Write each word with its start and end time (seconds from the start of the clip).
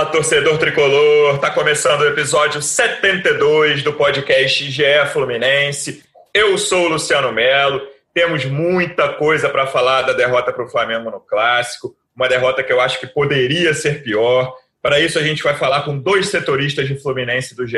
Fala, 0.00 0.12
torcedor 0.12 0.56
tricolor! 0.56 1.38
Tá 1.40 1.50
começando 1.50 2.00
o 2.00 2.06
episódio 2.06 2.62
72 2.62 3.82
do 3.82 3.92
podcast 3.92 4.70
GE 4.70 4.82
Fluminense. 5.12 6.02
Eu 6.32 6.56
sou 6.56 6.86
o 6.86 6.88
Luciano 6.88 7.30
Melo. 7.30 7.82
Temos 8.14 8.46
muita 8.46 9.10
coisa 9.10 9.50
para 9.50 9.66
falar 9.66 10.00
da 10.02 10.14
derrota 10.14 10.54
para 10.54 10.64
o 10.64 10.68
Flamengo 10.70 11.10
no 11.10 11.20
Clássico, 11.20 11.94
uma 12.16 12.28
derrota 12.28 12.62
que 12.62 12.72
eu 12.72 12.80
acho 12.80 12.98
que 12.98 13.06
poderia 13.06 13.74
ser 13.74 14.02
pior. 14.02 14.54
Para 14.80 14.98
isso, 14.98 15.18
a 15.18 15.22
gente 15.22 15.42
vai 15.42 15.54
falar 15.54 15.82
com 15.82 15.98
dois 15.98 16.30
setoristas 16.30 16.88
de 16.88 16.98
Fluminense 16.98 17.54
do 17.54 17.66
GE, 17.66 17.76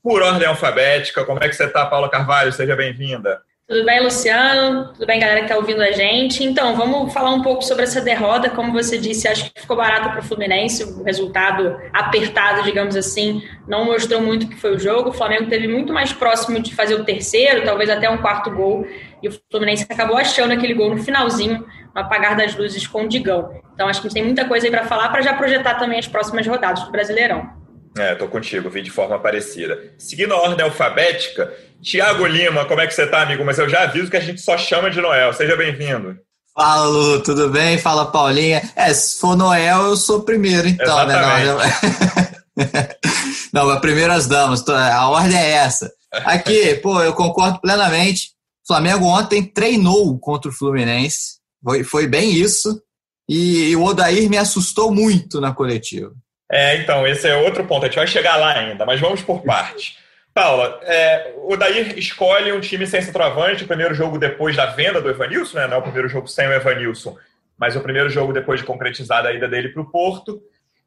por 0.00 0.22
ordem 0.22 0.46
alfabética. 0.46 1.24
Como 1.24 1.42
é 1.42 1.48
que 1.48 1.56
você 1.56 1.64
está, 1.64 1.84
Paula 1.84 2.08
Carvalho? 2.08 2.52
Seja 2.52 2.76
bem-vinda. 2.76 3.42
Tudo 3.70 3.84
bem, 3.84 4.02
Luciano? 4.02 4.92
Tudo 4.94 5.06
bem, 5.06 5.20
galera 5.20 5.38
que 5.38 5.46
está 5.46 5.56
ouvindo 5.56 5.80
a 5.80 5.92
gente? 5.92 6.42
Então, 6.42 6.74
vamos 6.74 7.12
falar 7.12 7.30
um 7.30 7.40
pouco 7.40 7.62
sobre 7.62 7.84
essa 7.84 8.00
derrota. 8.00 8.50
Como 8.50 8.72
você 8.72 8.98
disse, 8.98 9.28
acho 9.28 9.44
que 9.44 9.60
ficou 9.60 9.76
barato 9.76 10.10
para 10.10 10.18
o 10.18 10.24
Fluminense. 10.24 10.82
O 10.82 11.04
resultado 11.04 11.78
apertado, 11.92 12.64
digamos 12.64 12.96
assim, 12.96 13.44
não 13.68 13.84
mostrou 13.84 14.20
muito 14.20 14.46
o 14.46 14.48
que 14.48 14.56
foi 14.56 14.74
o 14.74 14.78
jogo. 14.80 15.10
O 15.10 15.12
Flamengo 15.12 15.48
teve 15.48 15.68
muito 15.68 15.92
mais 15.92 16.12
próximo 16.12 16.58
de 16.58 16.74
fazer 16.74 16.96
o 16.96 17.04
terceiro, 17.04 17.62
talvez 17.64 17.88
até 17.88 18.10
um 18.10 18.18
quarto 18.18 18.50
gol. 18.50 18.84
E 19.22 19.28
o 19.28 19.40
Fluminense 19.48 19.86
acabou 19.88 20.16
achando 20.16 20.52
aquele 20.52 20.74
gol 20.74 20.90
no 20.90 21.00
finalzinho, 21.00 21.64
no 21.94 22.00
apagar 22.00 22.36
das 22.36 22.56
luzes 22.56 22.88
com 22.88 23.04
o 23.04 23.08
Digão. 23.08 23.52
Então, 23.72 23.86
acho 23.86 24.02
que 24.02 24.12
tem 24.12 24.24
muita 24.24 24.46
coisa 24.46 24.66
aí 24.66 24.70
para 24.72 24.82
falar 24.82 25.10
para 25.10 25.22
já 25.22 25.34
projetar 25.34 25.76
também 25.76 26.00
as 26.00 26.08
próximas 26.08 26.44
rodadas 26.44 26.82
do 26.82 26.90
Brasileirão. 26.90 27.59
É, 27.96 28.14
tô 28.14 28.28
contigo, 28.28 28.70
vi 28.70 28.82
de 28.82 28.90
forma 28.90 29.18
parecida. 29.18 29.92
Seguindo 29.98 30.32
a 30.32 30.40
ordem 30.40 30.64
alfabética, 30.64 31.52
Tiago 31.82 32.26
Lima, 32.26 32.64
como 32.64 32.80
é 32.80 32.86
que 32.86 32.94
você 32.94 33.06
tá, 33.06 33.22
amigo? 33.22 33.44
Mas 33.44 33.58
eu 33.58 33.68
já 33.68 33.82
aviso 33.82 34.10
que 34.10 34.16
a 34.16 34.20
gente 34.20 34.40
só 34.40 34.56
chama 34.56 34.90
de 34.90 35.00
Noel. 35.00 35.32
Seja 35.32 35.56
bem-vindo. 35.56 36.16
Fala, 36.54 36.86
Lu, 36.86 37.22
tudo 37.22 37.48
bem? 37.48 37.78
Fala, 37.78 38.06
Paulinha. 38.06 38.62
É, 38.76 38.92
se 38.92 39.18
for 39.18 39.36
Noel, 39.36 39.86
eu 39.86 39.96
sou 39.96 40.18
o 40.18 40.22
primeiro, 40.22 40.68
então, 40.68 41.08
Exatamente. 41.08 41.46
né? 42.56 42.88
Não, 43.52 43.66
mas 43.66 43.80
primeiro 43.80 44.12
as 44.12 44.26
damas, 44.26 44.66
a 44.68 45.08
ordem 45.08 45.36
é 45.36 45.50
essa. 45.50 45.90
Aqui, 46.12 46.74
pô, 46.82 47.02
eu 47.02 47.12
concordo 47.14 47.60
plenamente. 47.60 48.32
O 48.64 48.66
Flamengo 48.66 49.06
ontem 49.06 49.42
treinou 49.42 50.18
contra 50.18 50.50
o 50.50 50.54
Fluminense. 50.54 51.38
Foi, 51.62 51.82
foi 51.82 52.06
bem 52.06 52.32
isso. 52.32 52.80
E, 53.28 53.70
e 53.70 53.76
o 53.76 53.84
Odair 53.84 54.28
me 54.28 54.36
assustou 54.36 54.92
muito 54.92 55.40
na 55.40 55.52
coletiva. 55.52 56.12
É, 56.50 56.76
então, 56.78 57.06
esse 57.06 57.28
é 57.28 57.36
outro 57.36 57.64
ponto. 57.64 57.84
A 57.84 57.86
gente 57.86 57.96
vai 57.96 58.06
chegar 58.08 58.36
lá 58.36 58.52
ainda, 58.52 58.84
mas 58.84 59.00
vamos 59.00 59.22
por 59.22 59.42
parte. 59.42 59.96
Paula, 60.34 60.80
é, 60.82 61.32
o 61.44 61.56
Dair 61.56 61.96
escolhe 61.96 62.52
um 62.52 62.60
time 62.60 62.86
sem 62.86 63.00
centroavante, 63.00 63.64
o 63.64 63.66
primeiro 63.66 63.94
jogo 63.94 64.18
depois 64.18 64.56
da 64.56 64.66
venda 64.66 65.00
do 65.00 65.08
Evanilson, 65.08 65.58
né? 65.58 65.66
não 65.66 65.76
é 65.76 65.78
o 65.78 65.82
primeiro 65.82 66.08
jogo 66.08 66.26
sem 66.26 66.46
o 66.46 66.52
Evanilson, 66.52 67.16
mas 67.58 67.76
o 67.76 67.80
primeiro 67.80 68.08
jogo 68.08 68.32
depois 68.32 68.60
de 68.60 68.66
concretizada 68.66 69.28
a 69.28 69.32
ida 69.32 69.48
dele 69.48 69.68
para 69.68 69.82
o 69.82 69.90
Porto. 69.90 70.42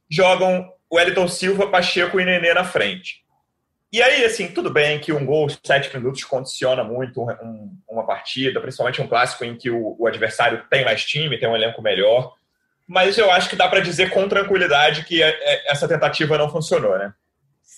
Jogam 0.09 0.69
o 0.89 0.95
Wellington 0.97 1.27
Silva, 1.27 1.67
Pacheco 1.67 2.19
e 2.19 2.25
Nenê 2.25 2.53
na 2.53 2.63
frente. 2.63 3.23
E 3.91 4.01
aí, 4.01 4.25
assim, 4.25 4.47
tudo 4.47 4.71
bem 4.71 4.99
que 4.99 5.13
um 5.13 5.25
gol, 5.25 5.47
sete 5.63 5.95
minutos, 5.95 6.23
condiciona 6.23 6.83
muito 6.83 7.21
um, 7.21 7.77
uma 7.87 8.05
partida, 8.05 8.59
principalmente 8.59 9.01
um 9.01 9.07
clássico 9.07 9.45
em 9.45 9.55
que 9.55 9.69
o, 9.69 9.95
o 9.99 10.07
adversário 10.07 10.63
tem 10.69 10.83
mais 10.83 11.05
time, 11.05 11.37
tem 11.37 11.47
um 11.47 11.55
elenco 11.55 11.81
melhor. 11.81 12.33
Mas 12.87 13.17
eu 13.17 13.31
acho 13.31 13.49
que 13.49 13.55
dá 13.55 13.67
para 13.67 13.79
dizer 13.79 14.09
com 14.09 14.27
tranquilidade 14.27 15.05
que 15.05 15.21
essa 15.67 15.87
tentativa 15.87 16.37
não 16.37 16.49
funcionou, 16.49 16.97
né? 16.97 17.13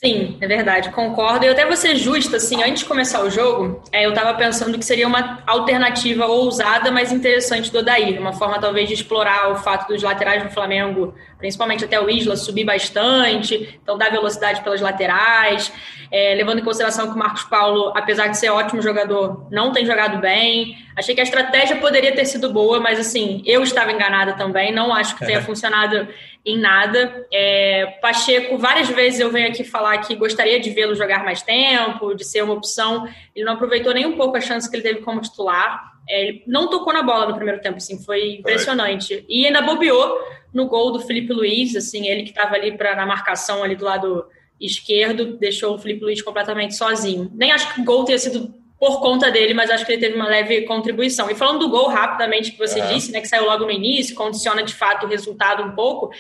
Sim, 0.06 0.38
é 0.42 0.48
verdade, 0.48 0.90
concordo. 0.90 1.46
E 1.46 1.50
até 1.50 1.74
ser 1.76 1.96
justa, 1.96 2.36
assim, 2.36 2.62
antes 2.62 2.80
de 2.84 2.86
começar 2.86 3.24
o 3.24 3.30
jogo, 3.30 3.82
é, 3.94 4.06
eu 4.06 4.10
estava 4.10 4.34
pensando 4.34 4.78
que 4.78 4.84
seria 4.84 5.08
uma 5.08 5.42
alternativa 5.48 6.26
ousada, 6.26 6.92
mas 6.92 7.14
interessante 7.14 7.72
do 7.72 7.80
Odair. 7.80 8.20
Uma 8.20 8.34
forma, 8.34 8.60
talvez, 8.60 8.90
de 8.90 8.94
explorar 8.94 9.52
o 9.52 9.56
fato 9.56 9.88
dos 9.88 10.04
laterais 10.04 10.44
do 10.44 10.50
Flamengo, 10.50 11.16
principalmente 11.38 11.86
até 11.86 12.00
o 12.00 12.10
Isla, 12.10 12.36
subir 12.36 12.64
bastante, 12.64 13.80
então 13.82 13.98
dar 13.98 14.10
velocidade 14.10 14.62
pelas 14.62 14.82
laterais, 14.82 15.72
é, 16.12 16.34
levando 16.36 16.60
em 16.60 16.64
consideração 16.64 17.08
que 17.08 17.16
o 17.16 17.18
Marcos 17.18 17.44
Paulo, 17.44 17.92
apesar 17.96 18.28
de 18.28 18.38
ser 18.38 18.50
ótimo 18.50 18.82
jogador, 18.82 19.48
não 19.52 19.72
tem 19.72 19.86
jogado 19.86 20.20
bem. 20.20 20.78
Achei 20.96 21.14
que 21.14 21.22
a 21.22 21.24
estratégia 21.24 21.76
poderia 21.78 22.14
ter 22.14 22.26
sido 22.26 22.52
boa, 22.52 22.80
mas, 22.80 23.00
assim, 23.00 23.44
eu 23.46 23.64
estava 23.64 23.92
enganada 23.92 24.34
também, 24.34 24.72
não 24.72 24.94
acho 24.94 25.16
que 25.18 25.26
tenha 25.26 25.42
funcionado 25.42 26.08
em 26.46 26.58
nada. 26.58 27.26
É, 27.34 27.98
Pacheco, 28.02 28.58
várias 28.58 28.88
vezes 28.88 29.20
eu 29.20 29.32
venho 29.32 29.48
aqui 29.48 29.64
falar 29.64 29.98
que 29.98 30.16
gostaria 30.16 30.60
de 30.60 30.70
vê-lo 30.70 30.96
jogar 30.96 31.24
mais 31.24 31.42
tempo, 31.42 32.14
de 32.14 32.24
ser 32.24 32.44
uma 32.44 32.54
opção. 32.54 33.08
Ele 33.36 33.44
não 33.44 33.54
aproveitou 33.54 33.94
nem 33.94 34.06
um 34.06 34.16
pouco 34.16 34.38
a 34.38 34.42
chance 34.42 34.70
que 34.70 34.76
ele 34.76 34.84
teve 34.84 35.02
como 35.02 35.20
titular. 35.20 35.95
É, 36.08 36.28
ele 36.28 36.44
não 36.46 36.70
tocou 36.70 36.94
na 36.94 37.02
bola 37.02 37.28
no 37.28 37.36
primeiro 37.36 37.62
tempo, 37.62 37.78
assim, 37.78 38.02
foi 38.04 38.36
impressionante. 38.36 39.26
E 39.28 39.46
ainda 39.46 39.62
bobeou 39.62 40.20
no 40.54 40.68
gol 40.68 40.92
do 40.92 41.00
Felipe 41.00 41.34
Luiz, 41.34 41.76
assim, 41.76 42.08
ele 42.08 42.24
que 42.24 42.30
estava 42.30 42.56
ali 42.56 42.78
pra, 42.78 42.96
na 42.96 43.06
marcação 43.06 43.64
ali 43.64 43.76
do 43.76 43.86
lado 43.86 44.26
esquerdo, 44.60 45.38
deixou 45.38 45.76
o 45.76 45.78
Felipe 45.78 46.06
Luiz 46.06 46.22
completamente 46.22 46.76
sozinho. 46.76 47.30
Nem 47.34 47.52
acho 47.52 47.74
que 47.74 47.82
o 47.82 47.84
gol 47.84 48.06
tenha 48.06 48.18
sido 48.18 48.54
por 48.80 49.00
conta 49.00 49.32
dele, 49.32 49.54
mas 49.54 49.70
acho 49.70 49.86
que 49.86 49.94
ele 49.94 50.02
teve 50.02 50.16
uma 50.16 50.28
leve 50.28 50.62
contribuição. 50.62 51.30
E 51.30 51.36
falando 51.36 51.60
do 51.60 51.70
gol, 51.70 51.88
rapidamente, 51.88 52.52
que 52.52 52.58
você 52.58 52.82
disse, 52.82 53.12
né, 53.12 53.22
que 53.22 53.28
saiu 53.28 53.46
logo 53.46 53.66
no 53.66 53.72
início, 53.72 54.16
condiciona 54.16 54.64
de 54.64 54.74
fato 54.74 55.06
o 55.06 55.10
resultado 55.10 55.64
um 55.64 55.72
pouco, 55.72 56.12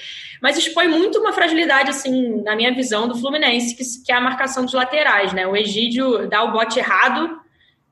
mas 0.41 0.57
expõe 0.57 0.87
muito 0.87 1.19
uma 1.19 1.33
fragilidade, 1.33 1.89
assim, 1.89 2.41
na 2.43 2.55
minha 2.55 2.73
visão, 2.73 3.07
do 3.07 3.17
Fluminense, 3.17 3.75
que, 3.75 3.83
que 4.05 4.11
é 4.11 4.15
a 4.15 4.21
marcação 4.21 4.63
dos 4.63 4.73
laterais, 4.73 5.33
né? 5.33 5.45
O 5.45 5.55
Egídio 5.55 6.27
dá 6.29 6.43
o 6.43 6.51
bote 6.51 6.79
errado, 6.79 7.39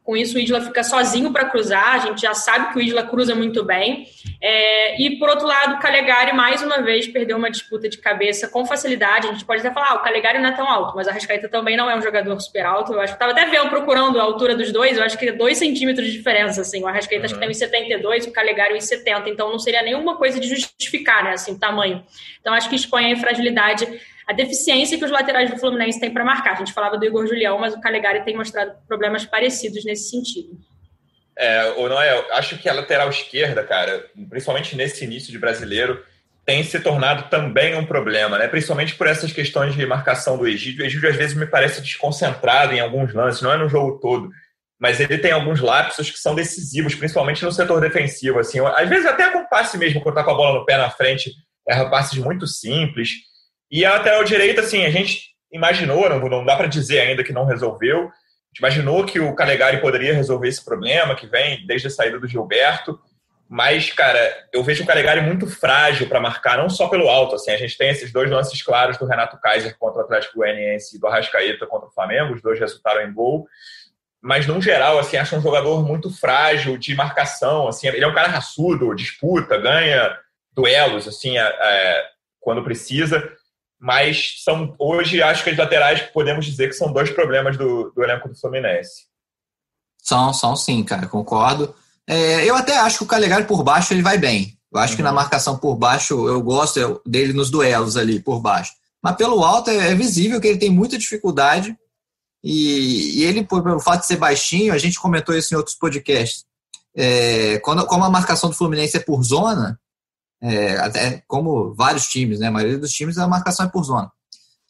com 0.03 0.18
isso 0.18 0.38
o 0.38 0.40
Isla 0.40 0.59
fica 0.59 0.84
sozinho 0.84 1.31
para 1.31 1.46
cruzar, 1.46 1.96
a 1.96 2.00
gente 2.00 2.22
já 2.22 2.34
sabe 2.34 2.74
que 2.74 2.80
o 2.80 2.81
Isla 2.81 3.03
cruza 3.03 3.34
muito 3.34 3.64
bem. 3.64 4.06
É, 4.41 5.02
e 5.02 5.18
por 5.18 5.30
outro 5.30 5.47
lado, 5.47 5.75
o 5.75 5.80
Calegari 5.80 6.34
mais 6.34 6.62
uma 6.62 6.81
vez 6.81 7.08
perdeu 7.08 7.38
uma 7.38 7.50
disputa 7.50 7.88
de 7.88 7.97
cabeça 7.97 8.50
com 8.50 8.66
facilidade. 8.66 9.28
A 9.28 9.31
gente 9.31 9.46
pode 9.46 9.62
até 9.62 9.74
falar, 9.74 9.92
ah, 9.92 9.96
o 9.96 10.00
Calegari 10.00 10.40
não 10.40 10.50
é 10.50 10.52
tão 10.52 10.69
alto, 10.69 10.94
mas 10.96 11.08
a 11.08 11.13
Rascaeta 11.13 11.47
também 11.47 11.78
não 11.78 11.90
é 11.90 11.96
um 11.96 12.02
jogador 12.02 12.38
super 12.42 12.66
alto. 12.66 12.92
Eu 12.92 13.00
acho 13.00 13.13
que 13.13 13.16
estava 13.16 13.31
até 13.31 13.46
vendo, 13.46 13.69
procurando 13.69 14.19
a 14.19 14.24
altura 14.24 14.56
dos 14.56 14.74
dois, 14.74 14.97
eu 14.97 15.03
acho 15.03 15.18
que 15.18 15.30
é 15.30 15.31
dois 15.31 15.58
centímetros 15.58 16.08
de 16.08 16.18
diferença. 16.18 16.59
Assim. 16.59 16.84
O 16.84 16.88
Arrascaeta 16.88 17.22
uhum. 17.22 17.25
acho 17.25 17.34
que 17.36 17.69
tem 17.69 17.90
1,72, 17.90 18.28
o 18.28 18.31
Calegari 18.31 18.78
1,70, 18.78 19.28
então 19.28 19.50
não 19.50 19.59
seria 19.59 19.81
nenhuma 19.81 20.18
coisa 20.18 20.38
de 20.38 20.50
justificar 20.50 21.24
né, 21.24 21.31
assim, 21.31 21.53
o 21.53 21.59
tamanho. 21.59 22.03
Então 22.42 22.53
acho 22.53 22.69
que 22.69 22.75
expõe 22.75 23.13
a 23.13 23.18
fragilidade 23.18 23.88
a 24.28 24.34
deficiência 24.34 24.97
que 24.97 25.06
os 25.06 25.11
laterais 25.11 25.50
do 25.50 25.57
Fluminense 25.57 26.00
têm 26.00 26.13
para 26.13 26.23
marcar. 26.23 26.53
A 26.53 26.56
gente 26.56 26.73
falava 26.73 26.97
do 26.97 27.06
Igor 27.06 27.28
Julião, 27.28 27.59
mas 27.59 27.73
o 27.73 27.81
Calegari 27.81 28.23
tem 28.23 28.35
mostrado 28.35 28.73
problemas 28.88 29.25
parecidos 29.25 29.84
nesse 29.84 30.09
sentido. 30.09 30.57
É, 31.35 31.75
não 31.75 32.01
é? 32.01 32.25
Acho 32.33 32.57
que 32.57 32.69
a 32.69 32.73
lateral 32.73 33.09
esquerda, 33.09 33.63
cara, 33.63 34.06
principalmente 34.29 34.75
nesse 34.75 35.03
início 35.03 35.31
de 35.31 35.39
brasileiro, 35.39 36.03
tem 36.45 36.63
se 36.63 36.79
tornado 36.79 37.29
também 37.29 37.75
um 37.75 37.85
problema, 37.85 38.38
né? 38.38 38.47
Principalmente 38.47 38.95
por 38.95 39.07
essas 39.07 39.31
questões 39.31 39.73
de 39.73 39.85
marcação 39.85 40.38
do 40.38 40.47
Egídio. 40.47 40.83
O 40.83 40.85
Egídio 40.85 41.09
às 41.09 41.16
vezes 41.16 41.35
me 41.35 41.47
parece 41.47 41.81
desconcentrado 41.81 42.73
em 42.73 42.79
alguns 42.79 43.13
lances, 43.13 43.41
não 43.41 43.51
é 43.51 43.57
no 43.57 43.69
jogo 43.69 44.00
todo, 44.00 44.29
mas 44.79 45.00
ele 45.00 45.17
tem 45.17 45.31
alguns 45.31 45.62
lapsos 45.62 46.12
que 46.12 46.19
são 46.19 46.35
decisivos, 46.35 46.95
principalmente 46.95 47.44
no 47.44 47.51
setor 47.51 47.79
defensivo. 47.79 48.39
Assim, 48.39 48.59
às 48.59 48.89
vezes 48.89 49.06
até 49.06 49.29
com 49.31 49.47
passe 49.47 49.78
mesmo, 49.78 50.01
quando 50.01 50.16
tá 50.16 50.23
com 50.23 50.31
a 50.31 50.35
bola 50.35 50.59
no 50.59 50.66
pé 50.66 50.78
na 50.78 50.89
frente, 50.89 51.31
erra 51.68 51.89
passes 51.89 52.18
muito 52.19 52.45
simples. 52.45 53.12
E 53.74 53.84
a 53.84 53.94
lateral 53.94 54.24
direita, 54.24 54.62
assim, 54.62 54.86
a 54.86 54.92
gente 54.92 55.31
imaginou, 55.52 56.08
não, 56.08 56.20
não 56.20 56.46
dá 56.46 56.56
para 56.56 56.68
dizer 56.68 57.00
ainda 57.00 57.24
que 57.24 57.34
não 57.34 57.44
resolveu, 57.44 58.12
imaginou 58.56 59.04
que 59.04 59.20
o 59.20 59.34
Calegari 59.34 59.81
poderia 59.81 60.14
resolver 60.14 60.48
esse 60.48 60.64
problema 60.64 61.16
que 61.16 61.25
vem 61.25 61.66
desde 61.66 61.88
a 61.88 61.90
saída 61.90 62.20
do 62.20 62.28
Gilberto, 62.28 63.00
mas, 63.50 63.92
cara, 63.92 64.20
eu 64.54 64.64
vejo 64.64 64.84
o 64.84 64.86
Calegari 64.86 65.22
muito 65.22 65.48
frágil 65.48 66.08
para 66.08 66.20
marcar, 66.20 66.60
não 66.60 66.70
só 66.70 66.88
pelo 66.88 67.10
alto, 67.10 67.34
assim, 67.34 67.50
a 67.50 67.58
gente 67.58 67.75
tem 67.75 67.90
esses 67.90 68.12
dois 68.12 68.30
lances 68.30 68.62
claros 68.62 68.96
do 69.00 69.08
Renato 69.08 69.42
Kaiser 69.42 69.75
contra 69.80 70.02
o 70.02 70.06
Atlético 70.06 70.38
Goianiense 70.38 70.96
e 70.96 71.00
do 71.00 71.08
Arrascaeta 71.08 71.66
contra 71.66 71.88
o 71.88 71.92
Flamengo, 71.92 72.36
os 72.36 72.44
dois 72.44 72.60
resultaram 72.60 73.02
em 73.02 73.12
gol, 73.12 73.48
mas, 74.22 74.46
no 74.46 74.62
geral, 74.62 75.00
assim, 75.00 75.18
acho 75.18 75.36
um 75.36 75.42
jogador 75.42 75.84
muito 75.84 76.16
frágil 76.16 76.78
de 76.78 76.94
marcação, 76.94 77.68
assim, 77.68 77.88
ele 77.88 78.04
é 78.04 78.08
um 78.08 78.14
cara 78.14 78.28
raçudo, 78.28 78.94
disputa, 78.94 79.58
ganha 79.58 80.16
duelos, 80.54 81.08
assim, 81.08 81.40
é, 81.40 82.06
quando 82.40 82.64
precisa, 82.64 83.36
mas 83.83 84.35
são 84.45 84.74
hoje 84.80 85.21
acho 85.21 85.44
que 85.44 85.50
as 85.50 85.57
laterais 85.57 86.01
podemos 86.13 86.45
dizer 86.45 86.69
que 86.69 86.74
são 86.74 86.94
dois 86.94 87.09
problemas 87.12 87.57
do, 87.57 87.91
do 87.91 88.01
elenco 88.01 88.30
do 88.30 88.39
Fluminense. 88.39 89.07
São, 90.01 90.33
são 90.33 90.56
sim, 90.56 90.81
cara, 90.85 91.06
concordo. 91.06 91.75
É, 92.07 92.50
eu 92.50 92.56
até 92.56 92.77
acho 92.77 93.00
que 93.00 93.03
o 93.03 93.07
Calegari 93.07 93.44
por 93.45 93.62
baixo 93.62 93.94
ele 93.94 94.01
vai 94.01 94.18
bem. 94.18 94.57
Eu 94.74 94.80
acho 94.80 94.94
uhum. 94.94 94.97
que 94.97 95.03
na 95.03 95.09
uhum. 95.09 95.15
marcação 95.18 95.57
por 95.57 95.75
baixo 95.75 96.30
eu 96.30 96.41
gosto 96.41 97.01
dele 97.06 97.33
nos 97.33 97.50
duelos 97.50 97.97
ali 97.97 98.21
por 98.21 98.39
baixo. 98.39 98.71
Mas 99.03 99.18
pelo 99.18 99.44
alto 99.44 99.69
é, 99.69 99.91
é 99.91 99.95
visível 99.95 100.39
que 100.39 100.47
ele 100.47 100.59
tem 100.59 100.69
muita 100.69 100.97
dificuldade. 100.97 101.77
E, 102.41 103.19
e 103.19 103.24
ele, 103.25 103.44
pelo 103.44 103.81
fato 103.81 104.01
de 104.01 104.07
ser 104.07 104.15
baixinho, 104.15 104.71
a 104.74 104.77
gente 104.77 104.97
comentou 104.97 105.36
isso 105.36 105.53
em 105.53 105.57
outros 105.57 105.75
podcasts. 105.75 106.45
É, 106.95 107.59
quando, 107.59 107.86
como 107.86 108.06
a 108.06 108.09
marcação 108.09 108.50
do 108.50 108.56
Fluminense 108.56 108.95
é 108.95 109.01
por 109.01 109.21
zona, 109.24 109.77
é, 110.44 110.78
até 110.78 111.24
como 111.25 111.74
vários 111.74 112.06
times, 112.07 112.40
né? 112.40 112.48
A 112.48 112.51
maioria 112.51 112.78
dos 112.78 112.92
times 112.92 113.18
a 113.18 113.25
marcação 113.25 113.66
é 113.66 113.69
por 113.69 113.84
zona. 113.84 114.12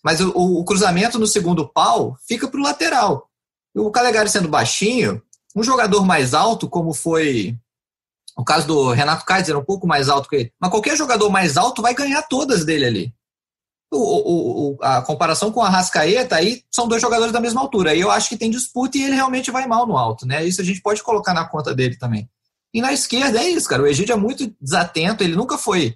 Mas 0.04 0.22
o, 0.22 0.30
o 0.30 0.64
cruzamento 0.64 1.18
no 1.18 1.26
segundo 1.26 1.68
pau 1.68 2.16
fica 2.28 2.48
para 2.48 2.60
o 2.60 2.64
lateral. 2.64 3.28
O 3.76 3.90
Calegari 3.90 4.30
sendo 4.30 4.48
baixinho, 4.48 5.20
um 5.56 5.64
jogador 5.64 6.06
mais 6.06 6.36
alto, 6.36 6.70
como 6.70 6.94
foi 6.94 7.58
o 8.38 8.44
caso 8.44 8.68
do 8.68 8.92
Renato 8.92 9.26
Kaiser, 9.26 9.58
um 9.58 9.64
pouco 9.64 9.88
mais 9.88 10.10
alto 10.10 10.30
que 10.30 10.36
ele, 10.36 10.54
mas 10.60 10.70
qualquer 10.70 10.96
jogador 10.96 11.30
mais 11.30 11.58
alto 11.58 11.82
vai 11.82 11.94
ganhar 11.94 12.22
todas 12.24 12.64
dele 12.64 12.86
ali. 12.86 13.14
O, 13.92 14.74
o, 14.74 14.78
a 14.82 15.02
comparação 15.04 15.52
com 15.52 15.62
a 15.62 15.70
Rascaeta 15.70 16.36
aí 16.36 16.64
são 16.72 16.88
dois 16.88 17.02
jogadores 17.02 17.32
da 17.32 17.40
mesma 17.40 17.62
altura. 17.62 17.94
E 17.94 18.02
eu 18.02 18.10
acho 18.10 18.30
que 18.30 18.38
tem 18.38 18.50
disputa 18.50 18.98
e 18.98 19.04
ele 19.04 19.16
realmente 19.16 19.52
vai 19.52 19.68
mal 19.68 19.86
no 19.86 19.98
alto, 19.98 20.26
né? 20.26 20.44
Isso 20.44 20.62
a 20.62 20.64
gente 20.64 20.82
pode 20.82 21.04
colocar 21.04 21.34
na 21.34 21.46
conta 21.46 21.76
dele 21.76 21.96
também. 21.96 22.28
E 22.74 22.82
na 22.82 22.92
esquerda 22.92 23.40
é 23.40 23.50
isso, 23.50 23.70
cara. 23.70 23.84
O 23.84 23.88
Egídio 23.88 24.14
é 24.14 24.18
muito 24.18 24.54
desatento, 24.60 25.24
ele 25.24 25.36
nunca 25.36 25.58
foi, 25.58 25.96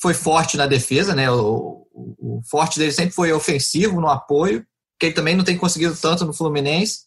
foi 0.00 0.14
forte 0.14 0.56
na 0.56 0.66
defesa, 0.66 1.14
né? 1.14 1.30
O, 1.30 1.86
o, 1.92 2.38
o 2.38 2.42
forte 2.42 2.78
dele 2.78 2.92
sempre 2.92 3.14
foi 3.14 3.32
ofensivo 3.32 4.00
no 4.00 4.08
apoio, 4.08 4.66
que 4.98 5.06
ele 5.06 5.14
também 5.14 5.36
não 5.36 5.44
tem 5.44 5.56
conseguido 5.56 5.96
tanto 5.96 6.24
no 6.24 6.32
Fluminense. 6.32 7.06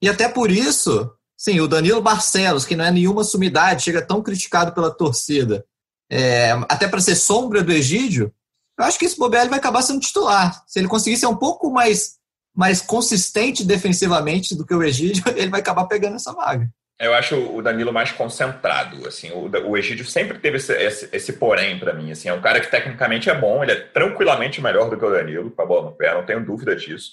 E 0.00 0.08
até 0.08 0.28
por 0.28 0.50
isso, 0.50 1.10
sim, 1.36 1.60
o 1.60 1.68
Danilo 1.68 2.00
Barcelos, 2.00 2.64
que 2.64 2.76
não 2.76 2.84
é 2.84 2.90
nenhuma 2.90 3.24
sumidade, 3.24 3.82
chega 3.82 4.00
tão 4.00 4.22
criticado 4.22 4.72
pela 4.72 4.90
torcida, 4.90 5.64
é, 6.10 6.52
até 6.68 6.88
para 6.88 7.00
ser 7.00 7.16
sombra 7.16 7.62
do 7.62 7.72
Egídio, 7.72 8.32
eu 8.78 8.84
acho 8.84 8.98
que 8.98 9.04
esse 9.04 9.18
bobear 9.18 9.42
ele 9.42 9.50
vai 9.50 9.58
acabar 9.58 9.82
sendo 9.82 10.00
titular. 10.00 10.62
Se 10.66 10.78
ele 10.78 10.88
conseguir 10.88 11.16
ser 11.16 11.26
um 11.26 11.36
pouco 11.36 11.70
mais, 11.70 12.14
mais 12.54 12.80
consistente 12.80 13.64
defensivamente 13.64 14.54
do 14.54 14.64
que 14.64 14.74
o 14.74 14.82
Egídio, 14.82 15.24
ele 15.36 15.50
vai 15.50 15.60
acabar 15.60 15.84
pegando 15.86 16.16
essa 16.16 16.32
vaga. 16.32 16.70
Eu 17.00 17.14
acho 17.14 17.36
o 17.36 17.62
Danilo 17.62 17.92
mais 17.92 18.10
concentrado, 18.10 19.06
assim, 19.06 19.30
o, 19.30 19.76
Egídio 19.76 20.04
sempre 20.04 20.36
teve 20.36 20.56
esse, 20.56 20.72
esse, 20.72 21.08
esse 21.12 21.32
porém 21.34 21.78
para 21.78 21.92
mim, 21.92 22.10
assim, 22.10 22.28
é 22.28 22.34
um 22.34 22.40
cara 22.40 22.60
que 22.60 22.68
tecnicamente 22.68 23.30
é 23.30 23.34
bom, 23.34 23.62
ele 23.62 23.70
é 23.70 23.76
tranquilamente 23.76 24.60
melhor 24.60 24.90
do 24.90 24.98
que 24.98 25.04
o 25.04 25.10
Danilo, 25.10 25.48
com 25.52 25.62
a 25.62 25.66
bola 25.66 25.90
no 25.90 25.96
pé, 25.96 26.12
não 26.12 26.26
tenho 26.26 26.44
dúvida 26.44 26.74
disso, 26.74 27.12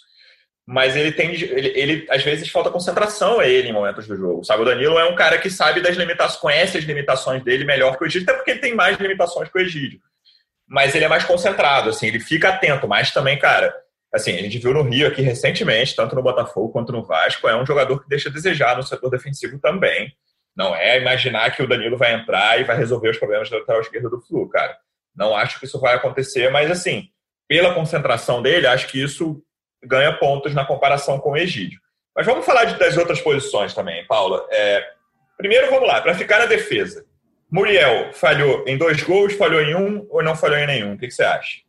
mas 0.66 0.96
ele 0.96 1.12
tem, 1.12 1.36
ele, 1.36 1.72
ele 1.76 2.08
às 2.10 2.24
vezes 2.24 2.50
falta 2.50 2.72
concentração 2.72 3.40
a 3.40 3.48
ele 3.48 3.70
em 3.70 3.74
momentos 3.74 4.08
do 4.08 4.16
jogo, 4.16 4.44
sabe, 4.44 4.64
o 4.64 4.66
Danilo 4.66 4.98
é 4.98 5.06
um 5.06 5.14
cara 5.14 5.38
que 5.38 5.52
sabe 5.52 5.82
das 5.82 5.96
limitações, 5.96 6.42
conhece 6.42 6.80
as 6.80 6.84
limitações 6.84 7.44
dele 7.44 7.64
melhor 7.64 7.96
que 7.96 8.04
o 8.04 8.08
Egídio, 8.08 8.28
até 8.28 8.34
porque 8.34 8.52
ele 8.52 8.62
tem 8.62 8.74
mais 8.74 8.98
limitações 8.98 9.50
que 9.50 9.58
o 9.60 9.62
Egídio, 9.62 10.00
mas 10.68 10.96
ele 10.96 11.06
é 11.06 11.08
mais 11.08 11.26
concentrado, 11.26 11.90
assim, 11.92 12.08
ele 12.08 12.20
fica 12.20 12.50
atento, 12.50 12.88
mas 12.88 13.12
também, 13.12 13.38
cara, 13.38 13.72
assim, 14.16 14.38
a 14.38 14.42
gente 14.42 14.58
viu 14.58 14.74
no 14.74 14.82
Rio 14.82 15.08
aqui 15.08 15.22
recentemente, 15.22 15.96
tanto 15.96 16.16
no 16.16 16.24
Botafogo 16.24 16.70
quanto 16.70 16.94
no 16.94 17.04
Vasco, 17.04 17.48
é 17.50 17.56
um 17.56 17.66
jogador 17.66 18.02
que 18.02 18.08
deixa 18.08 18.30
a 18.30 18.32
desejar 18.32 18.78
no 18.78 18.84
setor 18.84 19.10
defensivo 19.10 19.60
também. 19.60 20.12
Não 20.56 20.74
é 20.74 20.98
imaginar 21.00 21.54
que 21.54 21.62
o 21.62 21.68
Danilo 21.68 21.98
vai 21.98 22.14
entrar 22.14 22.60
e 22.60 22.64
vai 22.64 22.78
resolver 22.78 23.10
os 23.10 23.18
problemas 23.18 23.50
da 23.50 23.58
lateral 23.58 23.82
esquerda 23.82 24.10
do 24.10 24.22
Flu, 24.22 24.48
cara. 24.48 24.78
Não 25.14 25.36
acho 25.36 25.60
que 25.60 25.66
isso 25.66 25.80
vai 25.82 25.96
acontecer, 25.96 26.50
mas 26.50 26.72
assim, 26.72 27.10
pela 27.48 27.74
concentração 27.74 28.42
dele, 28.42 28.68
acho 28.68 28.88
que 28.88 29.04
isso 29.04 29.44
ganha 29.84 30.14
pontos 30.14 30.54
na 30.54 30.66
comparação 30.66 31.20
com 31.20 31.32
o 31.32 31.38
Egídio. 31.38 31.80
Mas 32.16 32.26
vamos 32.26 32.46
falar 32.46 32.64
de, 32.64 32.80
das 32.80 32.96
outras 32.96 33.20
posições 33.20 33.74
também, 33.74 34.08
Paula. 34.08 34.48
É, 34.50 34.82
primeiro, 35.38 35.70
vamos 35.70 35.88
lá, 35.88 36.02
para 36.02 36.16
ficar 36.16 36.40
na 36.40 36.46
defesa. 36.46 37.06
Muriel 37.52 38.14
falhou 38.14 38.64
em 38.66 38.78
dois 38.78 39.04
gols, 39.04 39.34
falhou 39.34 39.62
em 39.62 39.76
um 39.76 40.08
ou 40.10 40.24
não 40.24 40.36
falhou 40.36 40.58
em 40.58 40.68
nenhum? 40.68 40.94
O 40.94 40.98
que, 40.98 41.08
que 41.08 41.14
você 41.14 41.24
acha? 41.24 41.65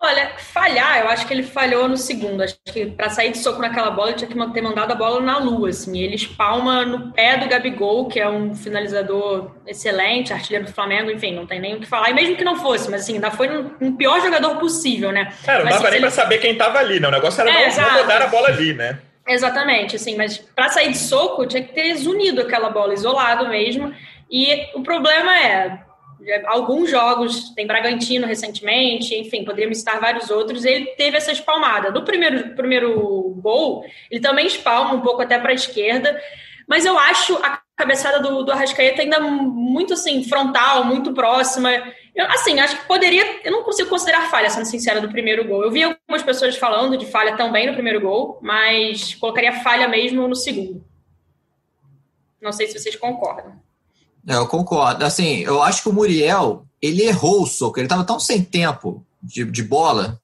Olha, 0.00 0.30
falhar, 0.38 1.00
eu 1.00 1.08
acho 1.08 1.26
que 1.26 1.34
ele 1.34 1.42
falhou 1.42 1.88
no 1.88 1.96
segundo. 1.96 2.42
Acho 2.42 2.56
que 2.64 2.86
para 2.86 3.10
sair 3.10 3.32
de 3.32 3.38
soco 3.38 3.60
naquela 3.60 3.90
bola, 3.90 4.10
ele 4.10 4.18
tinha 4.18 4.28
que 4.28 4.52
ter 4.52 4.62
mandado 4.62 4.92
a 4.92 4.94
bola 4.94 5.20
na 5.20 5.38
lua. 5.38 5.70
Assim. 5.70 5.98
Ele 5.98 6.14
espalma 6.14 6.84
no 6.84 7.12
pé 7.12 7.36
do 7.36 7.48
Gabigol, 7.48 8.06
que 8.06 8.20
é 8.20 8.28
um 8.28 8.54
finalizador 8.54 9.56
excelente, 9.66 10.32
artilheiro 10.32 10.66
do 10.66 10.72
Flamengo, 10.72 11.10
enfim, 11.10 11.34
não 11.34 11.46
tem 11.46 11.60
nem 11.60 11.74
o 11.74 11.80
que 11.80 11.86
falar. 11.86 12.10
E 12.10 12.14
mesmo 12.14 12.36
que 12.36 12.44
não 12.44 12.54
fosse, 12.54 12.88
mas 12.88 13.02
assim, 13.02 13.14
ainda 13.14 13.32
foi 13.32 13.48
um, 13.48 13.72
um 13.80 13.96
pior 13.96 14.20
jogador 14.20 14.56
possível, 14.56 15.10
né? 15.10 15.32
Cara, 15.44 15.58
não 15.58 15.64
mas, 15.64 15.74
dava 15.74 15.88
assim, 15.88 15.90
nem 15.90 15.98
ele... 15.98 16.06
pra 16.06 16.22
saber 16.22 16.38
quem 16.38 16.56
tava 16.56 16.78
ali, 16.78 17.00
né? 17.00 17.08
O 17.08 17.12
negócio 17.12 17.40
era 17.40 17.50
é, 17.50 17.68
não, 17.68 17.82
não 17.82 18.02
rodar 18.02 18.22
a 18.22 18.26
bola 18.28 18.48
ali, 18.48 18.72
né? 18.74 19.00
Exatamente, 19.26 19.96
assim, 19.96 20.16
mas 20.16 20.38
para 20.38 20.68
sair 20.68 20.92
de 20.92 20.98
soco, 20.98 21.44
tinha 21.44 21.62
que 21.62 21.74
ter 21.74 21.94
zunido 21.96 22.40
aquela 22.40 22.70
bola, 22.70 22.94
isolado 22.94 23.48
mesmo. 23.48 23.92
E 24.30 24.68
o 24.74 24.82
problema 24.82 25.36
é, 25.36 25.78
alguns 26.46 26.90
jogos, 26.90 27.50
tem 27.50 27.66
Bragantino 27.66 28.26
recentemente, 28.26 29.14
enfim, 29.14 29.44
poderíamos 29.44 29.78
citar 29.78 30.00
vários 30.00 30.30
outros, 30.30 30.64
ele 30.64 30.86
teve 30.96 31.16
essa 31.16 31.32
espalmada. 31.32 31.90
No 31.90 32.04
primeiro, 32.04 32.54
primeiro 32.54 33.34
gol, 33.40 33.84
ele 34.10 34.20
também 34.20 34.46
espalma 34.46 34.94
um 34.94 35.00
pouco 35.00 35.22
até 35.22 35.38
para 35.38 35.50
a 35.50 35.54
esquerda, 35.54 36.20
mas 36.66 36.84
eu 36.84 36.98
acho 36.98 37.34
a 37.36 37.62
cabeçada 37.76 38.20
do, 38.20 38.42
do 38.42 38.52
Arrascaeta 38.52 39.02
ainda 39.02 39.20
muito 39.20 39.94
assim, 39.94 40.24
frontal, 40.24 40.84
muito 40.84 41.14
próxima. 41.14 41.70
Eu, 42.14 42.26
assim, 42.26 42.58
acho 42.58 42.76
que 42.76 42.86
poderia, 42.86 43.40
eu 43.44 43.52
não 43.52 43.62
consigo 43.62 43.88
considerar 43.88 44.28
falha, 44.28 44.50
sendo 44.50 44.66
sincera, 44.66 45.00
do 45.00 45.08
primeiro 45.08 45.46
gol. 45.46 45.62
Eu 45.62 45.70
vi 45.70 45.84
algumas 45.84 46.22
pessoas 46.22 46.56
falando 46.56 46.98
de 46.98 47.06
falha 47.06 47.36
também 47.36 47.66
no 47.68 47.74
primeiro 47.74 48.00
gol, 48.00 48.38
mas 48.42 49.14
colocaria 49.14 49.62
falha 49.62 49.86
mesmo 49.86 50.26
no 50.26 50.34
segundo. 50.34 50.84
Não 52.40 52.52
sei 52.52 52.66
se 52.66 52.78
vocês 52.78 52.96
concordam. 52.96 53.67
É, 54.28 54.34
eu 54.34 54.46
concordo. 54.46 55.04
Assim, 55.06 55.38
eu 55.38 55.62
acho 55.62 55.82
que 55.82 55.88
o 55.88 55.92
Muriel, 55.92 56.66
ele 56.82 57.02
errou 57.02 57.42
o 57.42 57.46
soco. 57.46 57.78
Ele 57.78 57.86
estava 57.86 58.04
tão 58.04 58.20
sem 58.20 58.44
tempo 58.44 59.06
de, 59.22 59.42
de 59.46 59.62
bola 59.62 60.20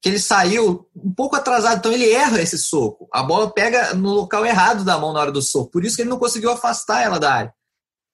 que 0.00 0.08
ele 0.08 0.20
saiu 0.20 0.88
um 0.94 1.12
pouco 1.12 1.34
atrasado. 1.34 1.78
Então 1.78 1.92
ele 1.92 2.08
erra 2.08 2.40
esse 2.40 2.56
soco. 2.56 3.08
A 3.12 3.24
bola 3.24 3.52
pega 3.52 3.92
no 3.92 4.10
local 4.12 4.46
errado 4.46 4.84
da 4.84 4.96
mão 4.96 5.12
na 5.12 5.20
hora 5.20 5.32
do 5.32 5.42
soco. 5.42 5.72
Por 5.72 5.84
isso 5.84 5.96
que 5.96 6.02
ele 6.02 6.10
não 6.10 6.18
conseguiu 6.18 6.52
afastar 6.52 7.02
ela 7.02 7.18
da 7.18 7.34
área. 7.34 7.54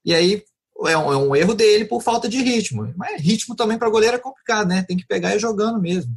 E 0.03 0.15
aí 0.15 0.43
é 0.87 0.97
um, 0.97 1.13
é 1.13 1.17
um 1.19 1.37
erro 1.37 1.55
dele 1.55 1.85
por 1.85 2.03
falta 2.03 2.31
de 2.31 2.43
ritmo. 2.43 2.95
Mas 2.97 3.21
ritmo 3.21 3.55
também 3.55 3.79
para 3.79 3.91
goleiro 3.91 4.17
é 4.17 4.21
complicado, 4.21 4.69
né? 4.69 4.85
Tem 4.89 4.97
que 4.97 5.07
pegar 5.07 5.37
e 5.37 5.39
jogando 5.39 5.79
mesmo. 5.79 6.17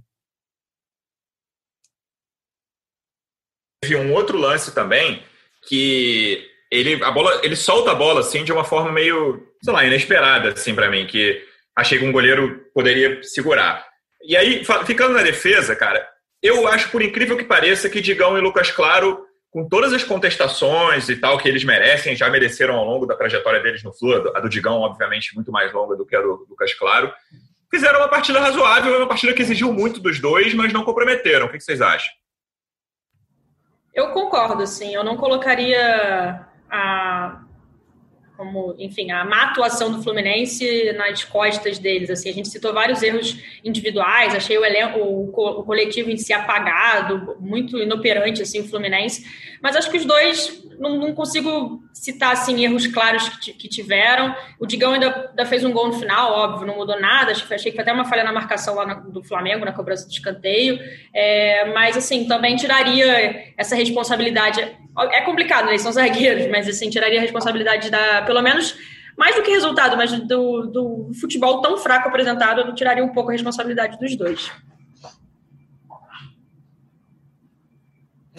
Teve 3.81 3.97
um 3.97 4.13
outro 4.13 4.37
lance 4.37 4.71
também 4.71 5.21
que 5.67 6.48
ele, 6.71 7.03
a 7.03 7.11
bola, 7.11 7.41
ele 7.43 7.55
solta 7.55 7.91
a 7.91 7.95
bola 7.95 8.19
assim 8.19 8.43
de 8.43 8.51
uma 8.51 8.63
forma 8.63 8.91
meio, 8.91 9.47
sei 9.63 9.73
lá, 9.73 9.85
inesperada 9.85 10.49
assim 10.49 10.75
para 10.75 10.89
mim, 10.89 11.07
que 11.07 11.41
achei 11.75 11.97
que 11.97 12.05
um 12.05 12.11
goleiro 12.11 12.65
poderia 12.73 13.21
segurar. 13.23 13.87
E 14.23 14.35
aí, 14.35 14.63
ficando 14.85 15.13
na 15.13 15.23
defesa, 15.23 15.75
cara, 15.75 16.07
eu 16.41 16.67
acho 16.67 16.89
por 16.89 17.01
incrível 17.01 17.37
que 17.37 17.43
pareça 17.43 17.89
que 17.89 18.01
Digão 18.01 18.37
e 18.37 18.41
Lucas 18.41 18.69
Claro, 18.69 19.25
com 19.49 19.67
todas 19.67 19.93
as 19.93 20.03
contestações 20.03 21.09
e 21.09 21.15
tal 21.15 21.37
que 21.37 21.47
eles 21.47 21.63
merecem, 21.63 22.15
já 22.15 22.29
mereceram 22.29 22.75
ao 22.75 22.85
longo 22.85 23.05
da 23.05 23.15
trajetória 23.15 23.61
deles 23.61 23.83
no 23.83 23.93
Flu, 23.93 24.31
a 24.35 24.39
do 24.39 24.49
Digão 24.49 24.81
obviamente 24.81 25.33
muito 25.33 25.51
mais 25.51 25.73
longa 25.73 25.95
do 25.95 26.05
que 26.05 26.15
a 26.15 26.21
do 26.21 26.45
Lucas 26.49 26.73
Claro, 26.73 27.11
fizeram 27.71 27.99
uma 27.99 28.09
partida 28.09 28.39
razoável, 28.39 28.95
uma 28.97 29.07
partida 29.07 29.33
que 29.33 29.41
exigiu 29.41 29.73
muito 29.73 29.99
dos 29.99 30.19
dois, 30.19 30.53
mas 30.53 30.71
não 30.71 30.83
comprometeram. 30.83 31.47
O 31.47 31.49
que 31.49 31.59
vocês 31.59 31.81
acham? 31.81 32.13
Eu 33.93 34.11
concordo, 34.11 34.65
sim. 34.67 34.93
Eu 34.93 35.03
não 35.03 35.17
colocaria 35.17 36.45
a 36.69 37.43
como, 38.39 38.73
enfim, 38.79 39.11
a 39.11 39.25
má 39.25 39.43
atuação 39.43 39.91
do 39.91 40.01
Fluminense 40.01 40.93
nas 40.93 41.25
costas 41.25 41.77
deles. 41.77 42.09
Assim, 42.09 42.29
a 42.29 42.33
gente 42.33 42.47
citou 42.47 42.73
vários 42.73 43.03
erros 43.03 43.37
individuais, 43.65 44.33
achei 44.33 44.57
o, 44.57 44.63
elenco, 44.63 44.97
o, 44.97 45.63
coletivo 45.63 46.09
em 46.09 46.15
si 46.15 46.31
apagado, 46.31 47.35
muito 47.41 47.77
inoperante, 47.77 48.41
assim, 48.41 48.61
o 48.61 48.63
Fluminense. 48.69 49.25
Mas 49.61 49.75
acho 49.75 49.91
que 49.91 49.97
os 49.97 50.05
dois, 50.05 50.65
não, 50.79 50.97
não 50.97 51.13
consigo 51.13 51.83
citar, 51.93 52.31
assim, 52.31 52.63
erros 52.63 52.87
claros 52.87 53.27
que, 53.27 53.51
que, 53.51 53.67
tiveram. 53.67 54.33
O 54.57 54.65
Digão 54.65 54.93
ainda, 54.93 55.27
ainda, 55.31 55.45
fez 55.45 55.65
um 55.65 55.73
gol 55.73 55.87
no 55.87 55.99
final, 55.99 56.31
óbvio, 56.31 56.65
não 56.65 56.77
mudou 56.77 56.97
nada. 56.97 57.33
Achei, 57.33 57.53
achei 57.53 57.71
que 57.73 57.75
foi 57.75 57.81
até 57.81 57.91
uma 57.91 58.05
falha 58.05 58.23
na 58.23 58.31
marcação 58.31 58.73
lá 58.73 58.85
na, 58.85 58.93
do 58.93 59.21
Flamengo, 59.21 59.65
na 59.65 59.73
cobrança 59.73 60.07
de 60.07 60.13
escanteio. 60.13 60.79
É, 61.13 61.73
mas, 61.73 61.97
assim, 61.97 62.25
também 62.25 62.55
tiraria 62.55 63.53
essa 63.57 63.75
responsabilidade 63.75 64.65
é 65.03 65.21
complicado, 65.21 65.65
né? 65.65 65.71
Eles 65.71 65.81
são 65.81 65.91
zagueiros, 65.91 66.47
mas 66.47 66.67
assim, 66.67 66.89
tiraria 66.89 67.19
a 67.19 67.21
responsabilidade 67.21 67.89
da, 67.89 68.21
pelo 68.23 68.41
menos, 68.41 68.75
mais 69.17 69.35
do 69.35 69.41
que 69.41 69.51
resultado, 69.51 69.97
mas 69.97 70.11
do, 70.11 70.67
do 70.67 71.11
futebol 71.19 71.61
tão 71.61 71.77
fraco 71.77 72.07
apresentado, 72.07 72.61
eu 72.61 72.75
tiraria 72.75 73.03
um 73.03 73.13
pouco 73.13 73.29
a 73.29 73.33
responsabilidade 73.33 73.97
dos 73.99 74.15
dois. 74.15 74.51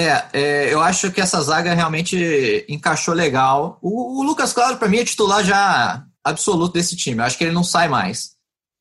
É, 0.00 0.24
é, 0.32 0.72
eu 0.72 0.80
acho 0.80 1.12
que 1.12 1.20
essa 1.20 1.42
zaga 1.42 1.74
realmente 1.74 2.64
encaixou 2.66 3.12
legal. 3.12 3.78
O, 3.82 4.20
o 4.20 4.22
Lucas 4.22 4.52
Claro, 4.52 4.78
para 4.78 4.88
mim, 4.88 4.98
é 4.98 5.04
titular 5.04 5.44
já 5.44 6.02
absoluto 6.24 6.72
desse 6.72 6.96
time. 6.96 7.18
Eu 7.18 7.24
acho 7.24 7.36
que 7.36 7.44
ele 7.44 7.52
não 7.52 7.62
sai 7.62 7.86
mais. 7.86 8.30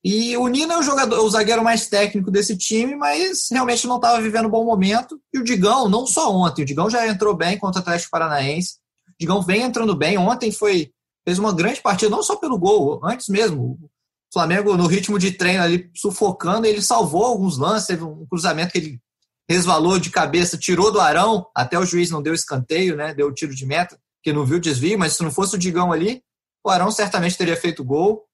E 0.04 0.36
o 0.38 0.48
Nino 0.48 0.74
é 0.74 0.78
o 0.80 0.84
jogador, 0.84 1.20
o 1.20 1.30
zagueiro 1.30 1.64
mais 1.64 1.88
técnico 1.88 2.32
desse 2.32 2.56
time, 2.56 2.96
mas 2.96 3.48
realmente 3.52 3.86
não 3.86 3.98
estava 3.98 4.22
vivendo 4.22 4.46
um 4.46 4.52
bom 4.52 4.64
momento. 4.64 5.20
E 5.34 5.40
o 5.40 5.44
Digão, 5.44 5.90
não 5.90 6.08
só 6.08 6.34
ontem, 6.34 6.62
o 6.62 6.66
Digão 6.66 6.90
já 6.90 7.06
entrou 7.08 7.36
bem 7.36 7.58
contra 7.58 7.80
o 7.80 7.82
Atlético 7.82 8.12
Paranaense. 8.12 8.76
O 9.10 9.14
Digão 9.20 9.42
vem 9.42 9.64
entrando 9.64 9.96
bem. 9.96 10.18
Ontem 10.18 10.52
foi 10.52 10.92
fez 11.26 11.38
uma 11.38 11.54
grande 11.54 11.82
partida, 11.82 12.10
não 12.10 12.24
só 12.24 12.38
pelo 12.38 12.58
gol, 12.58 13.00
antes 13.04 13.28
mesmo. 13.28 13.78
O 13.82 14.34
Flamengo, 14.34 14.76
no 14.78 14.88
ritmo 14.88 15.20
de 15.20 15.32
treino 15.32 15.64
ali, 15.64 15.90
sufocando, 15.96 16.66
ele 16.66 16.82
salvou 16.82 17.26
alguns 17.26 17.58
lances, 17.58 17.88
teve 17.88 18.04
um 18.04 18.26
cruzamento 18.26 18.72
que 18.72 18.78
ele 18.78 19.02
resvalou 19.50 20.00
de 20.00 20.10
cabeça, 20.10 20.58
tirou 20.58 20.92
do 20.92 21.00
Arão, 21.00 21.48
até 21.56 21.78
o 21.78 21.86
juiz 21.86 22.10
não 22.10 22.22
deu 22.22 22.34
escanteio, 22.34 22.96
né? 22.96 23.14
Deu 23.14 23.28
o 23.28 23.34
tiro 23.34 23.54
de 23.54 23.66
meta, 23.66 24.00
que 24.24 24.32
não 24.32 24.46
viu 24.46 24.58
o 24.58 24.62
desvio, 24.62 24.98
mas 24.98 25.14
se 25.14 25.24
não 25.24 25.32
fosse 25.32 25.56
o 25.56 25.60
Digão 25.60 25.92
ali, 25.92 26.24
o 26.64 26.70
Arão 26.70 26.92
certamente 26.92 27.38
teria 27.38 27.58
feito 27.58 27.84
gol. 27.84 28.26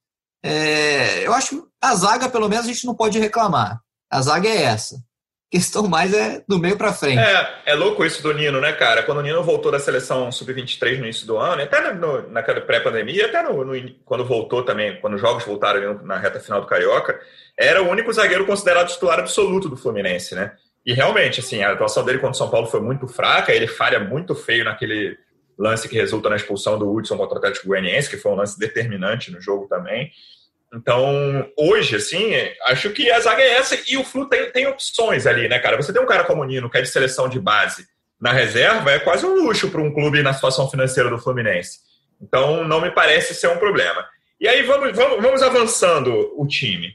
É, 0.47 1.25
eu 1.25 1.33
acho 1.33 1.49
que 1.49 1.63
a 1.81 1.95
zaga, 1.95 2.29
pelo 2.29 2.47
menos, 2.47 2.65
a 2.65 2.67
gente 2.67 2.85
não 2.85 2.93
pode 2.93 3.17
reclamar. 3.17 3.79
A 4.11 4.21
zaga 4.21 4.47
é 4.47 4.63
essa 4.63 4.95
questão 5.51 5.87
mais 5.87 6.13
é 6.13 6.43
do 6.47 6.59
meio 6.59 6.77
para 6.77 6.91
frente. 6.91 7.19
É, 7.19 7.61
é 7.67 7.75
louco 7.75 8.03
isso 8.03 8.21
do 8.21 8.33
Nino, 8.33 8.59
né, 8.59 8.73
cara? 8.73 9.03
Quando 9.03 9.19
o 9.19 9.21
Nino 9.21 9.41
voltou 9.41 9.71
da 9.71 9.79
seleção 9.79 10.29
sub-23 10.31 10.97
no 10.97 11.05
início 11.05 11.25
do 11.25 11.37
ano, 11.37 11.61
até 11.61 11.93
no, 11.93 12.29
naquela 12.29 12.59
pré-pandemia, 12.59 13.27
até 13.27 13.41
no, 13.41 13.63
no, 13.63 13.91
quando 14.03 14.25
voltou 14.25 14.63
também, 14.63 14.99
quando 14.99 15.13
os 15.13 15.21
jogos 15.21 15.45
voltaram 15.45 16.01
na 16.03 16.17
reta 16.17 16.41
final 16.41 16.59
do 16.59 16.67
Carioca, 16.67 17.19
era 17.57 17.81
o 17.81 17.89
único 17.89 18.11
zagueiro 18.11 18.45
considerado 18.45 18.89
titular 18.89 19.19
absoluto 19.19 19.69
do 19.69 19.77
Fluminense, 19.77 20.35
né? 20.35 20.51
E 20.85 20.93
realmente, 20.93 21.39
assim, 21.39 21.63
a 21.63 21.71
atuação 21.71 22.03
dele 22.03 22.19
contra 22.19 22.33
o 22.33 22.37
São 22.37 22.49
Paulo 22.49 22.67
foi 22.67 22.81
muito 22.81 23.07
fraca, 23.07 23.53
ele 23.53 23.67
falha 23.67 23.99
muito 23.99 24.35
feio 24.35 24.65
naquele 24.65 25.17
lance 25.57 25.87
que 25.87 25.95
resulta 25.95 26.29
na 26.29 26.35
expulsão 26.35 26.77
do 26.77 26.91
Hudson 26.91 27.15
contra 27.17 27.35
o 27.35 27.37
Atlético 27.37 27.67
Goianiense, 27.67 28.09
que 28.09 28.17
foi 28.17 28.31
um 28.31 28.35
lance 28.35 28.59
determinante 28.59 29.31
no 29.31 29.39
jogo 29.39 29.67
também. 29.67 30.11
Então, 30.75 31.49
hoje, 31.57 31.95
assim, 31.95 32.33
acho 32.67 32.89
que 32.89 33.09
a 33.09 33.19
zaga 33.21 33.41
é 33.41 33.53
essa 33.53 33.77
e 33.87 33.95
o 33.95 34.03
Flu 34.03 34.27
tem, 34.27 34.51
tem 34.51 34.67
opções 34.67 35.25
ali, 35.25 35.47
né, 35.47 35.57
cara? 35.57 35.77
Você 35.77 35.93
tem 35.93 36.01
um 36.01 36.05
cara 36.05 36.25
como 36.25 36.41
o 36.41 36.45
Nino, 36.45 36.69
que 36.69 36.77
é 36.77 36.81
de 36.81 36.89
seleção 36.89 37.29
de 37.29 37.39
base, 37.39 37.87
na 38.19 38.33
reserva, 38.33 38.91
é 38.91 38.99
quase 38.99 39.25
um 39.25 39.35
luxo 39.35 39.69
para 39.69 39.81
um 39.81 39.93
clube 39.93 40.21
na 40.21 40.33
situação 40.33 40.69
financeira 40.69 41.09
do 41.09 41.17
Fluminense. 41.17 41.79
Então, 42.21 42.67
não 42.67 42.81
me 42.81 42.91
parece 42.91 43.33
ser 43.33 43.47
um 43.47 43.57
problema. 43.57 44.05
E 44.39 44.47
aí, 44.47 44.63
vamos, 44.63 44.93
vamos, 44.95 45.21
vamos 45.21 45.41
avançando 45.41 46.33
o 46.35 46.45
time. 46.45 46.93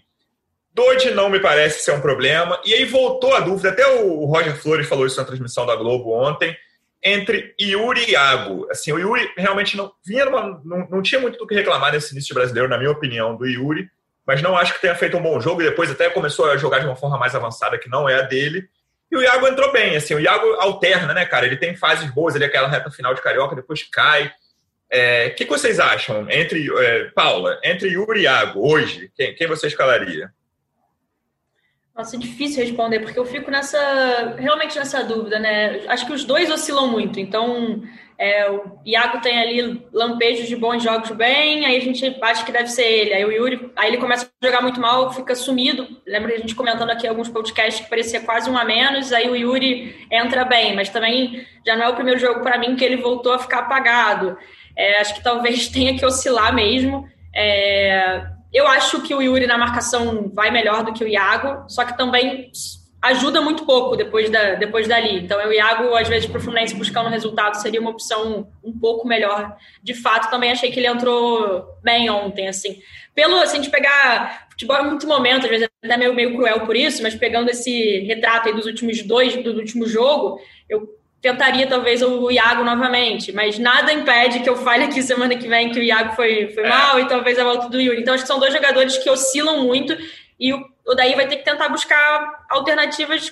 Dodge 0.75 1.11
não 1.13 1.31
me 1.31 1.41
parece 1.41 1.83
ser 1.83 1.93
um 1.93 2.01
problema. 2.01 2.61
E 2.65 2.75
aí 2.75 2.85
voltou 2.85 3.35
a 3.35 3.41
dúvida, 3.41 3.71
até 3.71 3.87
o 3.87 4.25
Roger 4.27 4.57
Flores 4.57 4.89
falou 4.89 5.07
isso 5.07 5.19
na 5.19 5.27
transmissão 5.27 5.65
da 5.65 5.75
Globo 5.75 6.13
ontem, 6.13 6.57
entre 7.03 7.55
Yuri 7.61 8.05
e 8.05 8.11
Iago. 8.13 8.67
Assim, 8.71 8.93
o 8.93 8.99
Yuri 8.99 9.31
realmente 9.37 9.77
não 9.77 9.93
vinha 10.05 10.25
numa, 10.25 10.61
não, 10.65 10.89
não 10.89 11.03
tinha 11.03 11.21
muito 11.21 11.39
do 11.39 11.47
que 11.47 11.55
reclamar 11.55 11.93
nesse 11.93 12.13
início 12.13 12.35
brasileiro, 12.35 12.69
na 12.69 12.79
minha 12.79 12.91
opinião, 12.91 13.37
do 13.37 13.47
Yuri, 13.47 13.89
mas 14.27 14.43
não 14.43 14.57
acho 14.57 14.75
que 14.75 14.81
tenha 14.81 14.95
feito 14.95 15.17
um 15.17 15.23
bom 15.23 15.41
jogo 15.41 15.63
e 15.63 15.65
depois 15.65 15.91
até 15.91 16.11
começou 16.11 16.51
a 16.51 16.57
jogar 16.57 16.81
de 16.81 16.87
uma 16.87 16.97
forma 16.97 17.19
mais 17.19 17.35
avançada 17.35 17.79
que 17.79 17.89
não 17.89 18.09
é 18.09 18.17
a 18.17 18.23
dele. 18.23 18.69
E 19.11 19.17
o 19.17 19.23
Iago 19.23 19.47
entrou 19.49 19.73
bem, 19.73 19.97
assim, 19.97 20.15
o 20.15 20.21
Iago 20.21 20.47
alterna, 20.61 21.13
né, 21.13 21.25
cara? 21.25 21.47
Ele 21.47 21.57
tem 21.57 21.75
fases 21.75 22.09
boas, 22.11 22.35
ele 22.35 22.45
é 22.45 22.47
aquela 22.47 22.69
reta 22.69 22.91
final 22.91 23.13
de 23.13 23.23
carioca, 23.23 23.57
depois 23.57 23.83
cai. 23.83 24.27
O 24.27 24.31
é, 24.93 25.31
que, 25.31 25.45
que, 25.45 25.51
vocês 25.51 25.81
acham 25.81 26.29
entre 26.31 26.69
é, 26.85 27.05
Paula, 27.15 27.59
entre 27.65 27.89
Yuri 27.89 28.21
e 28.21 28.23
Iago 28.25 28.61
hoje? 28.69 29.11
Quem, 29.17 29.35
quem 29.35 29.47
você 29.47 29.67
escalaria? 29.67 30.33
Nossa, 32.01 32.17
é 32.17 32.19
difícil 32.19 32.65
responder, 32.65 33.01
porque 33.01 33.19
eu 33.19 33.27
fico 33.27 33.51
nessa, 33.51 34.35
realmente 34.39 34.79
nessa 34.79 35.05
dúvida, 35.05 35.39
né? 35.39 35.83
Acho 35.87 36.07
que 36.07 36.15
os 36.15 36.25
dois 36.25 36.51
oscilam 36.51 36.87
muito. 36.87 37.21
Então, 37.21 37.83
é, 38.17 38.51
o 38.51 38.79
Iago 38.87 39.21
tem 39.21 39.39
ali 39.39 39.87
lampejos 39.93 40.49
de 40.49 40.57
bons 40.57 40.83
jogos 40.83 41.11
bem, 41.11 41.67
aí 41.67 41.77
a 41.77 41.81
gente 41.81 42.17
acha 42.23 42.43
que 42.43 42.53
deve 42.53 42.69
ser 42.69 42.87
ele. 42.87 43.13
Aí 43.13 43.23
o 43.23 43.31
Yuri, 43.31 43.71
aí 43.77 43.89
ele 43.89 43.99
começa 43.99 44.25
a 44.25 44.47
jogar 44.47 44.63
muito 44.63 44.81
mal, 44.81 45.13
fica 45.13 45.35
sumido. 45.35 45.87
Lembra 46.07 46.33
a 46.33 46.39
gente 46.39 46.55
comentando 46.55 46.89
aqui 46.89 47.07
alguns 47.07 47.29
podcasts 47.29 47.85
que 47.85 47.91
parecia 47.91 48.21
quase 48.21 48.49
um 48.49 48.57
a 48.57 48.65
menos, 48.65 49.13
aí 49.13 49.29
o 49.29 49.37
Yuri 49.37 50.07
entra 50.11 50.43
bem, 50.43 50.75
mas 50.75 50.89
também 50.89 51.47
já 51.67 51.77
não 51.77 51.85
é 51.85 51.89
o 51.91 51.95
primeiro 51.95 52.19
jogo 52.19 52.41
para 52.41 52.57
mim 52.57 52.77
que 52.77 52.85
ele 52.85 52.97
voltou 52.97 53.35
a 53.35 53.39
ficar 53.39 53.59
apagado. 53.59 54.39
É, 54.75 55.03
acho 55.03 55.17
que 55.17 55.23
talvez 55.23 55.69
tenha 55.73 55.99
que 55.99 56.07
oscilar 56.07 56.55
mesmo. 56.55 57.07
É, 57.37 58.25
eu 58.53 58.67
acho 58.67 59.03
que 59.03 59.15
o 59.15 59.23
Yuri 59.23 59.47
na 59.47 59.59
marcação 59.59 60.31
vai 60.33 60.51
melhor 60.51 60.85
do 60.85 60.93
que 60.93 61.05
o 61.05 61.09
Iago, 61.09 61.65
só 61.69 61.85
que 61.85 61.97
também 61.97 62.51
ajuda 63.03 63.41
muito 63.41 63.65
pouco 63.65 63.97
depois, 63.97 64.29
da, 64.29 64.57
depois 64.57 64.87
dali. 64.87 65.21
Então, 65.21 65.39
o 65.39 65.53
Iago, 65.53 65.95
às 65.95 66.07
vezes, 66.07 66.29
para 66.29 66.39
o 66.39 66.43
Fluminense 66.43 66.75
buscar 66.75 67.03
um 67.03 67.09
resultado, 67.09 67.55
seria 67.55 67.81
uma 67.81 67.91
opção 67.91 68.49
um 68.63 68.79
pouco 68.79 69.09
melhor. 69.09 69.57
De 69.83 69.95
fato, 69.95 70.31
também 70.31 70.53
achei 70.53 70.71
que 70.71 70.79
ele 70.79 70.87
entrou 70.87 71.65
bem 71.83 72.11
ontem, 72.11 72.49
assim. 72.49 72.79
Pelo, 73.15 73.37
assim, 73.37 73.61
de 73.61 73.71
pegar... 73.71 74.49
Futebol 74.51 74.77
é 74.77 74.83
muito 74.83 75.07
momento, 75.07 75.45
às 75.45 75.51
vezes 75.51 75.69
até 75.83 75.97
meio, 75.97 76.15
meio 76.15 76.37
cruel 76.37 76.67
por 76.67 76.77
isso, 76.77 77.03
mas 77.03 77.15
pegando 77.15 77.49
esse 77.49 78.01
retrato 78.01 78.49
aí 78.49 78.55
dos 78.55 78.67
últimos 78.67 79.03
dois, 79.03 79.35
do 79.43 79.53
último 79.55 79.87
jogo, 79.87 80.39
eu 80.69 81.00
tentaria 81.21 81.67
talvez 81.67 82.03
o 82.03 82.31
Iago 82.31 82.65
novamente, 82.65 83.33
mas 83.33 83.59
nada 83.59 83.93
impede 83.93 84.41
que 84.41 84.49
eu 84.49 84.57
fale 84.57 84.85
aqui 84.85 85.03
semana 85.03 85.37
que 85.37 85.47
vem 85.47 85.71
que 85.71 85.79
o 85.79 85.83
Iago 85.83 86.15
foi, 86.17 86.49
foi 86.55 86.65
é. 86.65 86.69
mal 86.69 86.99
e 86.99 87.07
talvez 87.07 87.39
a 87.39 87.45
volta 87.45 87.69
do 87.69 87.81
Yuri. 87.81 88.01
Então 88.01 88.15
acho 88.15 88.25
que 88.25 88.29
são 88.29 88.39
dois 88.39 88.53
jogadores 88.53 88.97
que 88.97 89.11
oscilam 89.11 89.63
muito 89.65 89.97
e 90.39 90.55
o, 90.55 90.65
o 90.87 90.95
daí 90.95 91.15
vai 91.15 91.29
ter 91.29 91.37
que 91.37 91.45
tentar 91.45 91.69
buscar 91.69 92.47
alternativas 92.49 93.31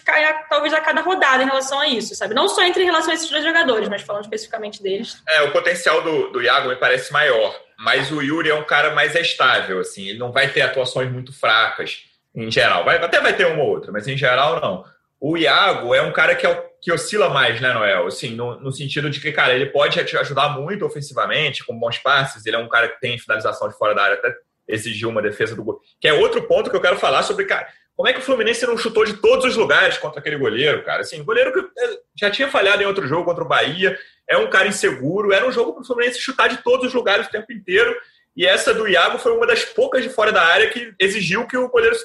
talvez 0.50 0.75
a 0.75 0.80
cada 0.83 1.00
rodada 1.00 1.42
em 1.42 1.47
relação 1.47 1.80
a 1.80 1.88
isso, 1.88 2.14
sabe? 2.14 2.35
Não 2.35 2.47
só 2.47 2.62
entre 2.62 2.85
relação 2.85 3.11
a 3.11 3.14
esses 3.14 3.30
dois 3.30 3.42
jogadores, 3.42 3.88
mas 3.88 4.02
falando 4.02 4.25
especificamente 4.25 4.83
deles. 4.83 5.23
É, 5.26 5.42
o 5.42 5.50
potencial 5.50 6.02
do, 6.02 6.30
do 6.30 6.42
Iago 6.42 6.68
me 6.68 6.76
parece 6.76 7.11
maior, 7.11 7.59
mas 7.78 8.12
o 8.12 8.21
Yuri 8.21 8.50
é 8.50 8.54
um 8.54 8.64
cara 8.64 8.95
mais 8.95 9.14
estável, 9.14 9.80
assim, 9.80 10.09
ele 10.09 10.18
não 10.18 10.30
vai 10.30 10.49
ter 10.49 10.61
atuações 10.61 11.11
muito 11.11 11.33
fracas 11.33 12.04
em 12.35 12.50
geral. 12.50 12.85
Vai, 12.85 12.99
até 12.99 13.21
vai 13.21 13.33
ter 13.33 13.47
uma 13.47 13.62
ou 13.62 13.71
outra, 13.71 13.90
mas 13.90 14.07
em 14.07 14.16
geral 14.16 14.61
não. 14.61 14.85
O 15.18 15.37
Iago 15.37 15.95
é 15.95 16.02
um 16.02 16.12
cara 16.12 16.35
que, 16.35 16.47
é, 16.47 16.67
que 16.80 16.92
oscila 16.92 17.28
mais, 17.28 17.61
né, 17.61 17.73
Noel? 17.73 18.06
Assim, 18.06 18.35
no, 18.35 18.58
no, 18.61 18.73
sentido 18.73 19.11
de 19.11 19.20
que, 19.20 19.32
cara, 19.32 19.54
ele 19.54 19.66
pode 19.66 20.02
te 20.04 20.16
ajudar 20.16 20.50
muito 20.50 20.85
ofensivamente, 20.85 21.64
com 21.64 21.78
bons 21.78 21.99
passes. 21.99 22.47
Ele 22.47 22.56
é 22.56 22.58
um 22.58 22.68
cara 22.68 22.88
que 22.88 23.00
tem 23.00 23.18
finalização 23.18 23.68
de 23.68 23.76
fora 23.76 23.94
da 23.94 24.02
área, 24.02 24.16
até 24.16 24.35
exigiu 24.66 25.08
uma 25.08 25.23
defesa 25.23 25.56
do 25.56 25.64
gol. 25.64 25.80
Que 26.00 26.08
é 26.08 26.12
outro 26.12 26.42
ponto 26.42 26.70
que 26.70 26.76
eu 26.76 26.80
quero 26.80 26.99
falar 26.99 27.23
sobre, 27.23 27.47
cara, 27.47 27.66
como 27.97 28.08
é 28.08 28.12
que 28.12 28.20
o 28.20 28.23
Fluminense 28.23 28.64
não 28.64 28.78
chutou 28.78 29.04
de 29.04 29.14
todos 29.14 29.44
os 29.44 29.56
lugares 29.56 29.99
contra 29.99 30.20
aquele 30.20 30.37
goleiro, 30.37 30.85
cara? 30.85 31.00
Assim, 31.00 31.23
goleiro 31.25 31.52
que 31.52 31.58
é, 31.58 31.99
já 32.14 32.30
tinha 32.30 32.49
falhado 32.49 32.82
em 32.82 32.87
outro 32.87 33.06
jogo 33.08 33.25
contra 33.25 33.42
o 33.42 33.49
Bahia, 33.49 33.99
é 34.28 34.37
um 34.37 34.49
cara 34.49 34.68
inseguro, 34.68 35.32
era 35.32 35.47
um 35.47 35.50
jogo 35.50 35.73
para 35.73 35.82
o 35.82 35.85
Fluminense 35.85 36.20
chutar 36.20 36.49
de 36.49 36.58
todos 36.58 36.87
os 36.87 36.94
lugares 36.94 37.26
o 37.26 37.30
tempo 37.30 37.52
inteiro. 37.52 37.97
E 38.37 38.47
essa 38.47 38.73
do 38.73 38.87
Iago 38.87 39.18
foi 39.18 39.32
uma 39.32 39.47
das 39.47 39.64
poucas 39.64 40.04
de 40.04 40.11
fora 40.11 40.30
da 40.30 40.42
área 40.42 40.70
que 40.70 40.94
exigiu 40.97 41.44
que 41.47 41.56
o 41.56 41.68
goleiro 41.68 41.97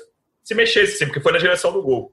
se 0.43 0.55
mexesse, 0.55 0.95
assim, 0.95 1.05
porque 1.05 1.19
foi 1.19 1.31
na 1.31 1.37
direção 1.37 1.71
do 1.71 1.83
gol. 1.83 2.11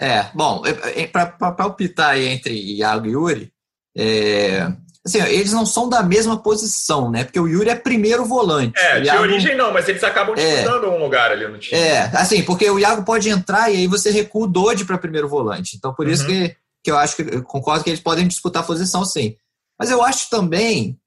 É, 0.00 0.26
bom, 0.32 0.62
é, 0.64 1.02
é, 1.02 1.06
para 1.06 1.26
palpitar 1.26 2.10
aí 2.10 2.26
entre 2.26 2.54
Iago 2.54 3.06
e 3.06 3.10
Yuri, 3.10 3.52
é, 3.94 4.72
assim, 5.04 5.20
eles 5.20 5.52
não 5.52 5.66
são 5.66 5.90
da 5.90 6.02
mesma 6.02 6.42
posição, 6.42 7.10
né? 7.10 7.24
Porque 7.24 7.38
o 7.38 7.46
Yuri 7.46 7.68
é 7.68 7.74
primeiro 7.74 8.24
volante. 8.24 8.80
É, 8.80 9.00
de 9.00 9.06
Iago, 9.08 9.22
origem 9.22 9.54
não, 9.54 9.72
mas 9.74 9.86
eles 9.88 10.02
acabam 10.02 10.34
é. 10.38 10.54
disputando 10.54 10.84
é, 10.84 10.88
um 10.88 10.98
lugar 11.02 11.30
ali 11.30 11.46
no 11.46 11.58
time. 11.58 11.78
É, 11.78 12.04
assim, 12.14 12.42
porque 12.42 12.68
o 12.70 12.78
Iago 12.78 13.04
pode 13.04 13.28
entrar 13.28 13.70
e 13.70 13.76
aí 13.76 13.86
você 13.86 14.10
recua 14.10 14.44
o 14.44 14.50
Dodge 14.50 14.86
para 14.86 14.96
primeiro 14.96 15.28
volante. 15.28 15.76
Então, 15.76 15.92
por 15.92 16.06
uhum. 16.06 16.12
isso 16.12 16.24
que, 16.26 16.56
que 16.82 16.90
eu 16.90 16.96
acho 16.96 17.16
que 17.16 17.22
eu 17.22 17.42
concordo 17.42 17.84
que 17.84 17.90
eles 17.90 18.00
podem 18.00 18.26
disputar 18.26 18.62
a 18.62 18.66
posição, 18.66 19.04
sim. 19.04 19.36
Mas 19.78 19.90
eu 19.90 20.02
acho 20.02 20.30
também 20.30 20.98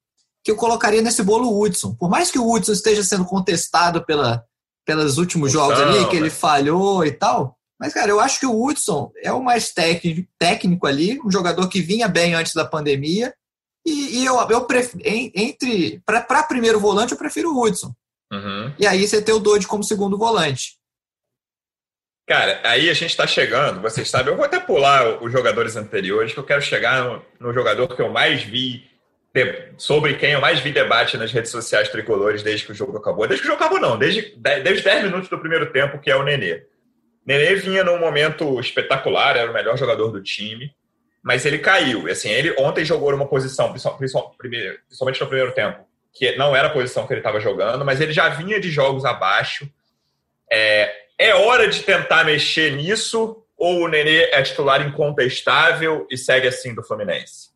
que 0.43 0.51
eu 0.51 0.55
colocaria 0.55 1.01
nesse 1.01 1.23
bolo 1.23 1.47
o 1.47 1.63
Hudson. 1.63 1.95
Por 1.95 2.09
mais 2.09 2.29
que 2.29 2.37
o 2.37 2.51
Hudson 2.51 2.73
esteja 2.73 3.03
sendo 3.03 3.25
contestado 3.25 4.05
pela, 4.05 4.43
pelos 4.85 5.17
últimos 5.17 5.51
jogos 5.51 5.79
ali, 5.79 6.05
que 6.09 6.15
ele 6.15 6.29
falhou 6.29 7.05
e 7.05 7.11
tal, 7.11 7.57
mas, 7.83 7.93
cara, 7.93 8.09
eu 8.09 8.21
acho 8.21 8.39
que 8.39 8.45
o 8.45 8.63
Hudson 8.65 9.11
é 9.21 9.29
o 9.33 9.43
mais 9.43 9.73
técnico 9.73 10.87
ali, 10.87 11.19
um 11.19 11.29
jogador 11.29 11.67
que 11.67 11.81
vinha 11.81 12.07
bem 12.07 12.33
antes 12.33 12.53
da 12.53 12.63
pandemia. 12.63 13.33
E, 13.85 14.19
e 14.19 14.25
eu, 14.25 14.39
eu 14.49 14.63
prefiro, 14.63 15.03
entre. 15.05 16.01
Para 16.05 16.43
primeiro 16.43 16.79
volante, 16.79 17.11
eu 17.11 17.17
prefiro 17.17 17.51
o 17.51 17.61
Hudson. 17.61 17.93
Uhum. 18.31 18.73
E 18.79 18.87
aí 18.87 19.05
você 19.05 19.21
tem 19.21 19.35
o 19.35 19.39
Dodge 19.39 19.67
como 19.67 19.83
segundo 19.83 20.17
volante. 20.17 20.77
Cara, 22.25 22.61
aí 22.63 22.89
a 22.89 22.93
gente 22.93 23.09
está 23.09 23.27
chegando, 23.27 23.81
vocês 23.81 24.09
sabem, 24.09 24.31
eu 24.31 24.37
vou 24.37 24.45
até 24.45 24.61
pular 24.61 25.21
os 25.21 25.29
jogadores 25.29 25.75
anteriores, 25.75 26.31
que 26.31 26.39
eu 26.39 26.45
quero 26.45 26.61
chegar 26.61 27.03
no, 27.03 27.21
no 27.37 27.53
jogador 27.53 27.93
que 27.93 28.01
eu 28.01 28.09
mais 28.09 28.43
vi, 28.43 28.89
de, 29.35 29.73
sobre 29.77 30.13
quem 30.13 30.31
eu 30.31 30.39
mais 30.39 30.61
vi 30.61 30.71
debate 30.71 31.17
nas 31.17 31.33
redes 31.33 31.51
sociais 31.51 31.89
tricolores 31.89 32.43
desde 32.43 32.65
que 32.65 32.71
o 32.71 32.75
jogo 32.75 32.97
acabou. 32.97 33.27
Desde 33.27 33.41
que 33.45 33.49
o 33.49 33.51
jogo 33.51 33.61
acabou, 33.61 33.81
não, 33.81 33.97
desde, 33.97 34.33
desde 34.37 34.85
10 34.85 35.03
minutos 35.03 35.27
do 35.27 35.37
primeiro 35.37 35.69
tempo, 35.73 35.99
que 35.99 36.09
é 36.09 36.15
o 36.15 36.23
Nenê. 36.23 36.63
Nenê 37.25 37.55
vinha 37.55 37.83
num 37.83 37.99
momento 37.99 38.59
espetacular, 38.59 39.37
era 39.37 39.49
o 39.49 39.53
melhor 39.53 39.77
jogador 39.77 40.09
do 40.09 40.21
time, 40.21 40.73
mas 41.23 41.45
ele 41.45 41.57
caiu. 41.59 42.07
E 42.07 42.11
assim, 42.11 42.29
ele 42.29 42.53
ontem 42.59 42.83
jogou 42.83 43.11
numa 43.11 43.27
posição, 43.27 43.71
principalmente 43.71 45.21
no 45.21 45.27
primeiro 45.27 45.53
tempo, 45.53 45.87
que 46.13 46.35
não 46.35 46.55
era 46.55 46.67
a 46.67 46.71
posição 46.71 47.07
que 47.07 47.13
ele 47.13 47.21
estava 47.21 47.39
jogando, 47.39 47.85
mas 47.85 48.01
ele 48.01 48.11
já 48.11 48.29
vinha 48.29 48.59
de 48.59 48.69
jogos 48.69 49.05
abaixo. 49.05 49.69
É, 50.51 50.93
é 51.17 51.33
hora 51.33 51.67
de 51.67 51.81
tentar 51.83 52.25
mexer 52.25 52.73
nisso 52.73 53.43
ou 53.57 53.83
o 53.83 53.87
Nenê 53.87 54.23
é 54.25 54.41
titular 54.41 54.85
incontestável 54.85 56.05
e 56.11 56.17
segue 56.17 56.47
assim 56.47 56.75
do 56.75 56.83
Fluminense? 56.83 57.52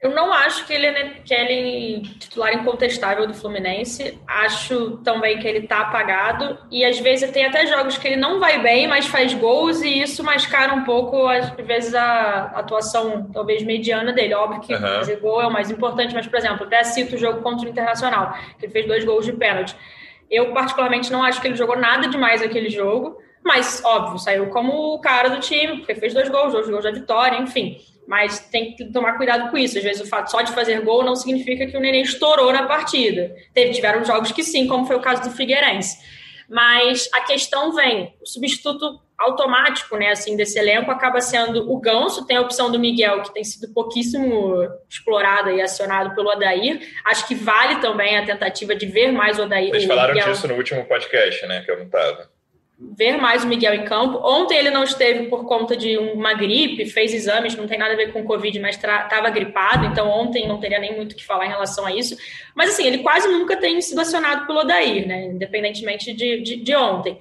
Eu 0.00 0.14
não 0.14 0.32
acho 0.32 0.66
que 0.66 0.72
ele 0.72 0.86
é, 0.86 1.22
é 1.30 2.00
titular 2.18 2.54
incontestável 2.54 3.26
do 3.26 3.34
Fluminense. 3.34 4.18
Acho 4.26 4.96
também 5.04 5.38
que 5.38 5.46
ele 5.46 5.66
tá 5.66 5.80
apagado. 5.80 6.58
E 6.70 6.82
às 6.82 6.98
vezes 6.98 7.30
tem 7.30 7.44
até 7.44 7.66
jogos 7.66 7.98
que 7.98 8.08
ele 8.08 8.16
não 8.16 8.40
vai 8.40 8.62
bem, 8.62 8.88
mas 8.88 9.06
faz 9.06 9.34
gols, 9.34 9.82
e 9.82 10.00
isso 10.00 10.24
mascara 10.24 10.72
um 10.72 10.84
pouco, 10.84 11.26
às 11.26 11.50
vezes, 11.50 11.94
a 11.94 12.44
atuação 12.54 13.30
talvez 13.30 13.62
mediana 13.62 14.10
dele. 14.10 14.32
Óbvio 14.32 14.62
que 14.62 14.72
uhum. 14.72 14.80
fazer 14.80 15.16
gol 15.16 15.42
é 15.42 15.46
o 15.46 15.52
mais 15.52 15.70
importante, 15.70 16.14
mas, 16.14 16.26
por 16.26 16.38
exemplo, 16.38 16.64
até 16.64 16.82
cito 16.82 17.16
o 17.16 17.18
jogo 17.18 17.42
contra 17.42 17.66
o 17.66 17.70
Internacional, 17.70 18.32
que 18.58 18.64
ele 18.64 18.72
fez 18.72 18.86
dois 18.86 19.04
gols 19.04 19.26
de 19.26 19.34
pênalti. 19.34 19.76
Eu, 20.30 20.54
particularmente, 20.54 21.12
não 21.12 21.22
acho 21.22 21.42
que 21.42 21.48
ele 21.48 21.56
jogou 21.56 21.76
nada 21.76 22.08
demais 22.08 22.40
aquele 22.40 22.70
jogo. 22.70 23.18
Mas, 23.44 23.82
óbvio, 23.84 24.18
saiu 24.18 24.46
como 24.48 24.94
o 24.94 25.00
cara 25.00 25.28
do 25.28 25.40
time, 25.40 25.78
porque 25.78 25.94
fez 25.94 26.14
dois 26.14 26.28
gols, 26.28 26.52
dois 26.52 26.68
gols 26.68 26.84
da 26.84 26.90
vitória, 26.90 27.38
enfim. 27.38 27.78
Mas 28.10 28.40
tem 28.40 28.74
que 28.74 28.86
tomar 28.86 29.12
cuidado 29.12 29.52
com 29.52 29.56
isso. 29.56 29.78
Às 29.78 29.84
vezes 29.84 30.02
o 30.02 30.08
fato 30.08 30.32
só 30.32 30.42
de 30.42 30.50
fazer 30.50 30.80
gol 30.80 31.04
não 31.04 31.14
significa 31.14 31.64
que 31.64 31.76
o 31.76 31.80
Nenê 31.80 32.02
estourou 32.02 32.52
na 32.52 32.64
partida. 32.64 33.32
Teve, 33.54 33.72
tiveram 33.72 34.04
jogos 34.04 34.32
que 34.32 34.42
sim, 34.42 34.66
como 34.66 34.84
foi 34.84 34.96
o 34.96 35.00
caso 35.00 35.22
do 35.22 35.30
Figueirense. 35.30 35.96
Mas 36.48 37.08
a 37.14 37.20
questão 37.20 37.72
vem, 37.72 38.12
o 38.20 38.26
substituto 38.26 39.00
automático, 39.16 39.96
né, 39.96 40.08
assim, 40.10 40.36
desse 40.36 40.58
elenco 40.58 40.90
acaba 40.90 41.20
sendo 41.20 41.70
o 41.70 41.78
Ganso, 41.78 42.26
tem 42.26 42.36
a 42.36 42.40
opção 42.40 42.72
do 42.72 42.80
Miguel, 42.80 43.22
que 43.22 43.32
tem 43.32 43.44
sido 43.44 43.72
pouquíssimo 43.72 44.56
explorado 44.88 45.50
e 45.50 45.62
acionado 45.62 46.12
pelo 46.16 46.30
Odair. 46.30 46.80
Acho 47.04 47.28
que 47.28 47.36
vale 47.36 47.76
também 47.76 48.18
a 48.18 48.26
tentativa 48.26 48.74
de 48.74 48.86
ver 48.86 49.12
mais 49.12 49.38
o 49.38 49.44
Odair. 49.44 49.70
Vocês 49.70 49.84
falaram 49.84 50.14
disso 50.14 50.48
no 50.48 50.54
último 50.54 50.84
podcast, 50.84 51.46
né, 51.46 51.62
que 51.64 51.70
eu 51.70 51.78
não 51.78 51.84
estava 51.84 52.28
ver 52.80 53.18
mais 53.18 53.44
o 53.44 53.46
Miguel 53.46 53.74
em 53.74 53.84
campo. 53.84 54.18
Ontem 54.24 54.56
ele 54.56 54.70
não 54.70 54.84
esteve 54.84 55.26
por 55.26 55.44
conta 55.44 55.76
de 55.76 55.98
uma 55.98 56.32
gripe, 56.32 56.86
fez 56.86 57.12
exames, 57.12 57.54
não 57.54 57.66
tem 57.66 57.78
nada 57.78 57.92
a 57.92 57.96
ver 57.96 58.12
com 58.12 58.24
Covid, 58.24 58.58
mas 58.58 58.76
estava 58.76 59.28
gripado, 59.28 59.84
então 59.84 60.08
ontem 60.08 60.48
não 60.48 60.58
teria 60.58 60.78
nem 60.78 60.96
muito 60.96 61.12
o 61.12 61.16
que 61.16 61.24
falar 61.24 61.44
em 61.44 61.50
relação 61.50 61.84
a 61.84 61.94
isso. 61.94 62.16
Mas 62.54 62.70
assim, 62.70 62.86
ele 62.86 62.98
quase 62.98 63.28
nunca 63.28 63.56
tem 63.56 63.80
sido 63.82 64.00
acionado 64.00 64.46
pelo 64.46 64.60
Odair, 64.60 65.06
né? 65.06 65.26
Independentemente 65.26 66.14
de, 66.14 66.40
de, 66.40 66.56
de 66.56 66.74
ontem. 66.74 67.18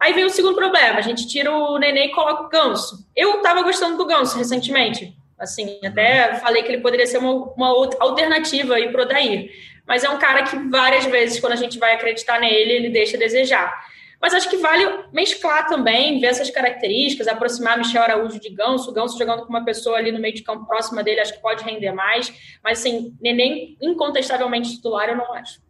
Aí 0.00 0.14
vem 0.14 0.24
o 0.24 0.30
segundo 0.30 0.56
problema, 0.56 0.98
a 0.98 1.02
gente 1.02 1.28
tira 1.28 1.52
o 1.52 1.78
Nenê 1.78 2.06
e 2.06 2.12
coloca 2.12 2.44
o 2.44 2.48
Ganso. 2.48 3.06
Eu 3.14 3.36
estava 3.36 3.62
gostando 3.62 3.98
do 3.98 4.06
Ganso 4.06 4.36
recentemente, 4.36 5.14
assim, 5.38 5.78
até 5.84 6.36
falei 6.36 6.62
que 6.62 6.72
ele 6.72 6.82
poderia 6.82 7.06
ser 7.06 7.18
uma, 7.18 7.32
uma 7.32 7.68
alternativa 8.00 8.74
aí 8.74 8.90
pro 8.90 9.02
Odair. 9.02 9.50
Mas 9.86 10.02
é 10.02 10.10
um 10.10 10.18
cara 10.18 10.42
que 10.44 10.56
várias 10.70 11.04
vezes, 11.04 11.38
quando 11.38 11.52
a 11.52 11.56
gente 11.56 11.78
vai 11.78 11.94
acreditar 11.94 12.40
nele, 12.40 12.72
ele 12.72 12.88
deixa 12.88 13.16
a 13.16 13.20
desejar. 13.20 13.92
Mas 14.22 14.32
acho 14.34 14.48
que 14.48 14.56
vale 14.58 14.88
mesclar 15.12 15.66
também, 15.66 16.20
ver 16.20 16.28
essas 16.28 16.48
características, 16.48 17.26
aproximar 17.26 17.76
Michel 17.76 18.02
Araújo 18.02 18.38
de 18.38 18.50
Ganso, 18.50 18.92
Ganso 18.92 19.18
jogando 19.18 19.42
com 19.42 19.48
uma 19.48 19.64
pessoa 19.64 19.98
ali 19.98 20.12
no 20.12 20.20
meio 20.20 20.32
de 20.32 20.44
campo 20.44 20.64
próxima 20.64 21.02
dele, 21.02 21.18
acho 21.18 21.34
que 21.34 21.42
pode 21.42 21.64
render 21.64 21.90
mais. 21.90 22.32
Mas, 22.62 22.78
assim, 22.78 23.12
Neném 23.20 23.76
incontestavelmente 23.82 24.70
titular, 24.70 25.08
eu 25.08 25.16
não 25.16 25.34
acho. 25.34 25.60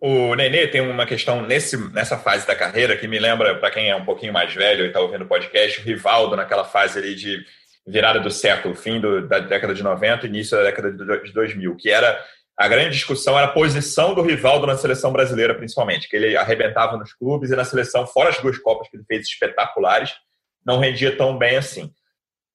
O 0.00 0.34
Nenê 0.36 0.68
tem 0.68 0.80
uma 0.80 1.04
questão 1.04 1.42
nesse, 1.42 1.76
nessa 1.92 2.16
fase 2.16 2.46
da 2.46 2.54
carreira 2.54 2.96
que 2.96 3.08
me 3.08 3.18
lembra, 3.18 3.56
para 3.56 3.70
quem 3.72 3.90
é 3.90 3.96
um 3.96 4.04
pouquinho 4.04 4.32
mais 4.32 4.54
velho 4.54 4.84
e 4.84 4.88
está 4.88 5.00
ouvindo 5.00 5.24
o 5.24 5.28
podcast, 5.28 5.80
o 5.80 5.84
Rivaldo 5.84 6.36
naquela 6.36 6.64
fase 6.64 7.00
ali 7.00 7.16
de 7.16 7.44
virada 7.84 8.20
do 8.20 8.30
século, 8.30 8.76
fim 8.76 9.00
do, 9.00 9.26
da 9.26 9.40
década 9.40 9.74
de 9.74 9.82
90, 9.82 10.26
início 10.26 10.56
da 10.56 10.62
década 10.62 10.92
de 10.92 11.32
2000, 11.32 11.76
que 11.76 11.90
era 11.90 12.16
a 12.56 12.68
grande 12.68 12.90
discussão 12.90 13.38
era 13.38 13.48
a 13.48 13.52
posição 13.52 14.14
do 14.14 14.22
Rivaldo 14.22 14.66
na 14.66 14.76
seleção 14.76 15.12
brasileira, 15.12 15.54
principalmente, 15.54 16.08
que 16.08 16.16
ele 16.16 16.36
arrebentava 16.36 16.96
nos 16.96 17.12
clubes 17.12 17.50
e 17.50 17.56
na 17.56 17.64
seleção, 17.64 18.06
fora 18.06 18.28
as 18.28 18.38
duas 18.38 18.58
Copas 18.58 18.88
que 18.88 18.96
ele 18.96 19.04
fez 19.04 19.26
espetaculares, 19.26 20.12
não 20.64 20.78
rendia 20.78 21.16
tão 21.16 21.36
bem 21.36 21.56
assim. 21.56 21.92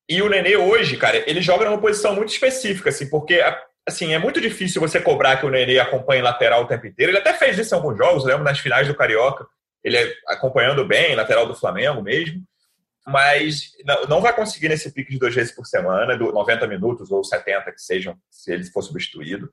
E 0.08 0.22
o 0.22 0.30
Nenê 0.30 0.56
hoje, 0.56 0.96
cara, 0.96 1.30
ele 1.30 1.42
joga 1.42 1.66
numa 1.66 1.82
posição 1.82 2.16
muito 2.16 2.30
específica, 2.30 2.89
assim, 2.89 3.10
porque 3.10 3.44
assim, 3.86 4.13
é 4.13 4.20
muito 4.20 4.39
difícil 4.39 4.80
você 4.80 5.00
cobrar 5.01 5.38
que 5.38 5.46
o 5.46 5.50
Nenê 5.50 5.80
acompanhe 5.80 6.22
lateral 6.22 6.63
o 6.63 6.68
tempo 6.68 6.86
inteiro. 6.88 7.12
Ele 7.12 7.20
até 7.20 7.34
fez 7.34 7.58
isso 7.58 7.74
em 7.74 7.77
alguns 7.77 7.98
jogos, 7.98 8.24
lembro 8.24 8.44
nas 8.44 8.60
finais 8.60 8.88
do 8.88 8.96
Carioca, 8.96 9.46
ele 9.84 9.98
acompanhando 10.27 10.86
bem, 10.86 11.16
lateral 11.16 11.46
do 11.46 11.56
Flamengo 11.56 12.01
mesmo, 12.01 12.42
mas 13.06 13.72
não 14.10 14.22
vai 14.22 14.34
conseguir 14.34 14.70
nesse 14.70 14.92
pique 14.92 15.12
de 15.12 15.20
duas 15.20 15.34
vezes 15.34 15.54
por 15.54 15.66
semana, 15.66 16.18
90 16.18 16.68
minutos 16.68 17.10
ou 17.10 17.24
70 17.24 17.72
que 17.72 17.82
sejam, 17.82 18.18
se 18.30 18.51
ele 18.51 18.66
for 18.66 18.82
substituído. 18.82 19.50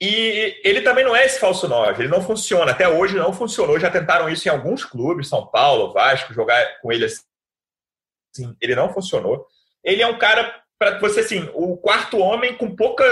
E 0.00 0.60
ele 0.64 0.80
também 0.80 1.04
não 1.04 1.14
é 1.14 1.24
esse 1.24 1.38
falso 1.38 1.68
9, 1.68 2.02
ele 2.02 2.10
não 2.10 2.20
funciona. 2.20 2.72
Até 2.72 2.88
hoje 2.88 3.16
não 3.16 3.32
funcionou. 3.32 3.78
Já 3.78 3.90
tentaram 3.90 4.28
isso 4.28 4.48
em 4.48 4.50
alguns 4.50 4.84
clubes, 4.84 5.28
São 5.28 5.46
Paulo, 5.46 5.92
Vasco, 5.92 6.34
jogar 6.34 6.80
com 6.80 6.92
ele 6.92 7.04
assim. 7.04 8.56
Ele 8.60 8.74
não 8.74 8.92
funcionou. 8.92 9.46
Ele 9.84 10.02
é 10.02 10.06
um 10.06 10.18
cara, 10.18 10.62
para 10.78 10.98
você 10.98 11.20
assim, 11.20 11.48
o 11.54 11.76
quarto 11.76 12.18
homem 12.18 12.56
com 12.56 12.74
pouca. 12.74 13.04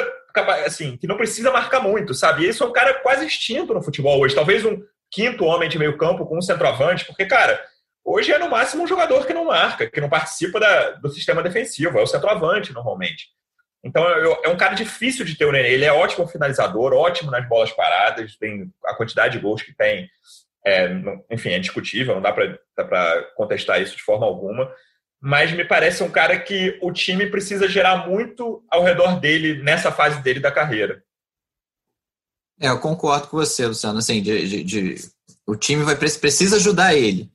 assim, 0.65 0.97
que 0.97 1.07
não 1.07 1.17
precisa 1.17 1.51
marcar 1.51 1.81
muito, 1.81 2.13
sabe? 2.15 2.45
Esse 2.45 2.63
é 2.63 2.67
um 2.67 2.73
cara 2.73 2.95
quase 2.95 3.27
extinto 3.27 3.73
no 3.73 3.83
futebol 3.83 4.21
hoje. 4.21 4.35
Talvez 4.35 4.65
um 4.65 4.81
quinto 5.11 5.45
homem 5.45 5.69
de 5.69 5.79
meio 5.79 5.99
campo 5.99 6.27
com 6.27 6.39
um 6.39 6.43
centroavante, 6.43 7.05
porque, 7.05 7.27
cara, 7.27 7.63
hoje 8.05 8.33
é 8.33 8.39
no 8.39 8.49
máximo 8.49 8.85
um 8.85 8.87
jogador 8.87 9.27
que 9.27 9.35
não 9.35 9.47
marca, 9.47 9.91
que 9.91 10.01
não 10.01 10.09
participa 10.09 10.61
da, 10.61 10.91
do 10.93 11.09
sistema 11.09 11.43
defensivo, 11.43 11.99
é 11.99 12.03
o 12.03 12.07
centroavante 12.07 12.73
normalmente. 12.73 13.29
Então 13.83 14.07
é 14.45 14.49
um 14.49 14.57
cara 14.57 14.75
difícil 14.75 15.25
de 15.25 15.35
ter 15.35 15.47
o 15.47 15.53
Nenê. 15.53 15.73
Ele 15.73 15.85
é 15.85 15.93
ótimo 15.93 16.27
finalizador, 16.27 16.93
ótimo 16.93 17.31
nas 17.31 17.49
bolas 17.49 17.73
paradas, 17.73 18.37
tem 18.37 18.71
a 18.85 18.95
quantidade 18.95 19.35
de 19.35 19.43
gols 19.43 19.63
que 19.63 19.75
tem. 19.75 20.09
É, 20.65 20.91
enfim, 21.31 21.51
é 21.51 21.59
discutível, 21.59 22.15
não 22.15 22.23
dá 22.23 22.33
para 22.33 23.23
contestar 23.35 23.81
isso 23.81 23.97
de 23.97 24.03
forma 24.03 24.27
alguma. 24.27 24.71
Mas 25.21 25.53
me 25.53 25.65
parece 25.65 26.03
um 26.03 26.11
cara 26.11 26.39
que 26.39 26.79
o 26.83 26.93
time 26.93 27.27
precisa 27.27 27.69
gerar 27.69 28.09
muito 28.09 28.63
ao 28.71 28.83
redor 28.83 29.21
dele 29.21 29.63
nessa 29.63 29.91
fase 29.91 30.23
dele 30.23 30.41
da 30.41 30.53
carreira. 30.53 31.03
É, 32.61 32.69
eu 32.69 32.79
concordo 32.79 33.29
com 33.29 33.39
você, 33.39 33.67
Luciano. 33.67 33.99
Assim, 33.99 34.23
de, 34.23 34.47
de, 34.47 34.65
de, 34.65 34.95
o 35.47 35.57
time 35.57 35.83
vai, 35.83 35.97
precisa 35.97 36.57
ajudar 36.57 36.95
ele. 36.95 37.31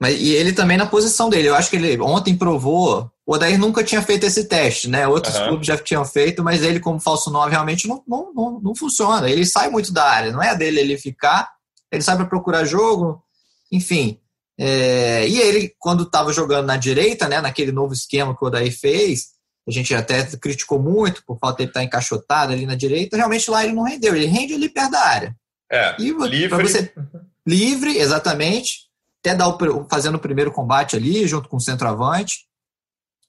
Mas, 0.00 0.20
e 0.20 0.34
ele 0.34 0.52
também 0.52 0.76
na 0.76 0.86
posição 0.86 1.28
dele. 1.28 1.48
Eu 1.48 1.54
acho 1.54 1.70
que 1.70 1.76
ele 1.76 2.00
ontem 2.00 2.36
provou. 2.36 3.10
O 3.26 3.34
Odair 3.34 3.58
nunca 3.58 3.82
tinha 3.82 4.02
feito 4.02 4.26
esse 4.26 4.44
teste, 4.44 4.88
né? 4.88 5.08
Outros 5.08 5.34
uhum. 5.36 5.48
clubes 5.48 5.66
já 5.66 5.78
tinham 5.78 6.04
feito, 6.04 6.42
mas 6.42 6.62
ele, 6.62 6.78
como 6.78 7.00
falso 7.00 7.30
9, 7.30 7.50
realmente 7.50 7.88
não, 7.88 8.02
não, 8.06 8.32
não, 8.34 8.60
não 8.60 8.74
funciona. 8.74 9.30
Ele 9.30 9.46
sai 9.46 9.70
muito 9.70 9.92
da 9.92 10.04
área, 10.04 10.32
não 10.32 10.42
é 10.42 10.50
a 10.50 10.54
dele 10.54 10.80
ele 10.80 10.98
ficar. 10.98 11.50
Ele 11.90 12.02
sai 12.02 12.16
para 12.16 12.26
procurar 12.26 12.64
jogo, 12.64 13.22
enfim. 13.72 14.20
É, 14.58 15.26
e 15.26 15.40
ele, 15.40 15.74
quando 15.78 16.02
estava 16.02 16.32
jogando 16.32 16.66
na 16.66 16.76
direita, 16.76 17.28
né, 17.28 17.40
naquele 17.40 17.72
novo 17.72 17.94
esquema 17.94 18.36
que 18.36 18.44
o 18.44 18.46
Odair 18.46 18.78
fez, 18.78 19.28
a 19.66 19.70
gente 19.70 19.94
até 19.94 20.24
criticou 20.36 20.78
muito 20.78 21.24
por 21.24 21.38
falta 21.38 21.56
de 21.56 21.62
ele 21.62 21.70
estar 21.70 21.82
encaixotado 21.82 22.52
ali 22.52 22.66
na 22.66 22.74
direita, 22.74 23.16
realmente 23.16 23.50
lá 23.50 23.64
ele 23.64 23.72
não 23.72 23.84
rendeu. 23.84 24.14
Ele 24.14 24.26
rende 24.26 24.54
ali 24.54 24.68
perto 24.68 24.90
da 24.90 25.00
área. 25.00 25.36
É, 25.72 25.96
e 25.98 26.10
livre. 26.10 26.62
Você, 26.62 26.92
livre, 27.46 27.96
exatamente 27.96 28.84
até 29.24 29.34
dar 29.34 29.48
o, 29.48 29.86
fazendo 29.88 30.16
o 30.16 30.20
primeiro 30.20 30.52
combate 30.52 30.96
ali, 30.96 31.26
junto 31.26 31.48
com 31.48 31.56
o 31.56 31.60
centroavante. 31.60 32.40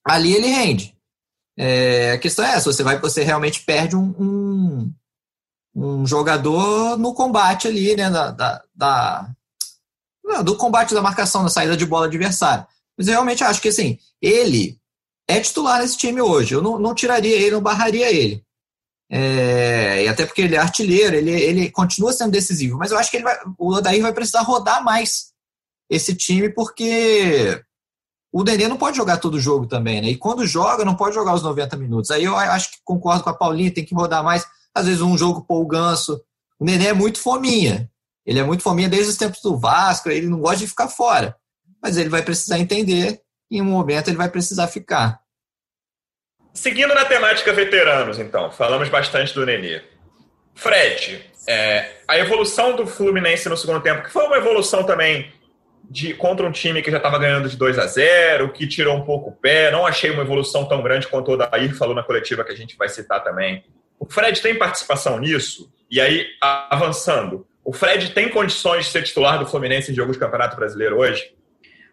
Ali 0.05 0.33
ele 0.33 0.47
rende. 0.47 0.95
É, 1.57 2.11
a 2.11 2.17
questão 2.17 2.45
é 2.45 2.53
essa: 2.53 2.71
você, 2.71 2.83
vai, 2.83 2.99
você 2.99 3.23
realmente 3.23 3.61
perde 3.61 3.95
um, 3.95 4.13
um, 4.19 4.93
um 5.75 6.05
jogador 6.05 6.97
no 6.97 7.13
combate 7.13 7.67
ali, 7.67 7.95
né? 7.95 8.09
Da, 8.09 8.31
da, 8.31 8.63
da, 8.75 9.31
do 10.43 10.55
combate 10.55 10.93
da 10.93 11.01
marcação, 11.01 11.43
da 11.43 11.49
saída 11.49 11.75
de 11.75 11.85
bola 11.85 12.05
adversária. 12.05 12.67
Mas 12.97 13.07
eu 13.07 13.13
realmente 13.13 13.43
acho 13.43 13.61
que 13.61 13.69
assim, 13.69 13.97
ele 14.21 14.79
é 15.27 15.39
titular 15.39 15.81
nesse 15.81 15.97
time 15.97 16.21
hoje. 16.21 16.53
Eu 16.53 16.61
não, 16.61 16.77
não 16.77 16.93
tiraria 16.93 17.35
ele, 17.35 17.51
não 17.51 17.61
barraria 17.61 18.11
ele. 18.11 18.43
É, 19.09 20.03
e 20.03 20.07
até 20.07 20.25
porque 20.25 20.41
ele 20.41 20.55
é 20.55 20.59
artilheiro, 20.59 21.15
ele, 21.15 21.31
ele 21.31 21.71
continua 21.71 22.13
sendo 22.13 22.31
decisivo. 22.31 22.77
Mas 22.77 22.91
eu 22.91 22.97
acho 22.97 23.09
que 23.11 23.17
ele 23.17 23.23
vai, 23.23 23.37
o 23.57 23.73
Odair 23.73 24.01
vai 24.01 24.13
precisar 24.13 24.41
rodar 24.41 24.83
mais 24.83 25.31
esse 25.89 26.15
time, 26.15 26.49
porque 26.49 27.63
o 28.37 28.43
Nenê 28.43 28.67
não 28.67 28.75
pode 28.75 28.97
jogar 28.97 29.15
todo 29.15 29.39
jogo 29.39 29.65
também, 29.65 30.01
né? 30.01 30.09
E 30.09 30.17
quando 30.17 30.45
joga, 30.45 30.83
não 30.83 30.93
pode 30.93 31.15
jogar 31.15 31.33
os 31.33 31.41
90 31.41 31.77
minutos. 31.77 32.11
Aí 32.11 32.25
eu 32.25 32.35
acho 32.35 32.69
que 32.69 32.79
concordo 32.83 33.23
com 33.23 33.29
a 33.29 33.33
Paulinha, 33.33 33.73
tem 33.73 33.85
que 33.85 33.95
rodar 33.95 34.21
mais. 34.25 34.45
Às 34.73 34.87
vezes 34.87 34.99
um 35.01 35.17
jogo 35.17 35.45
pôr 35.45 35.61
o 35.61 35.65
ganso. 35.65 36.21
O 36.59 36.65
Nenê 36.65 36.87
é 36.87 36.93
muito 36.93 37.17
fominha. 37.17 37.89
Ele 38.25 38.37
é 38.37 38.43
muito 38.43 38.61
fominha 38.61 38.89
desde 38.89 39.11
os 39.11 39.15
tempos 39.15 39.39
do 39.41 39.57
Vasco, 39.57 40.09
ele 40.09 40.27
não 40.27 40.41
gosta 40.41 40.57
de 40.57 40.67
ficar 40.67 40.89
fora. 40.89 41.33
Mas 41.81 41.95
ele 41.95 42.09
vai 42.09 42.21
precisar 42.21 42.59
entender, 42.59 43.21
e 43.49 43.59
em 43.59 43.61
um 43.61 43.65
momento 43.65 44.09
ele 44.09 44.17
vai 44.17 44.27
precisar 44.27 44.67
ficar. 44.67 45.21
Seguindo 46.53 46.93
na 46.93 47.05
temática 47.05 47.53
veteranos, 47.53 48.19
então, 48.19 48.51
falamos 48.51 48.89
bastante 48.89 49.33
do 49.33 49.45
Nenê. 49.45 49.81
Fred, 50.53 51.23
é, 51.47 51.89
a 52.05 52.17
evolução 52.17 52.75
do 52.75 52.85
Fluminense 52.85 53.47
no 53.47 53.55
segundo 53.55 53.79
tempo, 53.79 54.03
que 54.03 54.11
foi 54.11 54.25
uma 54.25 54.37
evolução 54.37 54.83
também 54.83 55.31
de, 55.89 56.13
contra 56.13 56.45
um 56.45 56.51
time 56.51 56.81
que 56.81 56.91
já 56.91 56.97
estava 56.97 57.17
ganhando 57.17 57.49
de 57.49 57.57
2 57.57 57.79
a 57.79 57.85
0 57.85 58.51
que 58.51 58.67
tirou 58.67 58.95
um 58.95 59.03
pouco 59.03 59.29
o 59.29 59.33
pé. 59.33 59.71
Não 59.71 59.85
achei 59.85 60.11
uma 60.11 60.23
evolução 60.23 60.65
tão 60.65 60.81
grande 60.81 61.07
quanto 61.07 61.31
o 61.31 61.37
Dair 61.37 61.75
falou 61.75 61.95
na 61.95 62.03
coletiva 62.03 62.43
que 62.43 62.51
a 62.51 62.55
gente 62.55 62.77
vai 62.77 62.89
citar 62.89 63.23
também. 63.23 63.63
O 63.99 64.05
Fred 64.05 64.41
tem 64.41 64.55
participação 64.55 65.19
nisso? 65.19 65.71
E 65.89 66.01
aí, 66.01 66.27
avançando, 66.41 67.47
o 67.63 67.71
Fred 67.71 68.11
tem 68.11 68.29
condições 68.29 68.85
de 68.85 68.91
ser 68.91 69.03
titular 69.03 69.39
do 69.39 69.45
Fluminense 69.45 69.91
em 69.91 69.95
jogos 69.95 70.17
do 70.17 70.19
Campeonato 70.19 70.55
Brasileiro 70.55 70.97
hoje? 70.97 71.33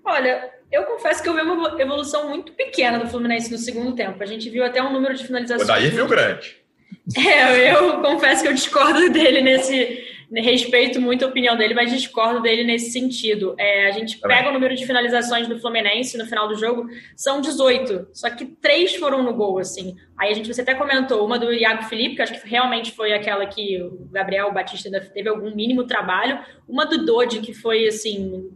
Olha, 0.04 0.50
eu 0.70 0.84
confesso 0.84 1.22
que 1.22 1.28
eu 1.28 1.34
vi 1.34 1.42
uma 1.42 1.80
evolução 1.80 2.28
muito 2.28 2.52
pequena 2.52 2.98
do 2.98 3.08
Fluminense 3.08 3.50
no 3.50 3.58
segundo 3.58 3.94
tempo. 3.94 4.22
A 4.22 4.26
gente 4.26 4.48
viu 4.50 4.64
até 4.64 4.82
um 4.82 4.92
número 4.92 5.14
de 5.14 5.24
finalizações. 5.24 5.68
O 5.68 5.72
Dair 5.72 5.92
viu 5.92 6.06
grande. 6.06 6.60
É, 7.16 7.74
eu 7.74 8.00
confesso 8.00 8.42
que 8.42 8.48
eu 8.48 8.54
discordo 8.54 9.10
dele 9.10 9.40
nesse. 9.40 10.11
Respeito 10.34 10.98
muito 10.98 11.24
a 11.24 11.28
opinião 11.28 11.56
dele, 11.56 11.74
mas 11.74 11.90
discordo 11.90 12.40
dele 12.40 12.64
nesse 12.64 12.90
sentido. 12.90 13.54
É, 13.58 13.86
a 13.86 13.90
gente 13.90 14.18
pega 14.18 14.48
o 14.48 14.52
número 14.52 14.74
de 14.74 14.86
finalizações 14.86 15.46
do 15.46 15.58
Fluminense 15.58 16.16
no 16.16 16.24
final 16.24 16.48
do 16.48 16.56
jogo, 16.56 16.88
são 17.14 17.40
18, 17.40 18.08
só 18.14 18.30
que 18.30 18.46
três 18.46 18.96
foram 18.96 19.22
no 19.22 19.34
gol, 19.34 19.58
assim. 19.58 19.94
Aí 20.18 20.30
a 20.30 20.34
gente, 20.34 20.52
você 20.52 20.62
até 20.62 20.74
comentou, 20.74 21.26
uma 21.26 21.38
do 21.38 21.52
Iago 21.52 21.82
Felipe, 21.84 22.16
que 22.16 22.22
acho 22.22 22.40
que 22.40 22.48
realmente 22.48 22.92
foi 22.92 23.12
aquela 23.12 23.44
que 23.44 23.82
o 23.82 24.08
Gabriel 24.10 24.50
Batista 24.52 24.90
teve 25.00 25.28
algum 25.28 25.54
mínimo 25.54 25.84
trabalho, 25.84 26.38
uma 26.66 26.86
do 26.86 27.04
Dodi, 27.04 27.40
que 27.40 27.52
foi, 27.52 27.86
assim, 27.86 28.50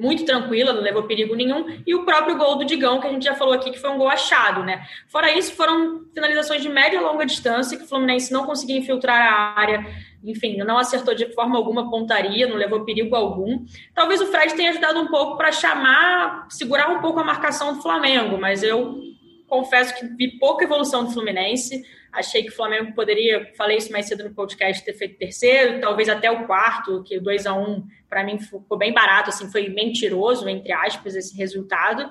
muito 0.00 0.24
tranquila, 0.24 0.72
não 0.72 0.80
levou 0.80 1.02
perigo 1.02 1.34
nenhum, 1.34 1.66
e 1.86 1.94
o 1.94 2.04
próprio 2.04 2.38
gol 2.38 2.56
do 2.56 2.64
Digão, 2.64 3.00
que 3.00 3.06
a 3.06 3.10
gente 3.10 3.24
já 3.24 3.34
falou 3.34 3.52
aqui, 3.52 3.70
que 3.70 3.78
foi 3.78 3.90
um 3.90 3.98
gol 3.98 4.08
achado, 4.08 4.62
né? 4.62 4.86
Fora 5.08 5.30
isso, 5.36 5.52
foram 5.54 6.06
finalizações 6.14 6.62
de 6.62 6.68
média 6.68 6.96
e 6.96 7.00
longa 7.00 7.26
distância, 7.26 7.76
que 7.76 7.84
o 7.84 7.86
Fluminense 7.86 8.32
não 8.32 8.46
conseguia 8.46 8.78
infiltrar 8.78 9.20
a 9.20 9.60
área, 9.60 9.84
enfim, 10.22 10.56
não 10.58 10.78
acertou 10.78 11.14
de 11.14 11.32
forma 11.32 11.56
alguma 11.56 11.90
pontaria, 11.90 12.46
não 12.46 12.56
levou 12.56 12.84
perigo 12.84 13.16
algum. 13.16 13.64
Talvez 13.94 14.20
o 14.20 14.26
Fred 14.26 14.54
tenha 14.54 14.70
ajudado 14.70 15.00
um 15.00 15.08
pouco 15.08 15.36
para 15.36 15.50
chamar, 15.52 16.46
segurar 16.50 16.90
um 16.90 17.00
pouco 17.00 17.20
a 17.20 17.24
marcação 17.24 17.74
do 17.74 17.82
Flamengo, 17.82 18.38
mas 18.38 18.62
eu 18.62 19.00
confesso 19.48 19.94
que 19.98 20.06
vi 20.06 20.38
pouca 20.38 20.64
evolução 20.64 21.04
do 21.04 21.10
Fluminense. 21.10 21.84
Achei 22.12 22.42
que 22.42 22.50
o 22.50 22.54
Flamengo 22.54 22.92
poderia, 22.94 23.52
falei 23.56 23.76
isso 23.76 23.92
mais 23.92 24.06
cedo 24.06 24.24
no 24.24 24.34
podcast, 24.34 24.84
ter 24.84 24.94
feito 24.94 25.18
terceiro, 25.18 25.80
talvez 25.80 26.08
até 26.08 26.30
o 26.30 26.46
quarto, 26.46 27.02
que 27.04 27.18
o 27.18 27.22
2 27.22 27.46
a 27.46 27.54
1 27.54 27.84
para 28.08 28.24
mim 28.24 28.38
ficou 28.38 28.76
bem 28.76 28.92
barato, 28.92 29.30
assim, 29.30 29.50
foi 29.50 29.68
mentiroso, 29.68 30.48
entre 30.48 30.72
aspas, 30.72 31.14
esse 31.14 31.36
resultado. 31.36 32.10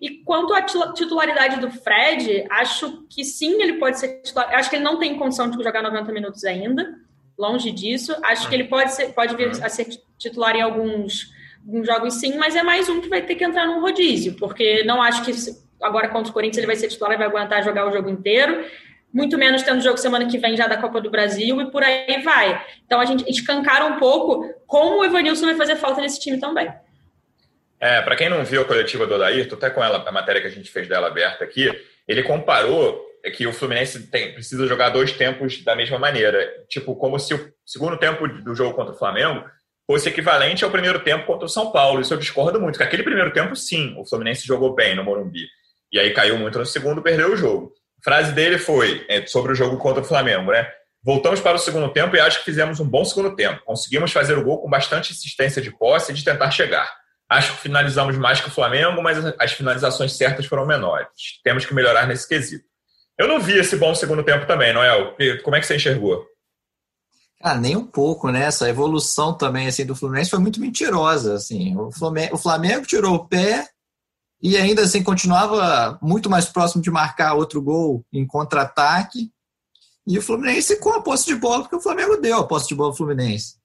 E 0.00 0.22
quanto 0.24 0.54
à 0.54 0.62
titularidade 0.62 1.60
do 1.60 1.70
Fred, 1.70 2.46
acho 2.50 3.06
que 3.08 3.24
sim, 3.24 3.60
ele 3.62 3.74
pode 3.74 3.98
ser 3.98 4.20
titular. 4.22 4.54
Acho 4.54 4.68
que 4.68 4.76
ele 4.76 4.84
não 4.84 4.98
tem 4.98 5.16
condição 5.16 5.50
de 5.50 5.62
jogar 5.62 5.82
90 5.82 6.12
minutos 6.12 6.44
ainda, 6.44 6.98
longe 7.38 7.70
disso. 7.70 8.16
Acho 8.22 8.48
que 8.48 8.54
ele 8.54 8.64
pode, 8.64 8.92
ser, 8.92 9.12
pode 9.12 9.36
vir 9.36 9.50
a 9.62 9.68
ser 9.68 9.88
titular 10.18 10.54
em 10.56 10.62
alguns, 10.62 11.32
alguns 11.66 11.86
jogos 11.86 12.14
sim, 12.14 12.36
mas 12.36 12.56
é 12.56 12.62
mais 12.62 12.88
um 12.88 13.00
que 13.00 13.08
vai 13.08 13.22
ter 13.22 13.34
que 13.34 13.44
entrar 13.44 13.66
num 13.66 13.80
rodízio, 13.80 14.34
porque 14.34 14.84
não 14.84 15.02
acho 15.02 15.24
que 15.24 15.32
agora 15.82 16.08
contra 16.08 16.30
o 16.30 16.32
Corinthians 16.32 16.58
ele 16.58 16.66
vai 16.66 16.76
ser 16.76 16.88
titular 16.88 17.12
e 17.12 17.18
vai 17.18 17.26
aguentar 17.26 17.62
jogar 17.62 17.86
o 17.86 17.92
jogo 17.92 18.08
inteiro 18.08 18.64
muito 19.16 19.38
menos 19.38 19.62
tendo 19.62 19.80
jogo 19.80 19.96
semana 19.96 20.26
que 20.26 20.36
vem 20.36 20.54
já 20.58 20.66
da 20.66 20.76
Copa 20.76 21.00
do 21.00 21.10
Brasil 21.10 21.58
e 21.58 21.70
por 21.70 21.82
aí 21.82 22.20
vai. 22.22 22.62
Então 22.84 23.00
a 23.00 23.04
gente 23.06 23.24
escancara 23.30 23.86
um 23.86 23.98
pouco 23.98 24.54
como 24.66 25.00
o 25.00 25.04
Evanilson 25.06 25.46
vai 25.46 25.54
fazer 25.54 25.76
falta 25.76 26.02
nesse 26.02 26.20
time 26.20 26.38
também. 26.38 26.70
É, 27.80 28.02
para 28.02 28.14
quem 28.14 28.28
não 28.28 28.44
viu 28.44 28.60
a 28.60 28.64
coletiva 28.66 29.06
do 29.06 29.14
Odair, 29.14 29.48
tô 29.48 29.54
até 29.54 29.70
com 29.70 29.82
ela, 29.82 30.04
a 30.06 30.12
matéria 30.12 30.42
que 30.42 30.46
a 30.46 30.50
gente 30.50 30.70
fez 30.70 30.86
dela 30.86 31.06
aberta 31.06 31.44
aqui, 31.44 31.66
ele 32.06 32.22
comparou 32.22 33.05
que 33.34 33.46
o 33.46 33.52
Fluminense 33.52 34.06
tem, 34.08 34.32
precisa 34.32 34.66
jogar 34.66 34.90
dois 34.90 35.12
tempos 35.12 35.62
da 35.64 35.74
mesma 35.74 35.98
maneira. 35.98 36.48
Tipo, 36.68 36.94
como 36.96 37.18
se 37.18 37.34
o 37.34 37.52
segundo 37.64 37.96
tempo 37.96 38.26
do 38.26 38.54
jogo 38.54 38.74
contra 38.74 38.94
o 38.94 38.98
Flamengo 38.98 39.44
fosse 39.86 40.08
equivalente 40.08 40.64
ao 40.64 40.70
primeiro 40.70 41.00
tempo 41.00 41.26
contra 41.26 41.46
o 41.46 41.48
São 41.48 41.70
Paulo. 41.70 42.00
Isso 42.00 42.12
eu 42.12 42.18
discordo 42.18 42.60
muito, 42.60 42.74
porque 42.74 42.84
aquele 42.84 43.02
primeiro 43.02 43.32
tempo, 43.32 43.54
sim, 43.54 43.94
o 43.98 44.04
Fluminense 44.04 44.46
jogou 44.46 44.74
bem 44.74 44.94
no 44.94 45.04
Morumbi. 45.04 45.46
E 45.92 45.98
aí 45.98 46.12
caiu 46.12 46.36
muito 46.38 46.58
no 46.58 46.66
segundo, 46.66 47.02
perdeu 47.02 47.32
o 47.32 47.36
jogo 47.36 47.72
frase 48.06 48.30
dele 48.30 48.56
foi 48.56 49.04
é, 49.08 49.26
sobre 49.26 49.50
o 49.50 49.54
jogo 49.56 49.78
contra 49.78 50.00
o 50.00 50.04
Flamengo, 50.04 50.52
né? 50.52 50.70
Voltamos 51.02 51.40
para 51.40 51.56
o 51.56 51.58
segundo 51.58 51.92
tempo 51.92 52.14
e 52.14 52.20
acho 52.20 52.38
que 52.38 52.44
fizemos 52.44 52.78
um 52.78 52.88
bom 52.88 53.04
segundo 53.04 53.34
tempo. 53.34 53.64
Conseguimos 53.64 54.12
fazer 54.12 54.38
o 54.38 54.44
gol 54.44 54.62
com 54.62 54.70
bastante 54.70 55.12
insistência 55.12 55.60
de 55.60 55.76
posse 55.76 56.12
e 56.12 56.14
de 56.14 56.22
tentar 56.22 56.52
chegar. 56.52 56.88
Acho 57.28 57.54
que 57.54 57.62
finalizamos 57.62 58.16
mais 58.16 58.40
que 58.40 58.46
o 58.46 58.52
Flamengo, 58.52 59.02
mas 59.02 59.18
as 59.40 59.52
finalizações 59.52 60.12
certas 60.12 60.46
foram 60.46 60.64
menores. 60.64 61.08
Temos 61.42 61.66
que 61.66 61.74
melhorar 61.74 62.06
nesse 62.06 62.28
quesito. 62.28 62.64
Eu 63.18 63.28
não 63.28 63.40
vi 63.40 63.58
esse 63.58 63.76
bom 63.76 63.94
segundo 63.94 64.22
tempo 64.22 64.46
também, 64.46 64.72
Noel. 64.72 65.16
Como 65.42 65.56
é 65.56 65.60
que 65.60 65.66
você 65.66 65.76
enxergou? 65.76 66.26
Ah, 67.40 67.54
nem 67.54 67.76
um 67.76 67.86
pouco, 67.86 68.30
né? 68.30 68.44
Essa 68.44 68.68
evolução 68.68 69.32
também 69.32 69.66
assim 69.66 69.84
do 69.86 69.94
Fluminense 69.94 70.30
foi 70.30 70.38
muito 70.38 70.60
mentirosa, 70.60 71.34
assim. 71.34 71.76
O 71.76 71.90
Flamengo, 71.90 72.34
o 72.34 72.38
Flamengo 72.38 72.86
tirou 72.86 73.14
o 73.14 73.26
pé 73.26 73.68
e 74.42 74.56
ainda 74.56 74.82
assim 74.82 75.02
continuava 75.02 75.98
muito 76.02 76.28
mais 76.28 76.46
próximo 76.46 76.82
de 76.82 76.90
marcar 76.90 77.34
outro 77.34 77.62
gol 77.62 78.04
em 78.12 78.26
contra-ataque. 78.26 79.30
E 80.06 80.18
o 80.18 80.22
Fluminense 80.22 80.78
com 80.78 80.90
a 80.90 81.02
posse 81.02 81.26
de 81.26 81.34
bola, 81.34 81.62
porque 81.62 81.76
o 81.76 81.80
Flamengo 81.80 82.16
deu 82.16 82.38
a 82.38 82.46
posse 82.46 82.68
de 82.68 82.74
bola 82.74 82.90
ao 82.90 82.96
Fluminense. 82.96 83.56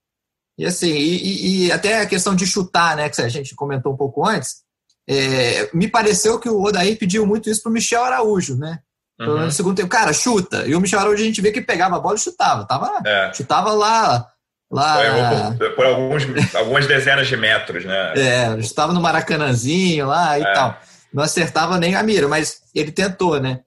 E 0.57 0.65
assim, 0.65 0.91
e, 0.91 1.65
e, 1.65 1.71
até 1.71 2.01
a 2.01 2.05
questão 2.05 2.35
de 2.35 2.45
chutar, 2.45 2.95
né, 2.95 3.09
que 3.09 3.21
a 3.21 3.29
gente 3.29 3.55
comentou 3.55 3.93
um 3.93 3.97
pouco 3.97 4.25
antes, 4.25 4.63
é, 5.07 5.69
me 5.73 5.87
pareceu 5.87 6.39
que 6.39 6.49
o 6.49 6.61
Odair 6.61 6.97
pediu 6.97 7.25
muito 7.25 7.49
isso 7.49 7.63
para 7.63 7.69
o 7.69 7.73
Michel 7.73 8.03
Araújo, 8.03 8.55
né? 8.55 8.79
Uhum. 9.21 9.45
No 9.45 9.51
segundo 9.51 9.75
tempo, 9.75 9.89
cara, 9.89 10.11
chuta. 10.13 10.65
E 10.67 10.75
o 10.75 10.81
Michel 10.81 10.99
Araújo 10.99 11.21
a 11.21 11.25
gente 11.25 11.41
vê 11.41 11.51
que 11.51 11.61
pegava 11.61 11.95
a 11.97 11.99
bola 11.99 12.15
e 12.15 12.19
chutava. 12.19 12.65
Tava, 12.65 13.01
é. 13.05 13.31
Chutava 13.33 13.71
lá 13.71 14.27
Lá, 14.71 15.53
por, 15.57 15.75
por 15.75 15.85
alguns, 15.85 16.23
algumas 16.55 16.87
dezenas 16.87 17.27
de 17.27 17.35
metros, 17.35 17.83
né? 17.83 18.13
É, 18.15 18.57
estava 18.57 18.93
no 18.93 19.01
Maracanãzinho 19.01 20.07
lá 20.07 20.39
e 20.39 20.41
é. 20.41 20.53
tal. 20.53 20.79
Não 21.13 21.21
acertava 21.21 21.77
nem 21.77 21.93
a 21.93 22.01
mira, 22.01 22.25
mas 22.29 22.61
ele 22.73 22.89
tentou, 22.89 23.37
né? 23.37 23.59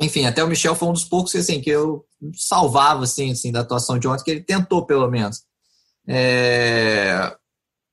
Enfim, 0.00 0.24
até 0.24 0.42
o 0.42 0.48
Michel 0.48 0.74
foi 0.74 0.88
um 0.88 0.94
dos 0.94 1.04
poucos 1.04 1.36
assim, 1.36 1.60
que 1.60 1.68
eu 1.68 2.02
salvava 2.34 3.04
assim, 3.04 3.32
assim, 3.32 3.52
da 3.52 3.60
atuação 3.60 3.98
de 3.98 4.08
ontem, 4.08 4.24
que 4.24 4.30
ele 4.30 4.40
tentou, 4.40 4.86
pelo 4.86 5.10
menos. 5.10 5.42
É... 6.08 7.34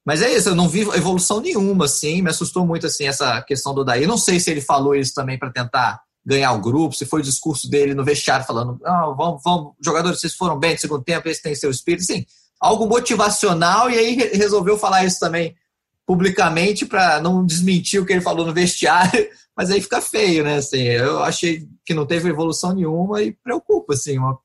Mas 0.06 0.22
é 0.22 0.34
isso, 0.34 0.50
eu 0.50 0.56
não 0.56 0.70
vi 0.70 0.82
evolução 0.82 1.42
nenhuma, 1.42 1.86
assim, 1.86 2.22
me 2.22 2.30
assustou 2.30 2.66
muito 2.66 2.88
assim, 2.88 3.06
essa 3.06 3.42
questão 3.42 3.74
do 3.74 3.84
Daí. 3.84 4.08
Não 4.08 4.18
sei 4.18 4.40
se 4.40 4.50
ele 4.50 4.62
falou 4.62 4.96
isso 4.96 5.14
também 5.14 5.38
para 5.38 5.52
tentar 5.52 6.00
ganhar 6.26 6.54
o 6.54 6.62
grupo, 6.62 6.96
se 6.96 7.06
foi 7.06 7.20
o 7.20 7.24
discurso 7.24 7.70
dele 7.70 7.94
no 7.94 8.04
vestiário 8.04 8.46
falando, 8.46 8.80
oh, 8.82 9.16
vamos, 9.16 9.42
vamos, 9.44 9.74
jogadores, 9.84 10.20
vocês 10.20 10.34
foram 10.34 10.58
bem 10.58 10.74
no 10.74 10.80
segundo 10.80 11.04
tempo, 11.04 11.28
esse 11.28 11.42
tem 11.42 11.54
seu 11.54 11.70
espírito, 11.70 12.04
assim, 12.04 12.26
algo 12.60 12.88
motivacional, 12.88 13.90
e 13.90 13.98
aí 13.98 14.16
resolveu 14.34 14.78
falar 14.78 15.06
isso 15.06 15.20
também 15.20 15.56
publicamente 16.06 16.86
para 16.86 17.22
não 17.22 17.46
desmentir 17.46 18.02
o 18.02 18.06
que 18.06 18.14
ele 18.14 18.22
falou 18.22 18.46
no 18.46 18.54
vestiário, 18.54 19.28
mas 19.56 19.70
aí 19.70 19.82
fica 19.82 20.02
feio, 20.02 20.44
né? 20.44 20.58
Assim, 20.58 20.82
eu 20.82 21.22
achei 21.24 21.68
que 21.86 21.94
não 21.94 22.06
teve 22.06 22.30
evolução 22.30 22.74
nenhuma 22.74 23.22
e 23.22 23.34
preocupa, 23.34 23.94
assim. 23.94 24.18
Uma, 24.18 24.38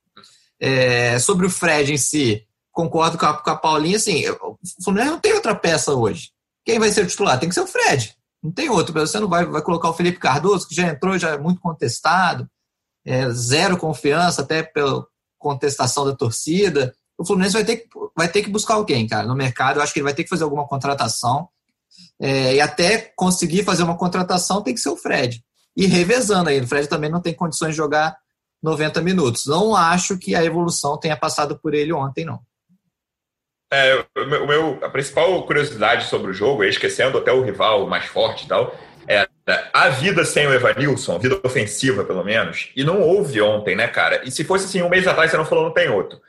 é, 0.61 1.19
sobre 1.19 1.47
o 1.47 1.51
Fred 1.51 1.93
em 1.93 1.97
si, 1.97 2.45
concordo 2.73 3.17
com 3.17 3.27
a, 3.27 3.35
com 3.35 3.51
a 3.51 3.57
Paulinha, 3.57 3.97
assim, 3.97 4.29
o 4.29 4.59
Fluminense 4.83 5.13
não 5.13 5.21
tem 5.21 5.33
outra 5.33 5.55
peça 5.55 5.95
hoje. 5.95 6.31
Quem 6.65 6.79
vai 6.79 6.91
ser 6.91 7.05
o 7.05 7.07
titular? 7.07 7.39
Tem 7.39 7.49
que 7.49 7.55
ser 7.55 7.63
o 7.63 7.67
Fred. 7.67 8.15
Não 8.43 8.53
tem 8.53 8.69
outro. 8.71 8.93
Você 8.95 9.19
não 9.19 9.29
vai, 9.29 9.45
vai 9.45 9.63
colocar 9.63 9.91
o 9.91 9.95
Felipe 9.95 10.19
Cardoso, 10.19 10.69
que 10.69 10.75
já 10.75 10.89
entrou, 10.89 11.19
já 11.19 11.31
é 11.31 11.39
muito 11.39 11.61
contestado, 11.61 12.49
é, 13.05 13.29
zero 13.31 13.77
confiança, 13.77 14.43
até 14.43 14.63
pela 14.63 15.07
contestação 15.39 16.05
da 16.05 16.15
torcida. 16.15 16.95
O 17.17 17.25
Fluminense 17.25 17.55
vai 17.55 17.65
ter, 17.65 17.77
que, 17.77 17.89
vai 18.17 18.29
ter 18.29 18.43
que 18.43 18.51
buscar 18.51 18.75
alguém, 18.75 19.07
cara, 19.07 19.27
no 19.27 19.35
mercado. 19.35 19.79
Eu 19.79 19.83
acho 19.83 19.93
que 19.93 19.99
ele 19.99 20.05
vai 20.05 20.15
ter 20.15 20.25
que 20.25 20.31
fazer 20.31 20.45
alguma 20.45 20.67
contratação. 20.67 21.49
É, 22.21 22.55
e 22.55 22.61
até 22.61 23.13
conseguir 23.17 23.65
fazer 23.65 23.83
uma 23.83 23.97
contratação 23.97 24.63
tem 24.63 24.75
que 24.75 24.81
ser 24.81 24.91
o 24.91 24.97
Fred. 24.97 25.43
E 25.77 25.87
revezando 25.87 26.51
aí. 26.51 26.61
O 26.61 26.67
Fred 26.67 26.89
também 26.89 27.11
não 27.11 27.21
tem 27.21 27.35
condições 27.35 27.71
de 27.71 27.77
jogar 27.77 28.17
90 28.63 29.01
minutos. 29.03 29.47
Não 29.47 29.75
acho 29.75 30.19
que 30.19 30.35
a 30.35 30.45
evolução 30.45 30.99
tenha 30.99 31.17
passado 31.17 31.59
por 31.59 31.75
ele 31.75 31.93
ontem, 31.93 32.25
não. 32.25 32.41
É, 33.71 34.03
o 34.17 34.47
meu, 34.47 34.79
a 34.83 34.89
principal 34.89 35.43
curiosidade 35.43 36.07
sobre 36.07 36.31
o 36.31 36.35
jogo, 36.35 36.65
esquecendo 36.65 37.19
até 37.19 37.31
o 37.31 37.43
rival 37.43 37.87
mais 37.87 38.07
forte 38.07 38.47
e 38.47 38.49
tal, 38.49 38.75
é 39.07 39.29
a 39.73 39.89
vida 39.89 40.25
sem 40.25 40.47
o 40.47 40.53
Evanilson, 40.53 41.17
a 41.17 41.19
vida 41.19 41.41
ofensiva 41.43 42.05
pelo 42.05 42.25
menos, 42.25 42.71
e 42.77 42.85
não 42.85 43.01
houve 43.01 43.41
ontem, 43.41 43.75
né, 43.77 43.89
cara? 43.89 44.23
E 44.25 44.31
se 44.31 44.45
fosse 44.45 44.67
assim 44.67 44.83
um 44.83 44.89
mês 44.89 45.07
atrás, 45.07 45.31
você 45.31 45.37
não 45.37 45.45
falou, 45.45 45.65
não 45.65 45.73
tem 45.73 45.89
outro. 45.89 46.21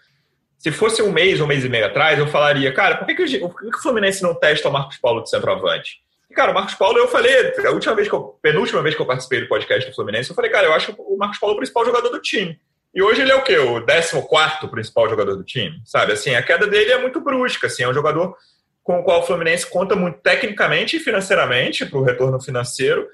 Se 0.57 0.71
fosse 0.71 1.01
um 1.01 1.11
mês, 1.11 1.39
um 1.39 1.47
mês 1.47 1.63
e 1.63 1.69
meio 1.69 1.85
atrás, 1.85 2.19
eu 2.19 2.27
falaria, 2.27 2.73
cara, 2.73 2.97
por 2.97 3.07
que, 3.07 3.15
que, 3.15 3.37
o, 3.37 3.49
por 3.49 3.61
que, 3.61 3.71
que 3.71 3.77
o 3.77 3.81
Fluminense 3.81 4.21
não 4.21 4.35
testa 4.35 4.67
o 4.67 4.71
Marcos 4.71 4.97
Paulo 4.97 5.23
de 5.23 5.29
centroavante? 5.29 6.01
E, 6.29 6.33
cara, 6.33 6.51
o 6.51 6.53
Marcos 6.53 6.75
Paulo, 6.75 6.97
eu 6.97 7.07
falei, 7.07 7.53
a 7.65 7.71
última 7.71 7.95
vez 7.95 8.07
que 8.07 8.13
eu, 8.13 8.37
penúltima 8.41 8.81
vez 8.81 8.93
que 8.93 9.01
eu 9.01 9.05
participei 9.05 9.41
do 9.41 9.47
podcast 9.47 9.89
do 9.89 9.95
Fluminense, 9.95 10.29
eu 10.29 10.35
falei, 10.35 10.51
cara, 10.51 10.67
eu 10.67 10.73
acho 10.73 10.93
o 10.97 11.17
Marcos 11.17 11.39
Paulo 11.39 11.53
é 11.53 11.55
o 11.55 11.57
principal 11.57 11.85
jogador 11.85 12.09
do 12.09 12.21
time. 12.21 12.59
E 12.93 13.01
hoje 13.01 13.21
ele 13.21 13.31
é 13.31 13.35
o 13.35 13.43
quê? 13.43 13.57
O 13.57 13.85
14 13.85 14.67
principal 14.69 15.09
jogador 15.09 15.35
do 15.35 15.43
time, 15.43 15.79
sabe? 15.85 16.13
Assim, 16.13 16.33
a 16.33 16.41
queda 16.41 16.65
dele 16.65 16.91
é 16.91 16.97
muito 16.97 17.21
brusca, 17.21 17.67
assim, 17.67 17.83
é 17.83 17.89
um 17.89 17.93
jogador 17.93 18.35
com 18.83 18.99
o 18.99 19.03
qual 19.03 19.19
o 19.19 19.23
Fluminense 19.23 19.69
conta 19.69 19.95
muito 19.95 20.19
tecnicamente 20.19 20.95
e 20.95 20.99
financeiramente 20.99 21.85
para 21.85 21.99
o 21.99 22.03
retorno 22.03 22.41
financeiro. 22.41 23.07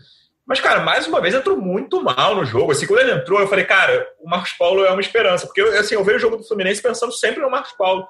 Mas, 0.45 0.61
cara, 0.61 0.79
mais 0.79 1.07
uma 1.07 1.19
vez 1.19 1.33
entrou 1.33 1.57
muito 1.57 2.01
mal 2.01 2.35
no 2.35 2.45
jogo. 2.45 2.71
Assim, 2.71 2.85
quando 2.85 2.99
ele 2.99 3.11
entrou, 3.11 3.39
eu 3.39 3.47
falei, 3.47 3.65
cara, 3.65 4.07
o 4.19 4.29
Marcos 4.29 4.53
Paulo 4.53 4.85
é 4.85 4.91
uma 4.91 5.01
esperança. 5.01 5.47
Porque, 5.47 5.59
assim, 5.61 5.95
eu 5.95 6.03
vejo 6.03 6.17
o 6.17 6.21
jogo 6.21 6.37
do 6.37 6.47
Fluminense 6.47 6.81
pensando 6.81 7.11
sempre 7.11 7.41
no 7.41 7.49
Marcos 7.49 7.73
Paulo. 7.73 8.07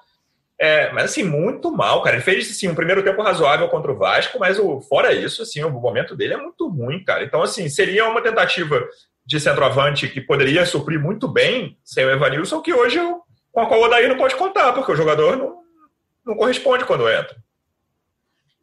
É, 0.59 0.91
mas, 0.91 1.05
assim, 1.05 1.23
muito 1.23 1.71
mal, 1.71 2.01
cara. 2.01 2.17
Ele 2.17 2.23
fez, 2.23 2.51
assim, 2.51 2.67
um 2.67 2.75
primeiro 2.75 3.01
tempo 3.03 3.21
razoável 3.21 3.69
contra 3.69 3.91
o 3.91 3.97
Vasco, 3.97 4.37
mas 4.37 4.59
o, 4.59 4.81
fora 4.81 5.13
isso, 5.13 5.41
assim, 5.41 5.63
o 5.63 5.69
momento 5.69 6.15
dele 6.15 6.33
é 6.33 6.37
muito 6.37 6.67
ruim, 6.67 7.03
cara. 7.03 7.23
Então, 7.23 7.41
assim, 7.41 7.69
seria 7.69 8.07
uma 8.07 8.21
tentativa 8.21 8.85
de 9.25 9.39
centroavante 9.39 10.07
que 10.07 10.21
poderia 10.21 10.65
suprir 10.65 10.99
muito 10.99 11.27
bem 11.27 11.77
sem 11.83 12.05
o 12.05 12.11
Evanilson, 12.11 12.61
que 12.61 12.73
hoje 12.73 12.99
com 13.51 13.61
a 13.61 13.65
qual 13.65 13.79
o 13.79 13.83
Odair 13.85 14.09
não 14.09 14.17
pode 14.17 14.35
contar, 14.35 14.73
porque 14.73 14.91
o 14.91 14.95
jogador 14.95 15.37
não, 15.37 15.59
não 16.25 16.35
corresponde 16.35 16.83
quando 16.83 17.09
entra. 17.09 17.35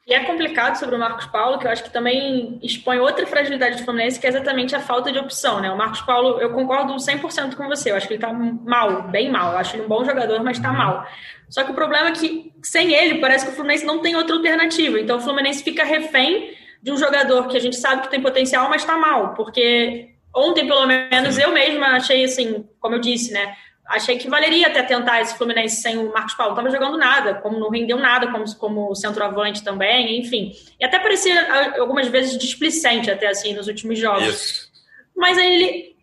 E 0.07 0.13
é 0.13 0.25
complicado 0.25 0.75
sobre 0.77 0.97
o 0.97 0.99
Marcos 0.99 1.27
Paulo, 1.27 1.59
que 1.59 1.67
eu 1.67 1.71
acho 1.71 1.85
que 1.85 1.91
também 1.91 2.59
expõe 2.61 2.99
outra 2.99 3.25
fragilidade 3.25 3.77
do 3.77 3.85
Fluminense, 3.85 4.19
que 4.19 4.27
é 4.27 4.31
exatamente 4.31 4.75
a 4.75 4.81
falta 4.81 5.13
de 5.13 5.19
opção, 5.19 5.61
né? 5.61 5.71
O 5.71 5.79
Marcos 5.79 6.01
Paulo, 6.01 6.41
eu 6.41 6.51
concordo 6.51 6.93
100% 6.95 7.55
com 7.55 7.69
você, 7.69 7.93
eu 7.93 7.97
acho 7.97 8.09
que 8.09 8.15
ele 8.15 8.21
tá 8.21 8.33
mal, 8.33 9.05
bem 9.05 9.31
mal. 9.31 9.53
Eu 9.53 9.59
acho 9.59 9.77
ele 9.77 9.85
um 9.85 9.89
bom 9.89 10.05
jogador, 10.05 10.43
mas 10.43 10.59
tá 10.59 10.73
mal. 10.73 11.07
Só 11.49 11.63
que 11.63 11.71
o 11.71 11.75
problema 11.75 12.09
é 12.09 12.13
que, 12.13 12.53
sem 12.63 12.93
ele, 12.93 13.21
parece 13.21 13.47
que 13.47 13.53
o 13.53 13.55
Fluminense 13.55 13.87
não 13.87 14.03
tem 14.03 14.17
outra 14.17 14.35
alternativa. 14.35 14.99
Então, 14.99 15.19
o 15.19 15.21
Fluminense 15.21 15.63
fica 15.63 15.85
refém 15.85 16.53
de 16.83 16.91
um 16.91 16.97
jogador 16.97 17.47
que 17.47 17.57
a 17.57 17.61
gente 17.61 17.77
sabe 17.77 18.03
que 18.03 18.11
tem 18.11 18.21
potencial, 18.21 18.69
mas 18.69 18.85
tá 18.85 18.99
mal. 18.99 19.35
Porque 19.35 20.11
ontem, 20.35 20.67
pelo 20.67 20.87
menos, 20.87 21.39
eu 21.39 21.53
mesma 21.53 21.97
achei 21.97 22.25
assim, 22.25 22.67
como 22.81 22.97
eu 22.97 23.01
disse, 23.01 23.33
né? 23.33 23.55
achei 23.87 24.17
que 24.17 24.29
valeria 24.29 24.69
até 24.69 24.83
tentar 24.83 25.21
esse 25.21 25.37
Fluminense 25.37 25.77
sem 25.77 25.99
o 25.99 26.13
Marcos 26.13 26.35
Paulo. 26.35 26.55
Não 26.55 26.67
estava 26.67 26.85
jogando 26.85 26.99
nada, 26.99 27.35
como 27.35 27.59
não 27.59 27.71
rendeu 27.71 27.99
nada 27.99 28.31
como, 28.31 28.45
como 28.57 28.95
centroavante 28.95 29.63
também, 29.63 30.19
enfim. 30.19 30.53
E 30.81 30.85
até 30.85 30.99
parecia 30.99 31.41
ah, 31.41 31.81
algumas 31.81 32.09
vezes 32.09 32.39
displicente 32.39 33.11
até 33.11 33.29
assim 33.29 33.55
nos 33.55 33.69
últimos 33.69 33.99
jogos. 33.99 34.29
Isso. 34.29 34.73
Mas 35.17 35.37
ele, 35.37 35.95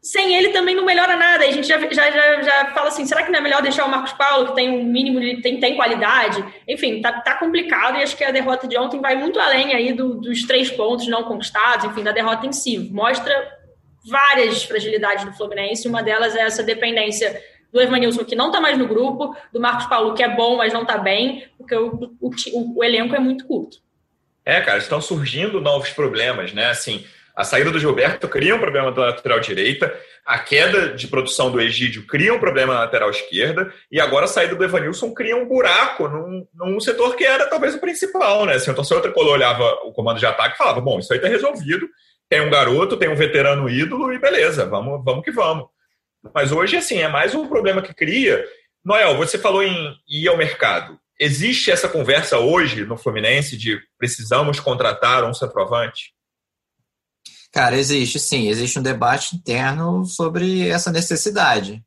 sem 0.00 0.34
ele 0.34 0.50
também 0.50 0.74
não 0.76 0.84
melhora 0.84 1.16
nada. 1.16 1.44
A 1.44 1.50
gente 1.50 1.66
já, 1.66 1.78
já, 1.78 2.10
já, 2.10 2.42
já, 2.42 2.66
fala 2.72 2.88
assim, 2.88 3.06
será 3.06 3.22
que 3.22 3.32
não 3.32 3.38
é 3.38 3.42
melhor 3.42 3.62
deixar 3.62 3.86
o 3.86 3.90
Marcos 3.90 4.12
Paulo, 4.12 4.48
que 4.48 4.54
tem 4.54 4.70
um 4.70 4.84
mínimo, 4.84 5.18
de, 5.18 5.40
tem, 5.40 5.58
tem 5.58 5.74
qualidade? 5.74 6.44
Enfim, 6.68 7.00
tá, 7.00 7.12
tá 7.20 7.34
complicado 7.36 7.98
e 7.98 8.02
acho 8.02 8.16
que 8.16 8.24
a 8.24 8.30
derrota 8.30 8.68
de 8.68 8.78
ontem 8.78 9.00
vai 9.00 9.16
muito 9.16 9.40
além 9.40 9.74
aí 9.74 9.92
do, 9.92 10.20
dos 10.20 10.44
três 10.44 10.70
pontos 10.70 11.08
não 11.08 11.24
conquistados, 11.24 11.86
enfim, 11.86 12.04
da 12.04 12.12
derrota 12.12 12.46
em 12.46 12.52
si. 12.52 12.78
Mostra 12.92 13.61
várias 14.04 14.64
fragilidades 14.64 15.24
do 15.24 15.32
Fluminense, 15.32 15.88
uma 15.88 16.02
delas 16.02 16.34
é 16.34 16.40
essa 16.40 16.62
dependência 16.62 17.40
do 17.72 17.80
Evanilson, 17.80 18.24
que 18.24 18.36
não 18.36 18.48
está 18.48 18.60
mais 18.60 18.76
no 18.76 18.86
grupo, 18.86 19.34
do 19.52 19.58
Marcos 19.58 19.86
Paulo, 19.86 20.14
que 20.14 20.22
é 20.22 20.28
bom, 20.28 20.56
mas 20.56 20.72
não 20.72 20.82
está 20.82 20.98
bem, 20.98 21.48
porque 21.56 21.74
o, 21.74 22.14
o, 22.20 22.30
o, 22.76 22.84
elenco 22.84 23.14
é 23.14 23.18
muito 23.18 23.46
curto. 23.46 23.78
É, 24.44 24.60
cara, 24.60 24.78
estão 24.78 25.00
surgindo 25.00 25.60
novos 25.60 25.90
problemas, 25.90 26.52
né? 26.52 26.66
Assim, 26.66 27.06
a 27.34 27.44
saída 27.44 27.70
do 27.70 27.78
Gilberto 27.78 28.28
cria 28.28 28.54
um 28.54 28.58
problema 28.58 28.92
da 28.92 29.06
lateral 29.06 29.40
direita, 29.40 29.94
a 30.24 30.38
queda 30.38 30.90
de 30.90 31.08
produção 31.08 31.50
do 31.50 31.60
Egídio 31.60 32.06
cria 32.06 32.34
um 32.34 32.38
problema 32.38 32.74
na 32.74 32.80
lateral 32.80 33.08
esquerda, 33.08 33.72
e 33.90 33.98
agora 33.98 34.26
a 34.26 34.28
saída 34.28 34.54
do 34.54 34.62
Evanilson 34.62 35.14
cria 35.14 35.34
um 35.34 35.46
buraco 35.46 36.08
num, 36.08 36.46
num 36.54 36.78
setor 36.78 37.16
que 37.16 37.24
era 37.24 37.46
talvez 37.46 37.74
o 37.74 37.80
principal, 37.80 38.44
né? 38.44 38.54
Assim, 38.54 38.70
então, 38.70 38.84
se 38.84 38.92
o 38.92 39.00
tricolor 39.00 39.32
olhava 39.32 39.64
o 39.84 39.92
comando 39.92 40.18
de 40.18 40.26
ataque 40.26 40.58
falava, 40.58 40.80
bom, 40.80 40.98
isso 40.98 41.10
aí 41.10 41.18
está 41.18 41.28
resolvido, 41.28 41.88
tem 42.32 42.40
um 42.40 42.48
garoto, 42.48 42.96
tem 42.96 43.10
um 43.10 43.14
veterano 43.14 43.68
ídolo 43.68 44.10
e 44.10 44.18
beleza, 44.18 44.64
vamos, 44.64 45.04
vamos 45.04 45.22
que 45.22 45.30
vamos. 45.30 45.66
Mas 46.34 46.50
hoje, 46.50 46.78
assim, 46.78 46.96
é 46.96 47.06
mais 47.06 47.34
um 47.34 47.46
problema 47.46 47.82
que 47.82 47.92
cria. 47.92 48.42
Noel, 48.82 49.18
você 49.18 49.36
falou 49.36 49.62
em 49.62 49.94
ir 50.08 50.26
ao 50.28 50.38
mercado. 50.38 50.98
Existe 51.20 51.70
essa 51.70 51.90
conversa 51.90 52.38
hoje 52.38 52.86
no 52.86 52.96
Fluminense 52.96 53.54
de 53.54 53.78
precisamos 53.98 54.58
contratar 54.58 55.24
um 55.24 55.34
centroavante? 55.34 56.14
Cara, 57.52 57.76
existe 57.76 58.18
sim, 58.18 58.48
existe 58.48 58.78
um 58.78 58.82
debate 58.82 59.36
interno 59.36 60.06
sobre 60.06 60.66
essa 60.70 60.90
necessidade. 60.90 61.84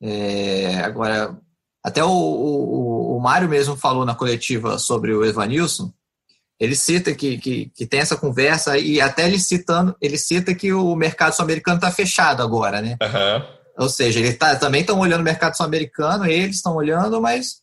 É, 0.00 0.76
agora, 0.76 1.36
até 1.84 2.04
o, 2.04 2.08
o, 2.08 3.16
o 3.16 3.20
Mário 3.20 3.48
mesmo 3.48 3.76
falou 3.76 4.04
na 4.04 4.14
coletiva 4.14 4.78
sobre 4.78 5.12
o 5.12 5.24
Evanilson, 5.24 5.92
ele 6.58 6.74
cita 6.74 7.14
que, 7.14 7.38
que, 7.38 7.70
que, 7.74 7.86
tem 7.86 8.00
essa 8.00 8.16
conversa 8.16 8.76
e 8.76 9.00
até 9.00 9.26
ele 9.26 9.38
citando, 9.38 9.94
ele 10.00 10.18
cita 10.18 10.54
que 10.54 10.72
o 10.72 10.96
mercado 10.96 11.34
sul-americano 11.34 11.76
está 11.76 11.90
fechado 11.90 12.42
agora, 12.42 12.82
né? 12.82 12.96
Uhum. 13.00 13.44
Ou 13.78 13.88
seja, 13.88 14.18
ele 14.18 14.32
tá, 14.32 14.56
também 14.56 14.80
estão 14.80 14.98
olhando 14.98 15.20
o 15.20 15.24
mercado 15.24 15.56
sul-americano, 15.56 16.26
eles 16.26 16.56
estão 16.56 16.74
olhando, 16.74 17.20
mas 17.20 17.62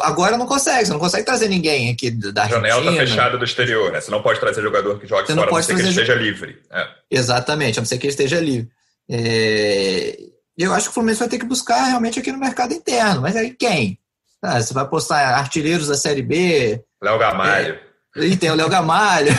agora 0.00 0.38
não 0.38 0.46
consegue, 0.46 0.86
você 0.86 0.92
não 0.92 0.98
consegue 0.98 1.26
trazer 1.26 1.48
ninguém 1.48 1.90
aqui 1.90 2.10
da 2.10 2.44
Argentina. 2.44 2.66
A 2.66 2.70
janela 2.70 2.92
está 2.92 3.06
fechada 3.06 3.36
do 3.36 3.44
exterior, 3.44 3.92
né? 3.92 4.00
Você 4.00 4.10
não 4.10 4.22
pode 4.22 4.40
trazer 4.40 4.62
jogador 4.62 4.98
que 4.98 5.06
jogue 5.06 5.26
você 5.26 5.34
fora, 5.34 5.44
não 5.44 5.52
pode 5.52 5.52
a 5.52 5.56
não 5.56 5.62
ser 5.62 5.74
que 5.74 5.80
ele 5.80 5.88
esteja 5.90 6.14
livre. 6.14 6.62
É. 6.70 6.88
Exatamente, 7.10 7.78
a 7.78 7.82
não 7.82 7.86
ser 7.86 7.98
que 7.98 8.06
ele 8.06 8.12
esteja 8.12 8.40
livre. 8.40 8.70
É... 9.10 10.16
Eu 10.56 10.72
acho 10.72 10.86
que 10.86 10.90
o 10.90 10.94
Fluminense 10.94 11.20
vai 11.20 11.28
ter 11.28 11.38
que 11.38 11.44
buscar 11.44 11.84
realmente 11.84 12.18
aqui 12.18 12.32
no 12.32 12.38
mercado 12.38 12.72
interno, 12.72 13.20
mas 13.20 13.36
aí 13.36 13.50
quem? 13.50 13.98
Ah, 14.42 14.60
você 14.60 14.72
vai 14.72 14.88
postar 14.88 15.34
artilheiros 15.34 15.88
da 15.88 15.94
Série 15.94 16.22
B. 16.22 16.82
Léo 17.02 17.18
Gamalho. 17.18 17.78
É, 18.16 18.26
e 18.26 18.36
tem 18.36 18.50
o 18.50 18.54
Léo 18.54 18.68
Gamalho. 18.68 19.32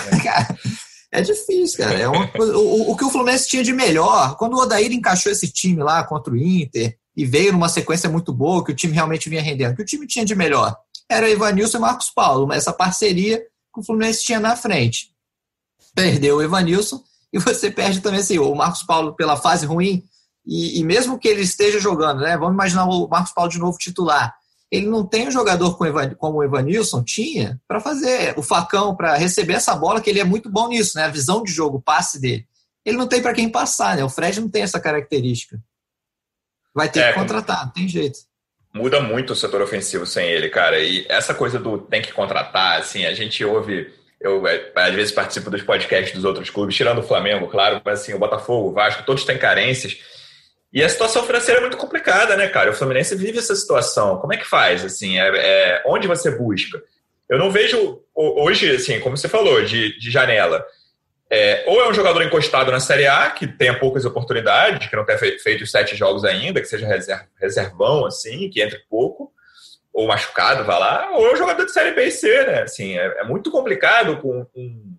é 1.11 1.21
difícil, 1.21 1.77
cara. 1.77 1.97
É 1.97 2.07
uma, 2.07 2.29
o, 2.37 2.91
o 2.91 2.97
que 2.97 3.05
o 3.05 3.09
Fluminense 3.09 3.47
tinha 3.47 3.63
de 3.63 3.71
melhor, 3.71 4.35
quando 4.35 4.55
o 4.55 4.61
Odair 4.61 4.91
encaixou 4.91 5.31
esse 5.31 5.51
time 5.51 5.81
lá 5.81 6.03
contra 6.03 6.33
o 6.33 6.37
Inter 6.37 6.97
e 7.15 7.25
veio 7.25 7.53
numa 7.53 7.69
sequência 7.69 8.09
muito 8.09 8.33
boa, 8.33 8.63
que 8.65 8.71
o 8.71 8.75
time 8.75 8.93
realmente 8.93 9.29
vinha 9.29 9.41
rendendo, 9.41 9.73
o 9.73 9.75
que 9.75 9.83
o 9.83 9.85
time 9.85 10.05
tinha 10.05 10.25
de 10.25 10.35
melhor 10.35 10.75
era 11.09 11.29
Evanilson 11.29 11.77
e 11.77 11.81
Marcos 11.81 12.09
Paulo, 12.09 12.51
essa 12.51 12.73
parceria 12.73 13.37
que 13.37 13.79
o 13.79 13.83
Fluminense 13.83 14.23
tinha 14.23 14.39
na 14.39 14.55
frente. 14.55 15.09
Perdeu 15.93 16.37
o 16.37 16.41
Evanilson 16.41 17.01
e 17.31 17.39
você 17.39 17.69
perde 17.69 18.01
também 18.01 18.19
assim, 18.19 18.39
o 18.39 18.55
Marcos 18.55 18.83
Paulo 18.83 19.15
pela 19.15 19.35
fase 19.35 19.65
ruim, 19.65 20.03
e, 20.45 20.79
e 20.79 20.83
mesmo 20.83 21.17
que 21.17 21.27
ele 21.27 21.41
esteja 21.41 21.79
jogando, 21.79 22.21
né? 22.21 22.37
Vamos 22.37 22.53
imaginar 22.53 22.85
o 22.85 23.07
Marcos 23.07 23.31
Paulo 23.31 23.49
de 23.49 23.59
novo 23.59 23.77
titular 23.77 24.33
ele 24.73 24.87
não 24.87 25.05
tem 25.05 25.27
um 25.27 25.31
jogador 25.31 25.77
como 26.17 26.39
o 26.39 26.43
Evanilson 26.43 27.03
tinha 27.03 27.61
para 27.67 27.79
fazer 27.79 28.33
o 28.35 28.41
facão, 28.41 28.95
para 28.95 29.15
receber 29.15 29.53
essa 29.53 29.75
bola, 29.75 30.01
que 30.01 30.09
ele 30.09 30.19
é 30.19 30.23
muito 30.23 30.49
bom 30.49 30.67
nisso, 30.67 30.97
né? 30.97 31.03
A 31.03 31.09
visão 31.09 31.43
de 31.43 31.51
jogo, 31.51 31.77
o 31.77 31.81
passe 31.81 32.19
dele. 32.19 32.47
Ele 32.83 32.97
não 32.97 33.07
tem 33.07 33.21
para 33.21 33.35
quem 33.35 33.47
passar, 33.47 33.95
né? 33.95 34.03
O 34.03 34.09
Fred 34.09 34.41
não 34.41 34.49
tem 34.49 34.63
essa 34.63 34.79
característica. 34.79 35.59
Vai 36.73 36.89
ter 36.89 37.01
é, 37.01 37.13
que 37.13 37.19
contratar, 37.19 37.67
não 37.67 37.71
tem 37.71 37.87
jeito. 37.87 38.17
Muda 38.73 38.99
muito 38.99 39.33
o 39.33 39.35
setor 39.35 39.61
ofensivo 39.61 40.07
sem 40.07 40.27
ele, 40.27 40.49
cara. 40.49 40.79
E 40.79 41.05
essa 41.07 41.35
coisa 41.35 41.59
do 41.59 41.77
tem 41.77 42.01
que 42.01 42.11
contratar, 42.11 42.79
assim, 42.79 43.05
a 43.05 43.13
gente 43.13 43.45
ouve. 43.45 43.93
Eu, 44.19 44.47
é, 44.47 44.71
às 44.75 44.95
vezes, 44.95 45.13
participo 45.13 45.51
dos 45.51 45.61
podcasts 45.61 46.15
dos 46.15 46.25
outros 46.25 46.49
clubes, 46.49 46.75
tirando 46.75 46.97
o 46.97 47.07
Flamengo, 47.07 47.47
claro, 47.47 47.79
mas 47.85 48.01
assim, 48.01 48.15
o 48.15 48.19
Botafogo, 48.19 48.69
o 48.69 48.73
Vasco, 48.73 49.05
todos 49.05 49.23
têm 49.23 49.37
carências. 49.37 49.99
E 50.73 50.83
a 50.83 50.89
situação 50.89 51.23
financeira 51.23 51.59
é 51.59 51.61
muito 51.61 51.77
complicada, 51.77 52.35
né, 52.35 52.47
cara? 52.47 52.71
O 52.71 52.73
Fluminense 52.73 53.15
vive 53.15 53.37
essa 53.37 53.55
situação. 53.55 54.17
Como 54.17 54.33
é 54.33 54.37
que 54.37 54.45
faz? 54.45 54.83
Assim, 54.83 55.19
é, 55.19 55.27
é 55.27 55.83
onde 55.85 56.07
você 56.07 56.31
busca? 56.31 56.81
Eu 57.29 57.37
não 57.37 57.51
vejo 57.51 58.01
hoje, 58.15 58.75
assim, 58.75 58.99
como 58.99 59.15
você 59.15 59.29
falou, 59.29 59.63
de, 59.63 59.97
de 59.99 60.09
janela. 60.09 60.65
É, 61.29 61.63
ou 61.67 61.79
é 61.79 61.87
um 61.87 61.93
jogador 61.93 62.23
encostado 62.23 62.71
na 62.71 62.79
Série 62.79 63.05
A, 63.05 63.29
que 63.29 63.45
tenha 63.45 63.77
poucas 63.79 64.03
oportunidades, 64.03 64.87
que 64.87 64.95
não 64.95 65.05
tenha 65.05 65.17
feito 65.17 65.63
os 65.63 65.71
sete 65.71 65.95
jogos 65.95 66.25
ainda, 66.25 66.59
que 66.59 66.67
seja 66.67 66.87
reservão, 67.39 68.05
assim, 68.05 68.49
que 68.49 68.61
entre 68.61 68.79
pouco, 68.89 69.31
ou 69.93 70.07
machucado, 70.07 70.63
vá 70.63 70.77
lá, 70.77 71.11
ou 71.11 71.27
é 71.27 71.33
um 71.33 71.37
jogador 71.37 71.65
de 71.65 71.71
Série 71.71 71.91
B 71.91 72.05
e 72.05 72.11
C, 72.11 72.45
né? 72.45 72.61
Assim, 72.63 72.97
é, 72.97 73.19
é 73.19 73.23
muito 73.23 73.51
complicado 73.51 74.17
com, 74.17 74.43
com 74.45 74.95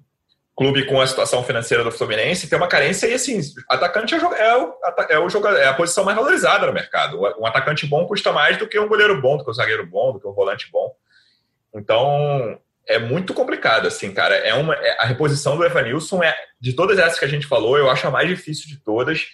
clube 0.57 0.87
com 0.87 1.01
a 1.01 1.07
situação 1.07 1.43
financeira 1.43 1.83
do 1.83 1.91
Fluminense 1.91 2.49
tem 2.49 2.57
uma 2.57 2.69
carência 2.69 3.09
e 3.09 3.15
assim, 3.15 3.41
atacante 3.69 4.15
é, 4.15 4.19
o, 4.19 4.33
é, 4.33 5.19
o, 5.19 5.27
é, 5.27 5.29
jogador, 5.29 5.59
é 5.59 5.67
a 5.67 5.75
posição 5.75 6.05
mais 6.05 6.17
valorizada 6.17 6.67
no 6.67 6.73
mercado. 6.73 7.21
Um 7.39 7.47
atacante 7.47 7.87
bom 7.87 8.07
custa 8.07 8.33
mais 8.33 8.57
do 8.57 8.69
que 8.69 8.79
um 8.79 8.89
goleiro 8.89 9.21
bom, 9.21 9.37
do 9.37 9.45
que 9.45 9.51
um 9.51 9.55
zagueiro 9.55 9.85
bom, 9.87 10.13
do 10.13 10.21
que 10.21 10.29
um 10.29 10.33
volante 10.33 10.71
bom. 10.71 10.95
Então, 11.75 12.59
é 12.87 12.99
muito 12.99 13.35
complicado, 13.35 13.89
assim, 13.89 14.13
cara. 14.13 14.37
É 14.37 14.55
uma, 14.55 14.75
é, 14.75 14.97
a 15.01 15.07
reposição 15.07 15.57
do 15.57 15.65
Evanilson 15.65 16.23
é, 16.23 16.37
de 16.61 16.73
todas 16.73 16.99
essas 16.99 17.19
que 17.19 17.25
a 17.25 17.29
gente 17.29 17.47
falou, 17.47 17.77
eu 17.77 17.91
acho 17.91 18.07
a 18.07 18.11
mais 18.11 18.29
difícil 18.29 18.69
de 18.69 18.77
todas 18.77 19.27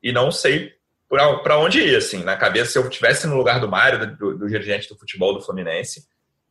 e 0.00 0.12
não 0.12 0.30
sei 0.30 0.74
para 1.08 1.58
onde 1.58 1.80
ir, 1.80 1.96
assim. 1.96 2.22
Na 2.22 2.36
cabeça, 2.36 2.72
se 2.72 2.78
eu 2.78 2.86
estivesse 2.86 3.26
no 3.26 3.36
lugar 3.36 3.58
do 3.60 3.68
Mário, 3.68 4.14
do, 4.16 4.38
do 4.38 4.48
dirigente 4.48 4.88
do 4.88 4.98
futebol 4.98 5.34
do 5.34 5.40
Fluminense, 5.40 6.06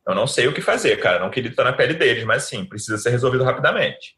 eu 0.07 0.15
não 0.15 0.25
sei 0.25 0.47
o 0.47 0.53
que 0.53 0.61
fazer, 0.61 0.97
cara. 0.97 1.19
Não 1.19 1.29
queria 1.29 1.49
estar 1.49 1.63
na 1.63 1.73
pele 1.73 1.93
deles, 1.93 2.23
mas 2.23 2.43
sim, 2.43 2.63
precisa 2.63 2.97
ser 2.97 3.09
resolvido 3.09 3.43
rapidamente. 3.43 4.15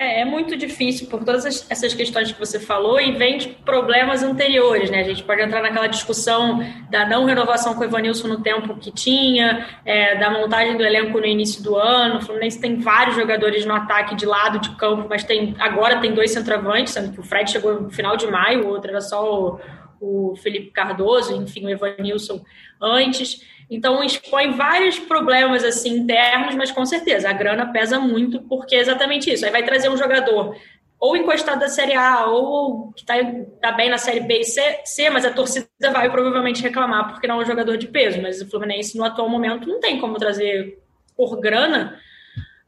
É, 0.00 0.22
é 0.22 0.24
muito 0.24 0.56
difícil 0.56 1.08
por 1.08 1.22
todas 1.22 1.44
essas 1.70 1.92
questões 1.92 2.32
que 2.32 2.38
você 2.38 2.58
falou 2.58 2.98
e 2.98 3.12
vem 3.12 3.36
de 3.36 3.48
problemas 3.48 4.22
anteriores, 4.22 4.90
né? 4.90 5.00
A 5.00 5.04
gente 5.04 5.22
pode 5.22 5.42
entrar 5.42 5.60
naquela 5.60 5.86
discussão 5.86 6.64
da 6.90 7.06
não 7.06 7.26
renovação 7.26 7.74
com 7.74 7.82
o 7.82 7.84
Evanilson 7.84 8.26
no 8.26 8.42
tempo 8.42 8.74
que 8.76 8.90
tinha, 8.90 9.68
é, 9.84 10.16
da 10.16 10.30
montagem 10.30 10.78
do 10.78 10.82
elenco 10.82 11.20
no 11.20 11.26
início 11.26 11.62
do 11.62 11.76
ano. 11.76 12.16
O 12.16 12.22
Fluminense 12.22 12.58
tem 12.58 12.80
vários 12.80 13.14
jogadores 13.14 13.66
no 13.66 13.74
ataque 13.74 14.14
de 14.14 14.24
lado 14.24 14.58
de 14.58 14.74
campo, 14.76 15.06
mas 15.06 15.22
tem 15.22 15.54
agora 15.58 16.00
tem 16.00 16.14
dois 16.14 16.30
centroavantes, 16.30 16.94
sendo 16.94 17.12
que 17.12 17.20
o 17.20 17.22
Fred 17.22 17.50
chegou 17.50 17.82
no 17.82 17.90
final 17.90 18.16
de 18.16 18.26
maio, 18.26 18.64
o 18.64 18.68
outro 18.68 18.90
era 18.90 19.02
só 19.02 19.22
o, 19.30 19.60
o 20.00 20.36
Felipe 20.36 20.70
Cardoso, 20.70 21.36
enfim, 21.36 21.66
o 21.66 21.68
Evanilson 21.68 22.42
antes. 22.80 23.44
Então 23.70 24.02
expõe 24.02 24.50
vários 24.50 24.98
problemas 24.98 25.62
assim 25.62 25.98
internos, 25.98 26.56
mas 26.56 26.72
com 26.72 26.84
certeza 26.84 27.30
a 27.30 27.32
grana 27.32 27.72
pesa 27.72 28.00
muito 28.00 28.42
porque 28.42 28.74
é 28.74 28.80
exatamente 28.80 29.32
isso. 29.32 29.46
Aí 29.46 29.52
vai 29.52 29.62
trazer 29.62 29.88
um 29.88 29.96
jogador 29.96 30.56
ou 30.98 31.16
encostado 31.16 31.60
da 31.60 31.68
Série 31.68 31.94
A 31.94 32.26
ou 32.26 32.92
que 32.92 33.00
está 33.00 33.14
tá 33.60 33.72
bem 33.72 33.88
na 33.88 33.96
Série 33.96 34.20
B 34.20 34.40
e 34.40 34.44
C, 34.44 34.80
C, 34.84 35.08
mas 35.08 35.24
a 35.24 35.30
torcida 35.30 35.68
vai 35.92 36.10
provavelmente 36.10 36.62
reclamar 36.62 37.08
porque 37.08 37.26
não 37.26 37.40
é 37.40 37.44
um 37.44 37.46
jogador 37.46 37.78
de 37.78 37.86
peso. 37.86 38.20
Mas 38.20 38.42
o 38.42 38.50
Fluminense 38.50 38.98
no 38.98 39.04
atual 39.04 39.28
momento 39.28 39.66
não 39.66 39.80
tem 39.80 39.98
como 39.98 40.18
trazer 40.18 40.78
por 41.16 41.40
grana 41.40 41.98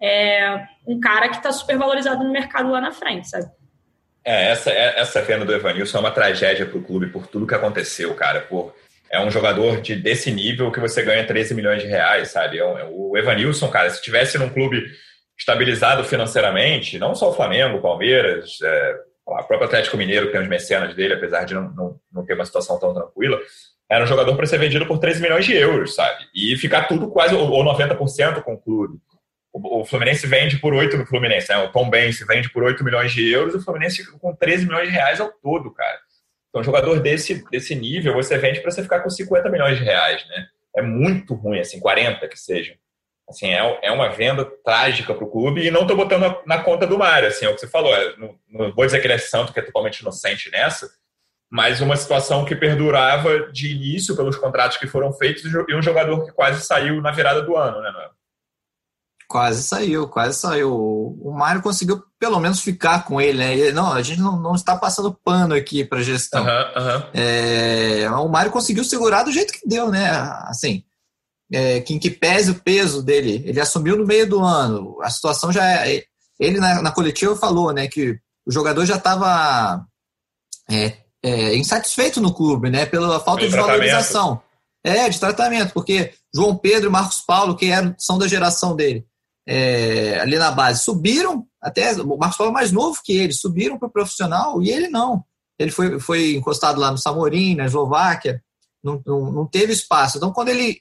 é, 0.01 0.67
um 0.87 0.99
cara 0.99 1.29
que 1.29 1.37
está 1.37 1.53
super 1.53 1.77
valorizado 1.77 2.25
no 2.25 2.33
mercado 2.33 2.71
lá 2.71 2.81
na 2.81 2.93
frente, 2.93 3.29
sabe? 3.29 3.51
É, 4.25 4.53
essa, 4.53 4.71
essa 4.71 5.21
venda 5.21 5.45
do 5.45 5.53
Evanilson 5.53 5.99
é 5.99 6.01
uma 6.01 6.11
tragédia 6.11 6.65
para 6.65 6.79
o 6.79 6.83
clube 6.83 7.09
por 7.09 7.27
tudo 7.27 7.47
que 7.47 7.55
aconteceu, 7.55 8.15
cara. 8.15 8.41
Por 8.41 8.75
é 9.13 9.21
um 9.21 9.31
jogador 9.31 9.81
de, 9.83 9.95
desse 9.95 10.31
nível 10.31 10.73
que 10.73 10.81
você 10.81 11.03
ganha 11.03 11.27
13 11.27 11.55
milhões 11.55 11.83
de 11.83 11.89
reais, 11.89 12.31
sabe? 12.31 12.59
É 12.59 12.63
é 12.63 12.89
o 12.91 13.17
Evanilson, 13.17 13.69
cara, 13.69 13.91
se 13.91 14.03
tivesse 14.03 14.39
num 14.39 14.49
clube 14.49 14.83
estabilizado 15.39 16.03
financeiramente, 16.05 16.99
não 16.99 17.15
só 17.15 17.29
o 17.31 17.35
Flamengo, 17.35 17.77
o 17.77 17.83
Palmeiras, 17.83 18.59
é, 18.63 18.97
o 19.27 19.35
próprio 19.45 19.65
Atlético 19.65 19.97
Mineiro, 19.99 20.27
que 20.27 20.33
tem 20.33 20.41
os 20.41 20.49
mecenas 20.49 20.95
dele, 20.95 21.15
apesar 21.15 21.45
de 21.45 21.55
não, 21.55 21.71
não, 21.71 22.01
não 22.11 22.25
ter 22.25 22.35
uma 22.35 22.47
situação 22.47 22.79
tão 22.79 22.95
tranquila, 22.95 23.39
era 23.91 24.05
um 24.05 24.07
jogador 24.07 24.35
para 24.35 24.47
ser 24.47 24.59
vendido 24.59 24.87
por 24.87 24.99
13 24.99 25.21
milhões 25.21 25.45
de 25.45 25.55
euros, 25.55 25.95
sabe? 25.95 26.25
E 26.35 26.57
ficar 26.57 26.89
tudo 26.89 27.11
quase, 27.11 27.35
ou 27.35 27.65
90% 27.65 28.43
com 28.43 28.55
o 28.55 28.59
clube. 28.59 28.99
O, 29.53 29.85
Fluminense 29.85 30.27
vende 30.27 30.59
por 30.59 30.73
8 30.73 30.97
no 30.97 31.05
Fluminense, 31.05 31.51
né? 31.51 31.59
O 31.59 31.71
Tom 31.71 31.91
Benz 31.91 32.19
vende 32.27 32.51
por 32.51 32.63
8 32.63 32.83
milhões 32.83 33.13
de 33.13 33.31
euros, 33.31 33.55
o 33.55 33.63
Fluminense 33.63 34.03
fica 34.03 34.19
com 34.19 34.35
13 34.35 34.65
milhões 34.65 34.89
de 34.89 34.95
reais 34.95 35.21
ao 35.21 35.31
todo, 35.31 35.71
cara. 35.71 35.99
Então, 36.53 36.63
jogador 36.63 37.01
desse, 37.01 37.43
desse 37.51 37.75
nível, 37.75 38.13
você 38.13 38.37
vende 38.37 38.61
para 38.61 38.71
você 38.71 38.83
ficar 38.83 39.01
com 39.01 39.09
50 39.09 39.49
milhões 39.49 39.79
de 39.79 39.85
reais, 39.85 40.23
né? 40.29 40.47
É 40.77 40.83
muito 40.83 41.33
ruim, 41.35 41.59
assim, 41.59 41.81
40 41.81 42.29
que 42.29 42.39
seja. 42.39 42.75
Assim, 43.27 43.49
é, 43.49 43.79
é 43.83 43.91
uma 43.91 44.11
venda 44.11 44.45
trágica 44.63 45.15
para 45.15 45.25
o 45.25 45.31
clube 45.31 45.67
e 45.67 45.71
não 45.71 45.83
estou 45.83 45.97
botando 45.97 46.21
na, 46.21 46.57
na, 46.57 46.63
conta 46.63 46.87
do 46.87 46.99
Mário, 46.99 47.29
assim, 47.29 47.47
é 47.47 47.49
o 47.49 47.55
que 47.55 47.61
você 47.61 47.69
falou. 47.69 47.95
É, 47.95 48.17
não, 48.19 48.39
não, 48.51 48.75
vou 48.75 48.85
dizer 48.85 49.01
que 49.01 49.07
ele 49.07 49.15
é 49.15 49.19
santo, 49.19 49.51
que 49.51 49.61
é 49.61 49.63
totalmente 49.63 50.01
inocente 50.01 50.51
nessa, 50.51 50.91
mas 51.51 51.81
uma 51.81 51.97
situação 51.97 52.45
que 52.45 52.55
perdurava 52.55 53.51
de 53.51 53.73
início 53.73 54.15
pelos 54.15 54.37
contratos 54.37 54.77
que 54.77 54.87
foram 54.87 55.11
feitos 55.15 55.45
e 55.45 55.75
um 55.75 55.83
jogador 55.83 56.27
que 56.27 56.33
quase 56.33 56.63
saiu 56.63 57.01
na 57.01 57.13
virada 57.13 57.41
do 57.41 57.57
ano, 57.57 57.81
né? 57.81 57.91
Quase 59.33 59.63
saiu, 59.63 60.07
quase 60.07 60.39
saiu. 60.39 60.71
O 60.71 61.33
Mário 61.33 61.63
conseguiu 61.63 62.03
pelo 62.21 62.39
menos 62.39 62.61
ficar 62.61 63.07
com 63.07 63.19
ele, 63.19 63.39
né? 63.39 63.73
Não, 63.73 63.91
a 63.91 64.03
gente 64.03 64.21
não, 64.21 64.39
não 64.39 64.55
está 64.55 64.77
passando 64.77 65.19
pano 65.25 65.55
aqui 65.55 65.87
para 65.87 66.03
gestão. 66.03 66.43
Uhum, 66.45 66.49
uhum. 66.49 67.03
É, 67.15 68.11
o 68.11 68.29
Mário 68.29 68.53
conseguiu 68.53 68.85
segurar 68.85 69.23
do 69.23 69.33
jeito 69.33 69.55
que 69.55 69.67
deu, 69.67 69.89
né? 69.91 70.11
Assim, 70.49 70.85
é, 71.51 71.81
que, 71.81 71.99
que 71.99 72.11
pese 72.11 72.51
o 72.51 72.61
peso 72.61 73.03
dele. 73.03 73.43
Ele 73.47 73.59
assumiu 73.59 73.97
no 73.97 74.05
meio 74.05 74.29
do 74.29 74.39
ano. 74.41 74.99
A 75.01 75.09
situação 75.09 75.51
já 75.51 75.67
é. 75.67 76.05
Ele 76.39 76.61
na, 76.61 76.83
na 76.83 76.93
coletiva 76.93 77.35
falou, 77.35 77.73
né, 77.73 77.89
que 77.89 78.19
o 78.47 78.53
jogador 78.53 78.85
já 78.85 78.97
estava 78.97 79.83
é, 80.71 80.99
é, 81.23 81.57
insatisfeito 81.57 82.21
no 82.21 82.35
clube, 82.35 82.69
né, 82.69 82.85
pela 82.85 83.19
falta 83.19 83.47
de, 83.47 83.49
de 83.49 83.57
valorização. 83.57 84.43
É, 84.85 85.09
de 85.09 85.19
tratamento, 85.19 85.73
porque 85.73 86.13
João 86.35 86.55
Pedro 86.55 86.91
e 86.91 86.93
Marcos 86.93 87.21
Paulo, 87.21 87.57
que 87.57 87.71
eram, 87.71 87.95
são 87.97 88.19
da 88.19 88.29
geração 88.29 88.77
dele, 88.77 89.07
é, 89.47 90.21
ali 90.21 90.39
na 90.39 90.51
base, 90.51 90.85
subiram, 90.85 91.47
até 91.61 91.93
o 91.95 92.17
Marcos 92.17 92.37
Paulo 92.37 92.53
é 92.53 92.55
mais 92.55 92.73
novo 92.73 93.01
que 93.05 93.13
ele, 93.13 93.33
subiram 93.33 93.79
para 93.79 93.89
o 93.89 93.93
profissional 93.93 94.63
e 94.63 94.71
ele 94.71 94.89
não. 94.89 95.25
Ele 95.59 95.71
foi, 95.71 96.01
foi 96.01 96.35
encostado 96.35 96.81
lá 96.81 96.91
no 96.91 96.99
Samorim, 96.99 97.55
na 97.55 97.67
Eslováquia, 97.67 98.43
não, 98.83 99.01
não, 99.07 99.33
não 99.33 99.47
teve 99.47 99.73
espaço. 99.73 100.17
Então, 100.17 100.33
quando 100.33 100.49
ele 100.49 100.81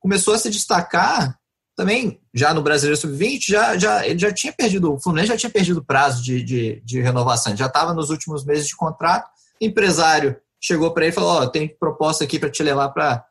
começou 0.00 0.34
a 0.34 0.38
se 0.38 0.50
destacar 0.50 1.38
também 1.76 2.20
já 2.34 2.54
no 2.54 2.62
Brasileiro 2.62 2.98
Sub-20, 2.98 3.40
já, 3.48 3.76
já, 3.76 4.06
ele 4.06 4.18
já 4.18 4.32
tinha 4.32 4.52
perdido, 4.52 4.94
o 4.94 5.00
Fluminense 5.00 5.28
já 5.28 5.36
tinha 5.36 5.50
perdido 5.50 5.80
o 5.80 5.84
prazo 5.84 6.22
de, 6.22 6.42
de, 6.42 6.80
de 6.84 7.00
renovação, 7.02 7.56
já 7.56 7.66
estava 7.66 7.92
nos 7.92 8.08
últimos 8.08 8.44
meses 8.44 8.66
de 8.66 8.74
contrato. 8.74 9.28
O 9.60 9.64
empresário 9.64 10.36
chegou 10.60 10.92
para 10.92 11.04
ele 11.04 11.12
e 11.12 11.14
falou: 11.14 11.42
oh, 11.42 11.48
tem 11.48 11.68
proposta 11.68 12.24
aqui 12.24 12.38
para 12.38 12.50
te 12.50 12.62
levar 12.62 12.88
para 12.88 13.26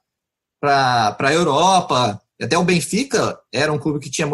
a 1.19 1.33
Europa. 1.33 2.21
Até 2.41 2.57
o 2.57 2.63
Benfica 2.63 3.39
era 3.51 3.71
um 3.73 3.79
clube 3.79 3.99
que 3.99 4.11
tinha 4.11 4.27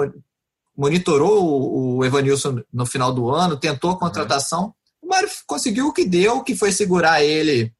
monitorou 0.82 1.98
o, 1.98 2.04
Evanilson 2.04 2.63
no 2.74 2.88
final 2.88 3.13
do 3.13 3.30
ano, 3.30 3.56
tentou 3.56 3.91
a 3.91 4.00
contratação. 4.00 4.63
Uhum. 4.63 4.74
O 5.04 5.08
Mário 5.10 5.30
conseguiu 5.46 5.88
o 5.88 5.94
que 5.94 6.04
deu, 6.04 6.41
que 6.41 6.56
foi 6.56 6.72
segurar 6.72 7.24
ele 7.24 7.72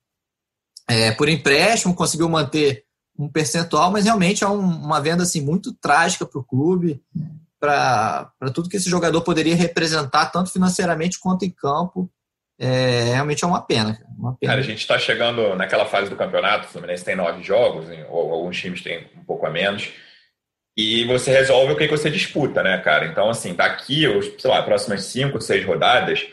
é, 0.88 1.12
por 1.12 1.28
empréstimo, 1.28 1.96
conseguiu 1.96 2.30
manter 2.30 2.84
um 3.18 3.28
percentual, 3.28 3.90
mas 3.90 4.06
realmente 4.06 4.44
é 4.44 4.48
um, 4.48 4.60
uma 4.60 5.02
venda 5.02 5.24
assim, 5.24 5.42
muito 5.42 5.74
trágica 5.74 6.28
para 6.28 6.40
o 6.40 6.44
clube, 6.44 7.02
para 7.60 8.32
tudo 8.54 8.70
que 8.70 8.78
esse 8.78 8.90
jogador 8.90 9.22
poderia 9.22 9.56
representar, 9.56 10.28
tanto 10.28 10.52
financeiramente 10.52 11.20
quanto 11.20 11.44
em 11.44 11.50
campo. 11.50 12.08
É, 12.60 13.14
realmente 13.14 13.44
é 13.44 13.48
uma 13.48 13.62
pena, 13.62 14.00
uma 14.16 14.36
pena. 14.36 14.52
Cara, 14.52 14.62
a 14.62 14.64
gente 14.64 14.80
está 14.80 15.00
chegando 15.00 15.56
naquela 15.56 15.88
fase 15.88 16.08
do 16.08 16.16
campeonato, 16.16 16.68
o 16.68 16.70
Fluminense 16.70 17.04
tem 17.04 17.16
nove 17.16 17.42
jogos, 17.42 17.88
ou 18.10 18.32
alguns 18.32 18.60
times 18.60 18.84
têm 18.84 19.10
um 19.18 19.24
pouco 19.24 19.48
a 19.48 19.50
menos, 19.50 19.92
e 20.76 21.06
você 21.06 21.32
resolve 21.32 21.74
o 21.74 21.76
que, 21.76 21.88
você 21.88 22.10
disputa, 22.10 22.64
né, 22.64 22.78
cara? 22.78 23.06
Então, 23.06 23.30
assim, 23.30 23.54
daqui, 23.54 24.06
sei 24.38 24.50
lá, 24.50 24.64
próximas 24.64 25.06
cinco, 25.06 25.42
seis 25.42 25.66
rodadas, 25.66 26.26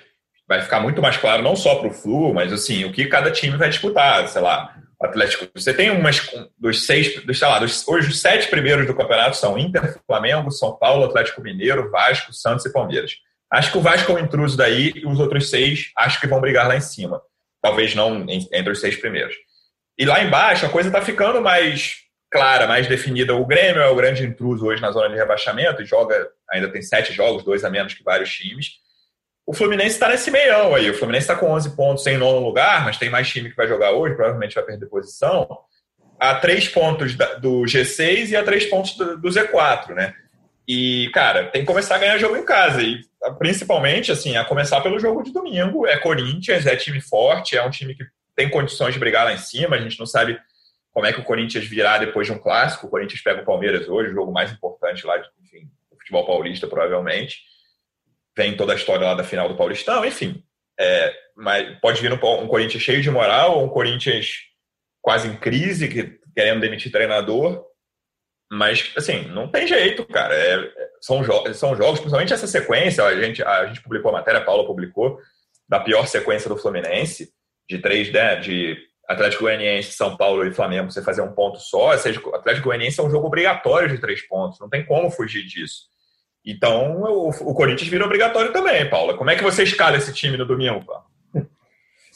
vai 0.47 0.63
ficar 0.63 0.81
muito 0.81 1.03
mais 1.03 1.17
claro, 1.17 1.43
não 1.43 1.57
só 1.57 1.77
para 1.77 1.89
o 1.89 1.93
Flu, 1.93 2.33
mas 2.33 2.53
assim, 2.53 2.85
o 2.85 2.93
que 2.93 3.07
cada 3.07 3.31
time 3.31 3.57
vai 3.57 3.69
disputar, 3.69 4.27
sei 4.29 4.41
lá. 4.41 4.75
Atlético. 5.01 5.47
Você 5.55 5.73
tem 5.73 5.91
umas 5.91 6.29
dos 6.59 6.85
seis, 6.85 7.25
dos, 7.25 7.39
sei 7.39 7.47
lá, 7.47 7.61
dos, 7.61 7.87
hoje 7.87 8.09
os 8.09 8.21
sete 8.21 8.49
primeiros 8.49 8.85
do 8.85 8.97
campeonato 8.97 9.37
são 9.37 9.57
Inter, 9.57 9.97
Flamengo, 10.05 10.51
São 10.51 10.77
Paulo, 10.77 11.05
Atlético 11.05 11.41
Mineiro, 11.41 11.89
Vasco, 11.91 12.33
Santos 12.33 12.67
e 12.67 12.73
Palmeiras. 12.73 13.13
Acho 13.51 13.71
que 13.71 13.79
o 13.79 13.81
Vasco 13.81 14.11
é 14.11 14.15
um 14.17 14.19
intruso 14.19 14.57
daí 14.57 14.93
e 14.97 15.07
os 15.07 15.21
outros 15.21 15.51
seis 15.51 15.93
acho 15.97 16.21
que 16.21 16.27
vão 16.27 16.41
brigar 16.41 16.67
lá 16.67 16.77
em 16.77 16.81
cima. 16.81 17.23
Talvez 17.63 17.95
não 17.95 18.27
entre 18.29 18.73
os 18.73 18.81
seis 18.81 18.97
primeiros. 18.97 19.37
E 19.97 20.05
lá 20.05 20.23
embaixo 20.23 20.67
a 20.67 20.69
coisa 20.69 20.89
está 20.89 21.01
ficando 21.01 21.41
mais 21.41 22.08
clara, 22.31 22.67
mais 22.67 22.87
definida. 22.87 23.35
O 23.35 23.47
Grêmio 23.47 23.81
é 23.81 23.89
o 23.89 23.97
grande 23.97 24.25
intruso 24.25 24.67
hoje 24.67 24.83
na 24.83 24.93
zona 24.93 25.09
de 25.09 25.17
rebaixamento 25.17 25.83
e 25.83 25.87
joga, 25.87 26.29
ainda 26.51 26.69
tem 26.69 26.83
sete 26.83 27.13
jogos, 27.13 27.45
dois 27.45 27.65
a 27.65 27.71
menos 27.71 27.95
que 27.95 28.03
vários 28.03 28.31
times. 28.31 28.73
O 29.47 29.55
Fluminense 29.55 29.95
está 29.95 30.09
nesse 30.09 30.31
meião 30.31 30.75
aí. 30.75 30.91
O 30.91 30.95
Fluminense 30.95 31.25
está 31.25 31.35
com 31.35 31.51
11 31.51 31.75
pontos 31.75 32.07
em 32.07 32.19
nono 32.19 32.45
lugar, 32.45 32.85
mas 32.85 32.99
tem 32.99 33.09
mais 33.09 33.29
time 33.29 33.49
que 33.49 33.57
vai 33.57 33.67
jogar 33.67 33.93
hoje, 33.93 34.15
provavelmente 34.15 34.55
vai 34.55 34.65
perder 34.65 34.87
posição. 34.87 35.49
A 36.21 36.35
três 36.35 36.69
pontos 36.69 37.15
do 37.41 37.63
G6 37.63 38.31
e 38.31 38.37
a 38.37 38.43
três 38.43 38.67
pontos 38.67 38.95
do 38.95 39.29
Z4, 39.29 39.95
né? 39.95 40.15
E, 40.69 41.11
cara, 41.15 41.47
tem 41.47 41.63
que 41.63 41.67
começar 41.67 41.95
a 41.95 41.99
ganhar 41.99 42.19
jogo 42.19 42.37
em 42.37 42.45
casa. 42.45 42.83
E, 42.83 43.01
principalmente, 43.39 44.13
assim, 44.13 44.37
a 44.37 44.45
começar 44.45 44.83
pelo 44.83 45.01
jogo 45.01 45.23
de 45.23 45.33
domingo. 45.33 45.87
É 45.87 45.97
Corinthians, 45.97 46.67
é 46.67 46.77
time 46.77 47.01
forte, 47.01 47.57
é 47.57 47.65
um 47.65 47.71
time 47.71 47.95
que 47.95 48.05
tem 48.37 48.51
condições 48.51 48.93
de 48.93 49.01
brigar 49.01 49.25
lá 49.25 49.33
em 49.33 49.39
cima. 49.39 49.77
A 49.77 49.81
gente 49.81 49.99
não 49.99 50.05
sabe 50.05 50.39
como 50.99 51.07
é 51.07 51.13
que 51.13 51.21
o 51.21 51.25
Corinthians 51.25 51.65
virá 51.65 51.97
depois 51.97 52.27
de 52.27 52.33
um 52.33 52.39
clássico. 52.41 52.89
O 52.89 52.91
Corinthians 52.91 53.21
pega 53.21 53.41
o 53.41 53.45
Palmeiras 53.45 53.89
hoje, 53.89 54.11
o 54.11 54.15
jogo 54.15 54.33
mais 54.33 54.51
importante 54.51 55.07
lá, 55.07 55.17
enfim, 55.41 55.71
do 55.89 55.97
futebol 55.97 56.27
paulista, 56.27 56.67
provavelmente 56.67 57.39
tem 58.35 58.57
toda 58.57 58.73
a 58.73 58.75
história 58.75 59.07
lá 59.07 59.15
da 59.15 59.23
final 59.23 59.49
do 59.49 59.57
Paulistão, 59.57 60.05
enfim. 60.05 60.43
É, 60.77 61.15
mas 61.37 61.79
pode 61.79 62.03
vir 62.03 62.13
um, 62.13 62.17
um, 62.17 62.49
Corinthians 62.49 62.83
cheio 62.83 63.01
de 63.01 63.13
moral, 63.13 63.63
um 63.63 63.69
Corinthians 63.69 64.39
quase 65.01 65.29
em 65.29 65.37
crise, 65.37 65.87
que, 65.87 66.19
querendo 66.35 66.63
demitir 66.63 66.91
treinador. 66.91 67.65
Mas, 68.51 68.93
assim, 68.97 69.23
não 69.29 69.47
tem 69.47 69.69
jeito, 69.69 70.05
cara. 70.05 70.35
É 70.35 70.89
são, 71.01 71.23
jo 71.23 71.55
são 71.55 71.77
jogos, 71.77 72.01
principalmente 72.01 72.33
essa 72.33 72.49
sequência, 72.49 73.05
a 73.05 73.23
gente, 73.23 73.41
a 73.41 73.67
gente 73.67 73.83
publicou 73.83 74.09
a 74.11 74.15
matéria, 74.15 74.41
a 74.41 74.45
Paula 74.45 74.67
publicou, 74.67 75.21
da 75.69 75.79
pior 75.79 76.09
sequência 76.09 76.49
do 76.49 76.57
Fluminense, 76.57 77.33
de 77.71 77.79
três, 77.79 78.11
né, 78.13 78.35
de 78.35 78.88
Atlético 79.09 79.45
Goianiense, 79.45 79.93
São 79.93 80.17
Paulo 80.17 80.47
e 80.47 80.53
Flamengo, 80.53 80.91
você 80.91 81.03
fazer 81.03 81.23
um 81.23 81.33
ponto 81.33 81.59
só, 81.59 81.93
ou 81.93 81.99
seja, 81.99 82.21
Atlético 82.35 82.67
Goianiense 82.67 83.01
é 83.01 83.03
um 83.03 83.11
jogo 83.11 83.27
obrigatório 83.27 83.89
de 83.89 83.99
três 83.99 84.21
pontos, 84.27 84.61
não 84.61 84.69
tem 84.69 84.85
como 84.85 85.11
fugir 85.11 85.47
disso. 85.47 85.89
Então, 86.45 87.03
o, 87.03 87.29
o 87.31 87.55
Corinthians 87.55 87.89
vira 87.89 88.05
obrigatório 88.05 88.53
também, 88.53 88.89
Paula. 88.89 89.17
Como 89.17 89.31
é 89.31 89.37
que 89.37 89.43
você 89.43 89.63
escala 89.63 89.97
esse 89.97 90.13
time 90.13 90.37
no 90.37 90.47
domingo, 90.47 90.85
Paula? 90.85 91.09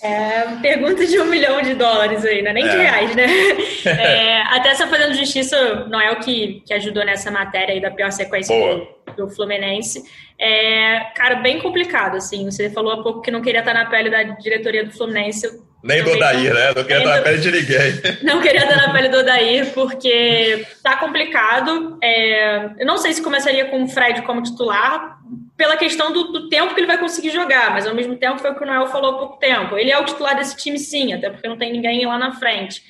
É, 0.02 0.60
pergunta 0.60 1.06
de 1.06 1.20
um 1.20 1.26
milhão 1.26 1.62
de 1.62 1.74
dólares 1.74 2.24
aí, 2.24 2.42
né? 2.42 2.52
nem 2.52 2.66
é. 2.66 2.68
de 2.68 2.76
reais, 2.76 3.14
né? 3.14 3.26
É, 3.84 4.42
até 4.42 4.74
só 4.74 4.86
fazendo 4.86 5.14
justiça, 5.14 5.86
Noel 5.86 6.16
que, 6.16 6.62
que 6.64 6.72
ajudou 6.72 7.04
nessa 7.04 7.30
matéria 7.32 7.74
aí 7.74 7.80
da 7.80 7.90
pior 7.90 8.12
sequência 8.12 8.54
do, 8.54 9.26
do, 9.26 9.28
Fluminense. 9.28 10.02
É, 10.38 11.00
cara, 11.16 11.36
bem 11.36 11.60
complicado, 11.60 12.16
assim. 12.16 12.44
Você 12.44 12.70
falou 12.70 12.92
há 12.92 13.02
pouco 13.02 13.22
que 13.22 13.30
não 13.30 13.42
queria 13.42 13.58
estar 13.58 13.74
na 13.74 13.86
pele 13.86 14.08
da 14.08 14.22
diretoria 14.22 14.84
do 14.84 14.92
Fluminense. 14.92 15.48
Nem 15.82 16.02
do 16.04 16.12
Odair, 16.12 16.54
né? 16.54 16.72
Não 16.74 16.84
queria 16.84 16.98
estar 16.98 17.16
na 17.16 17.22
pele 17.22 17.38
de 17.38 17.50
ninguém. 17.50 18.02
Não 18.22 18.40
queria 18.40 18.62
estar 18.62 18.76
na 18.76 18.92
pele 18.92 19.08
do 19.08 19.18
Odair, 19.18 19.72
porque 19.72 20.64
tá 20.82 20.96
complicado. 20.96 21.98
É, 22.00 22.70
eu 22.78 22.86
não 22.86 22.96
sei 22.98 23.12
se 23.12 23.22
começaria 23.22 23.64
com 23.64 23.82
o 23.82 23.88
Fred 23.88 24.22
como 24.22 24.42
titular, 24.42 25.18
pela 25.56 25.76
questão 25.76 26.12
do, 26.12 26.32
do, 26.32 26.48
tempo 26.48 26.74
que 26.74 26.80
ele 26.80 26.86
vai 26.86 26.98
conseguir 26.98 27.30
jogar, 27.30 27.72
mas 27.72 27.86
ao 27.86 27.94
mesmo 27.94 28.16
tempo 28.16 28.40
foi 28.40 28.50
o 28.50 28.54
que 28.54 28.62
o 28.62 28.66
Noel 28.66 28.86
falou 28.86 29.14
há 29.14 29.18
pouco 29.18 29.38
tempo. 29.38 29.76
Ele 29.76 29.90
é 29.90 29.98
o 29.98 30.04
titular 30.04 30.36
desse 30.36 30.56
time, 30.56 30.78
sim, 30.78 31.12
até 31.12 31.30
porque 31.30 31.48
não 31.48 31.58
tem 31.58 31.72
ninguém 31.72 32.06
lá 32.06 32.16
na 32.16 32.32
frente. 32.32 32.82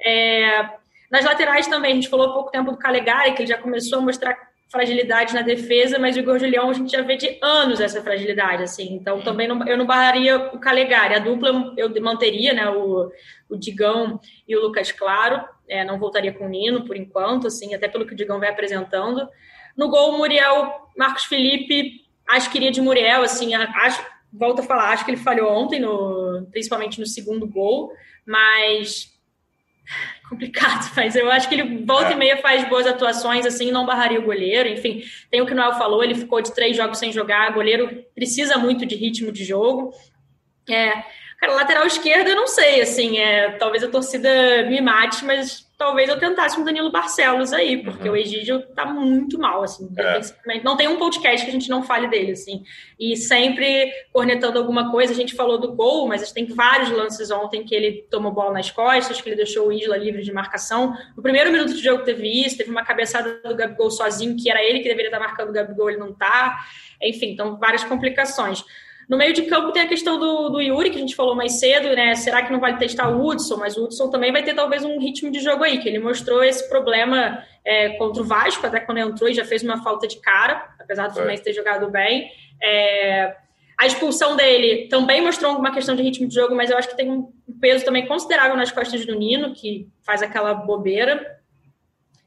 É, 0.00 0.68
nas 1.10 1.24
laterais 1.24 1.66
também, 1.66 1.92
a 1.92 1.94
gente 1.94 2.08
falou 2.08 2.30
há 2.30 2.32
pouco 2.32 2.50
tempo 2.50 2.70
do 2.70 2.76
Calegari, 2.76 3.32
que 3.32 3.42
ele 3.42 3.48
já 3.48 3.58
começou 3.58 3.98
a 3.98 4.02
mostrar 4.02 4.47
fragilidade 4.70 5.34
na 5.34 5.42
defesa, 5.42 5.98
mas 5.98 6.14
o 6.16 6.20
Igor 6.20 6.38
Julião 6.38 6.68
a 6.68 6.74
gente 6.74 6.92
já 6.92 7.02
vê 7.02 7.16
de 7.16 7.38
anos 7.42 7.80
essa 7.80 8.02
fragilidade, 8.02 8.62
assim. 8.62 8.94
Então 8.94 9.20
também 9.22 9.48
não, 9.48 9.66
eu 9.66 9.76
não 9.76 9.86
barraria 9.86 10.36
o 10.36 10.58
Calegari. 10.58 11.14
A 11.14 11.18
dupla 11.18 11.72
eu 11.76 11.90
manteria, 12.02 12.52
né? 12.52 12.68
O, 12.68 13.10
o 13.48 13.56
Digão 13.56 14.20
e 14.46 14.56
o 14.56 14.60
Lucas 14.60 14.92
Claro. 14.92 15.42
É, 15.66 15.84
não 15.84 15.98
voltaria 15.98 16.32
com 16.32 16.46
o 16.46 16.48
Nino 16.48 16.84
por 16.84 16.96
enquanto, 16.96 17.46
assim, 17.46 17.74
até 17.74 17.88
pelo 17.88 18.06
que 18.06 18.14
o 18.14 18.16
Digão 18.16 18.38
vai 18.38 18.48
apresentando. 18.48 19.28
No 19.76 19.88
gol, 19.88 20.14
o 20.14 20.18
Muriel, 20.18 20.90
Marcos 20.96 21.24
Felipe, 21.24 22.06
acho 22.26 22.50
que 22.50 22.58
iria 22.58 22.70
de 22.70 22.80
Muriel, 22.80 23.22
assim, 23.22 23.54
acho, 23.54 24.04
volto 24.32 24.60
a 24.60 24.64
falar, 24.64 24.90
acho 24.90 25.04
que 25.04 25.10
ele 25.10 25.18
falhou 25.18 25.52
ontem, 25.52 25.78
no, 25.78 26.48
principalmente 26.50 26.98
no 26.98 27.06
segundo 27.06 27.46
gol, 27.46 27.92
mas 28.26 29.12
complicado, 30.28 30.90
mas 30.96 31.16
eu 31.16 31.30
acho 31.30 31.48
que 31.48 31.54
ele 31.54 31.84
volta 31.84 32.10
é. 32.10 32.12
e 32.12 32.16
meia 32.16 32.36
faz 32.36 32.68
boas 32.68 32.86
atuações, 32.86 33.46
assim, 33.46 33.70
não 33.70 33.86
barraria 33.86 34.20
o 34.20 34.24
goleiro. 34.24 34.68
Enfim, 34.68 35.02
tem 35.30 35.40
o 35.40 35.46
que 35.46 35.52
o 35.52 35.56
Noel 35.56 35.74
falou, 35.74 36.02
ele 36.02 36.14
ficou 36.14 36.40
de 36.42 36.54
três 36.54 36.76
jogos 36.76 36.98
sem 36.98 37.12
jogar, 37.12 37.50
o 37.50 37.54
goleiro 37.54 38.04
precisa 38.14 38.58
muito 38.58 38.84
de 38.84 38.94
ritmo 38.94 39.32
de 39.32 39.44
jogo. 39.44 39.92
É, 40.68 41.02
cara, 41.38 41.54
lateral 41.54 41.86
esquerda, 41.86 42.30
eu 42.30 42.36
não 42.36 42.48
sei, 42.48 42.82
assim, 42.82 43.18
é, 43.18 43.52
talvez 43.52 43.82
a 43.84 43.88
torcida 43.88 44.64
me 44.68 44.80
mate, 44.80 45.24
mas 45.24 45.68
talvez 45.78 46.08
eu 46.08 46.18
tentasse 46.18 46.58
um 46.58 46.64
Danilo 46.64 46.90
Barcelos 46.90 47.52
aí, 47.52 47.80
porque 47.80 48.08
uhum. 48.08 48.14
o 48.14 48.16
Egídio 48.16 48.66
tá 48.74 48.84
muito 48.84 49.38
mal, 49.38 49.62
assim, 49.62 49.88
é. 49.96 50.60
não 50.64 50.76
tem 50.76 50.88
um 50.88 50.98
podcast 50.98 51.44
que 51.44 51.50
a 51.50 51.52
gente 51.52 51.70
não 51.70 51.84
fale 51.84 52.08
dele, 52.08 52.32
assim, 52.32 52.64
e 52.98 53.16
sempre 53.16 53.88
cornetando 54.12 54.58
alguma 54.58 54.90
coisa, 54.90 55.12
a 55.12 55.16
gente 55.16 55.36
falou 55.36 55.58
do 55.58 55.72
gol, 55.72 56.08
mas 56.08 56.22
a 56.22 56.24
gente 56.24 56.34
tem 56.34 56.46
vários 56.46 56.90
lances 56.90 57.30
ontem 57.30 57.64
que 57.64 57.72
ele 57.72 58.04
tomou 58.10 58.32
bola 58.32 58.52
nas 58.52 58.72
costas, 58.72 59.20
que 59.20 59.28
ele 59.28 59.36
deixou 59.36 59.68
o 59.68 59.72
Isla 59.72 59.96
livre 59.96 60.22
de 60.22 60.32
marcação, 60.32 60.92
no 61.16 61.22
primeiro 61.22 61.52
minuto 61.52 61.72
de 61.72 61.80
jogo 61.80 62.02
teve 62.02 62.26
isso, 62.44 62.58
teve 62.58 62.70
uma 62.70 62.84
cabeçada 62.84 63.40
do 63.44 63.54
Gabigol 63.54 63.92
sozinho, 63.92 64.36
que 64.36 64.50
era 64.50 64.60
ele 64.60 64.80
que 64.80 64.88
deveria 64.88 65.06
estar 65.08 65.20
marcando 65.20 65.50
o 65.50 65.52
Gabigol, 65.52 65.88
ele 65.88 66.00
não 66.00 66.12
tá, 66.12 66.58
enfim, 67.00 67.30
então 67.30 67.56
várias 67.56 67.84
complicações. 67.84 68.64
No 69.08 69.16
meio 69.16 69.32
de 69.32 69.42
campo 69.42 69.72
tem 69.72 69.82
a 69.82 69.88
questão 69.88 70.18
do, 70.18 70.50
do 70.50 70.60
Yuri, 70.60 70.90
que 70.90 70.98
a 70.98 71.00
gente 71.00 71.16
falou 71.16 71.34
mais 71.34 71.58
cedo, 71.58 71.96
né? 71.96 72.14
Será 72.14 72.42
que 72.42 72.52
não 72.52 72.60
vai 72.60 72.76
testar 72.76 73.08
o 73.08 73.26
Hudson? 73.26 73.56
Mas 73.56 73.74
o 73.76 73.84
Hudson 73.84 74.10
também 74.10 74.30
vai 74.30 74.42
ter 74.42 74.54
talvez 74.54 74.84
um 74.84 75.00
ritmo 75.00 75.30
de 75.30 75.40
jogo 75.40 75.64
aí, 75.64 75.78
que 75.78 75.88
ele 75.88 75.98
mostrou 75.98 76.44
esse 76.44 76.68
problema 76.68 77.42
é, 77.64 77.90
contra 77.96 78.22
o 78.22 78.26
Vasco, 78.26 78.66
até 78.66 78.80
quando 78.80 78.98
entrou 78.98 79.30
e 79.30 79.34
já 79.34 79.46
fez 79.46 79.62
uma 79.62 79.82
falta 79.82 80.06
de 80.06 80.20
cara, 80.20 80.74
apesar 80.78 81.08
do 81.08 81.14
Fluminense 81.14 81.42
ter 81.42 81.54
jogado 81.54 81.90
bem. 81.90 82.30
É, 82.62 83.34
a 83.78 83.86
expulsão 83.86 84.36
dele 84.36 84.88
também 84.88 85.22
mostrou 85.22 85.56
uma 85.56 85.72
questão 85.72 85.96
de 85.96 86.02
ritmo 86.02 86.28
de 86.28 86.34
jogo, 86.34 86.54
mas 86.54 86.68
eu 86.68 86.76
acho 86.76 86.88
que 86.88 86.96
tem 86.96 87.10
um 87.10 87.32
peso 87.58 87.86
também 87.86 88.06
considerável 88.06 88.58
nas 88.58 88.70
costas 88.70 89.06
do 89.06 89.14
Nino, 89.14 89.54
que 89.54 89.88
faz 90.02 90.20
aquela 90.20 90.52
bobeira. 90.52 91.38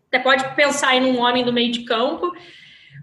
Até 0.08 0.18
pode 0.18 0.56
pensar 0.56 0.96
em 0.96 1.06
um 1.06 1.20
homem 1.20 1.46
do 1.46 1.54
meio 1.54 1.72
de 1.72 1.84
campo 1.84 2.32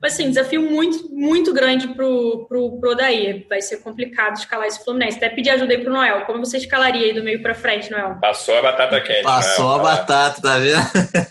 assim, 0.06 0.28
desafio 0.28 0.62
muito, 0.62 1.08
muito 1.12 1.52
grande 1.52 1.88
pro, 1.88 2.46
pro, 2.48 2.78
pro 2.78 2.90
Odair. 2.92 3.46
Vai 3.48 3.60
ser 3.60 3.78
complicado 3.78 4.36
escalar 4.36 4.66
esse 4.66 4.84
Fluminense. 4.84 5.16
Até 5.16 5.28
pedir 5.28 5.50
ajuda 5.50 5.72
aí 5.72 5.82
pro 5.82 5.92
Noel. 5.92 6.24
Como 6.26 6.44
você 6.44 6.58
escalaria 6.58 7.06
aí 7.06 7.14
do 7.14 7.22
meio 7.22 7.42
para 7.42 7.54
frente, 7.54 7.90
Noel? 7.90 8.16
Passou 8.20 8.56
a 8.58 8.62
batata 8.62 9.00
quente. 9.00 9.22
Passou 9.22 9.64
Noel, 9.64 9.80
a 9.80 9.82
batata, 9.82 10.42
tá 10.42 10.58
vendo? 10.58 10.80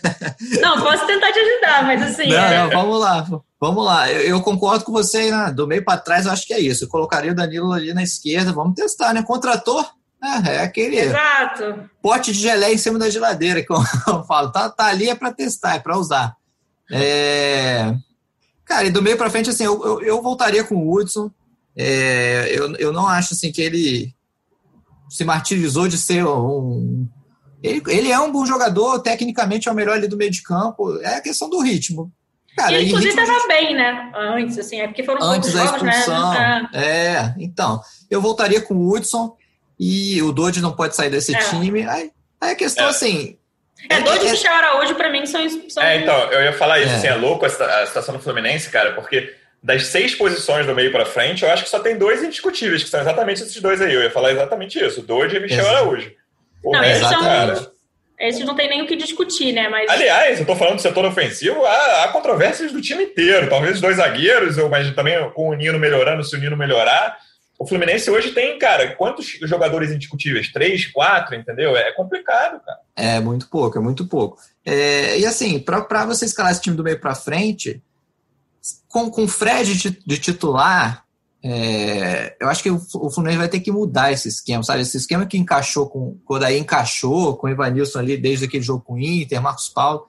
Não, 0.60 0.82
posso 0.82 1.06
tentar 1.06 1.32
te 1.32 1.38
ajudar, 1.38 1.84
mas 1.84 2.02
assim. 2.02 2.28
Não, 2.28 2.36
é... 2.36 2.58
não 2.58 2.70
vamos 2.70 3.00
lá. 3.00 3.26
Vamos 3.60 3.84
lá, 3.84 4.10
eu, 4.10 4.20
eu 4.20 4.40
concordo 4.40 4.84
com 4.84 4.92
você, 4.92 5.32
né? 5.32 5.50
do 5.50 5.66
meio 5.66 5.84
para 5.84 5.98
trás, 5.98 6.26
eu 6.26 6.32
acho 6.32 6.46
que 6.46 6.54
é 6.54 6.60
isso. 6.60 6.84
Eu 6.84 6.88
colocaria 6.88 7.32
o 7.32 7.34
Danilo 7.34 7.72
ali 7.72 7.92
na 7.92 8.04
esquerda, 8.04 8.52
vamos 8.52 8.74
testar, 8.74 9.12
né? 9.12 9.20
Contrator, 9.22 9.84
é, 10.22 10.56
é 10.56 10.62
aquele 10.62 10.98
Exato. 10.98 11.90
pote 12.00 12.32
de 12.32 12.38
geleia 12.38 12.72
em 12.72 12.78
cima 12.78 12.98
da 12.98 13.10
geladeira, 13.10 13.62
que 13.62 13.72
eu, 13.72 13.78
eu 14.06 14.24
falo. 14.24 14.52
Tá, 14.52 14.68
tá 14.68 14.86
ali 14.86 15.08
é 15.08 15.14
para 15.14 15.32
testar, 15.32 15.74
é 15.74 15.78
para 15.80 15.98
usar. 15.98 16.36
É, 16.90 17.92
Cara, 18.68 18.86
e 18.86 18.90
do 18.90 19.00
meio 19.00 19.16
para 19.16 19.30
frente, 19.30 19.48
assim, 19.48 19.64
eu, 19.64 19.82
eu, 19.82 20.02
eu, 20.02 20.22
voltaria 20.22 20.62
com 20.62 20.76
o 20.76 20.94
Hudson. 20.94 21.30
É, 21.74 22.48
eu, 22.54 22.74
eu 22.76 22.92
não 22.92 23.08
acho 23.08 23.32
assim 23.32 23.50
que 23.50 23.62
ele 23.62 24.14
se 25.08 25.24
martirizou 25.24 25.88
de 25.88 25.96
ser 25.96 26.26
um. 26.26 27.08
Ele, 27.62 27.82
ele 27.88 28.12
é 28.12 28.20
um 28.20 28.30
bom 28.30 28.44
jogador, 28.44 29.00
tecnicamente 29.00 29.68
é 29.68 29.72
o 29.72 29.74
melhor 29.74 29.96
ali 29.96 30.06
do 30.06 30.18
meio 30.18 30.30
de 30.30 30.42
campo. 30.42 30.98
É 31.00 31.16
a 31.16 31.20
questão 31.22 31.48
do 31.48 31.60
ritmo. 31.60 32.12
Cara, 32.54 32.74
ele 32.74 32.88
inclusive 32.88 33.10
estava 33.10 33.40
de... 33.40 33.48
bem, 33.48 33.74
né? 33.74 34.12
Antes, 34.14 34.58
assim, 34.58 34.80
é 34.80 34.86
porque 34.86 35.02
foram 35.02 35.22
Antes 35.22 35.52
da 35.54 35.64
jogos, 35.64 35.82
né? 35.82 35.90
expulsão. 35.90 36.30
Né? 36.32 36.68
É, 36.74 37.34
então. 37.38 37.80
Eu 38.10 38.20
voltaria 38.20 38.60
com 38.60 38.74
o 38.74 38.92
Hudson 38.92 39.34
e 39.80 40.20
o 40.22 40.30
Dodge 40.30 40.60
não 40.60 40.72
pode 40.72 40.94
sair 40.94 41.08
desse 41.08 41.34
é. 41.34 41.38
time. 41.38 41.88
Aí, 41.88 42.10
aí 42.38 42.52
a 42.52 42.56
questão, 42.56 42.86
é. 42.86 42.90
assim, 42.90 43.37
é, 43.88 44.00
dois 44.00 44.20
de 44.20 44.26
é, 44.26 44.30
Michel 44.30 44.52
Araújo, 44.52 44.94
para 44.94 45.10
mim, 45.10 45.24
são, 45.26 45.46
são. 45.68 45.82
É, 45.82 45.98
então, 45.98 46.16
eu 46.32 46.42
ia 46.42 46.52
falar 46.52 46.80
isso, 46.80 46.92
é. 46.92 46.96
assim, 46.96 47.06
é 47.06 47.14
louco 47.14 47.46
a, 47.46 47.48
situação 47.48 48.16
do 48.16 48.20
Fluminense, 48.22 48.70
cara, 48.70 48.92
porque 48.92 49.34
das 49.62 49.86
seis 49.86 50.14
posições 50.14 50.66
do 50.66 50.74
meio 50.74 50.90
para 50.90 51.04
frente, 51.04 51.44
eu 51.44 51.50
acho 51.50 51.64
que 51.64 51.70
só 51.70 51.78
tem 51.78 51.96
dois 51.96 52.22
indiscutíveis, 52.22 52.82
que 52.82 52.88
são 52.88 53.00
exatamente 53.00 53.42
esses 53.42 53.60
dois 53.60 53.80
aí. 53.80 53.92
Eu 53.92 54.02
ia 54.02 54.10
falar 54.10 54.32
exatamente 54.32 54.82
isso: 54.82 55.02
Doide 55.02 55.36
e 55.36 55.40
Michel 55.40 55.60
Exato. 55.60 55.76
Araújo. 55.76 56.12
O 56.64 56.72
não, 56.72 56.80
resto, 56.80 57.08
são, 57.08 57.20
cara. 57.20 57.72
Esses 58.18 58.44
não 58.44 58.56
tem 58.56 58.68
nem 58.68 58.82
o 58.82 58.86
que 58.86 58.96
discutir, 58.96 59.52
né? 59.52 59.68
Mas... 59.68 59.88
Aliás, 59.88 60.40
eu 60.40 60.46
tô 60.46 60.56
falando 60.56 60.76
do 60.76 60.82
setor 60.82 61.04
ofensivo, 61.04 61.64
há, 61.64 62.02
há 62.02 62.08
controvérsias 62.08 62.72
do 62.72 62.80
time 62.80 63.04
inteiro. 63.04 63.48
Talvez 63.48 63.76
os 63.76 63.80
dois 63.80 63.96
zagueiros, 63.96 64.56
mas 64.68 64.92
também 64.92 65.30
com 65.30 65.50
o 65.50 65.54
Nino 65.54 65.78
melhorando, 65.78 66.24
se 66.24 66.34
o 66.34 66.40
Nino 66.40 66.56
melhorar. 66.56 67.16
O 67.58 67.66
Fluminense 67.66 68.08
hoje 68.08 68.30
tem, 68.30 68.56
cara, 68.56 68.94
quantos 68.94 69.36
jogadores 69.42 69.90
indiscutíveis? 69.90 70.52
Três, 70.52 70.86
quatro, 70.86 71.34
entendeu? 71.34 71.76
É 71.76 71.92
complicado, 71.92 72.62
cara. 72.64 72.78
É 72.94 73.18
muito 73.18 73.48
pouco, 73.48 73.76
é 73.76 73.80
muito 73.80 74.06
pouco. 74.06 74.38
É, 74.64 75.18
e 75.18 75.26
assim, 75.26 75.58
para 75.58 76.06
você 76.06 76.24
escalar 76.24 76.52
esse 76.52 76.60
time 76.60 76.76
do 76.76 76.84
meio 76.84 77.00
para 77.00 77.16
frente, 77.16 77.82
com, 78.86 79.10
com 79.10 79.24
o 79.24 79.28
Fred 79.28 79.76
de, 79.76 79.98
de 80.06 80.18
titular, 80.18 81.04
é, 81.42 82.36
eu 82.40 82.48
acho 82.48 82.62
que 82.62 82.70
o, 82.70 82.80
o 82.94 83.10
Fluminense 83.10 83.38
vai 83.38 83.48
ter 83.48 83.60
que 83.60 83.72
mudar 83.72 84.12
esse 84.12 84.28
esquema, 84.28 84.62
sabe? 84.62 84.82
Esse 84.82 84.96
esquema 84.96 85.26
que 85.26 85.36
encaixou 85.36 85.88
com. 85.88 86.16
Aí 86.44 86.58
encaixou 86.58 87.36
com 87.36 87.48
o 87.48 87.50
Evanilson 87.50 87.98
ali 87.98 88.16
desde 88.16 88.44
aquele 88.44 88.62
jogo 88.62 88.84
com 88.84 88.94
o 88.94 89.00
Inter, 89.00 89.42
Marcos 89.42 89.68
Paulo. 89.68 90.06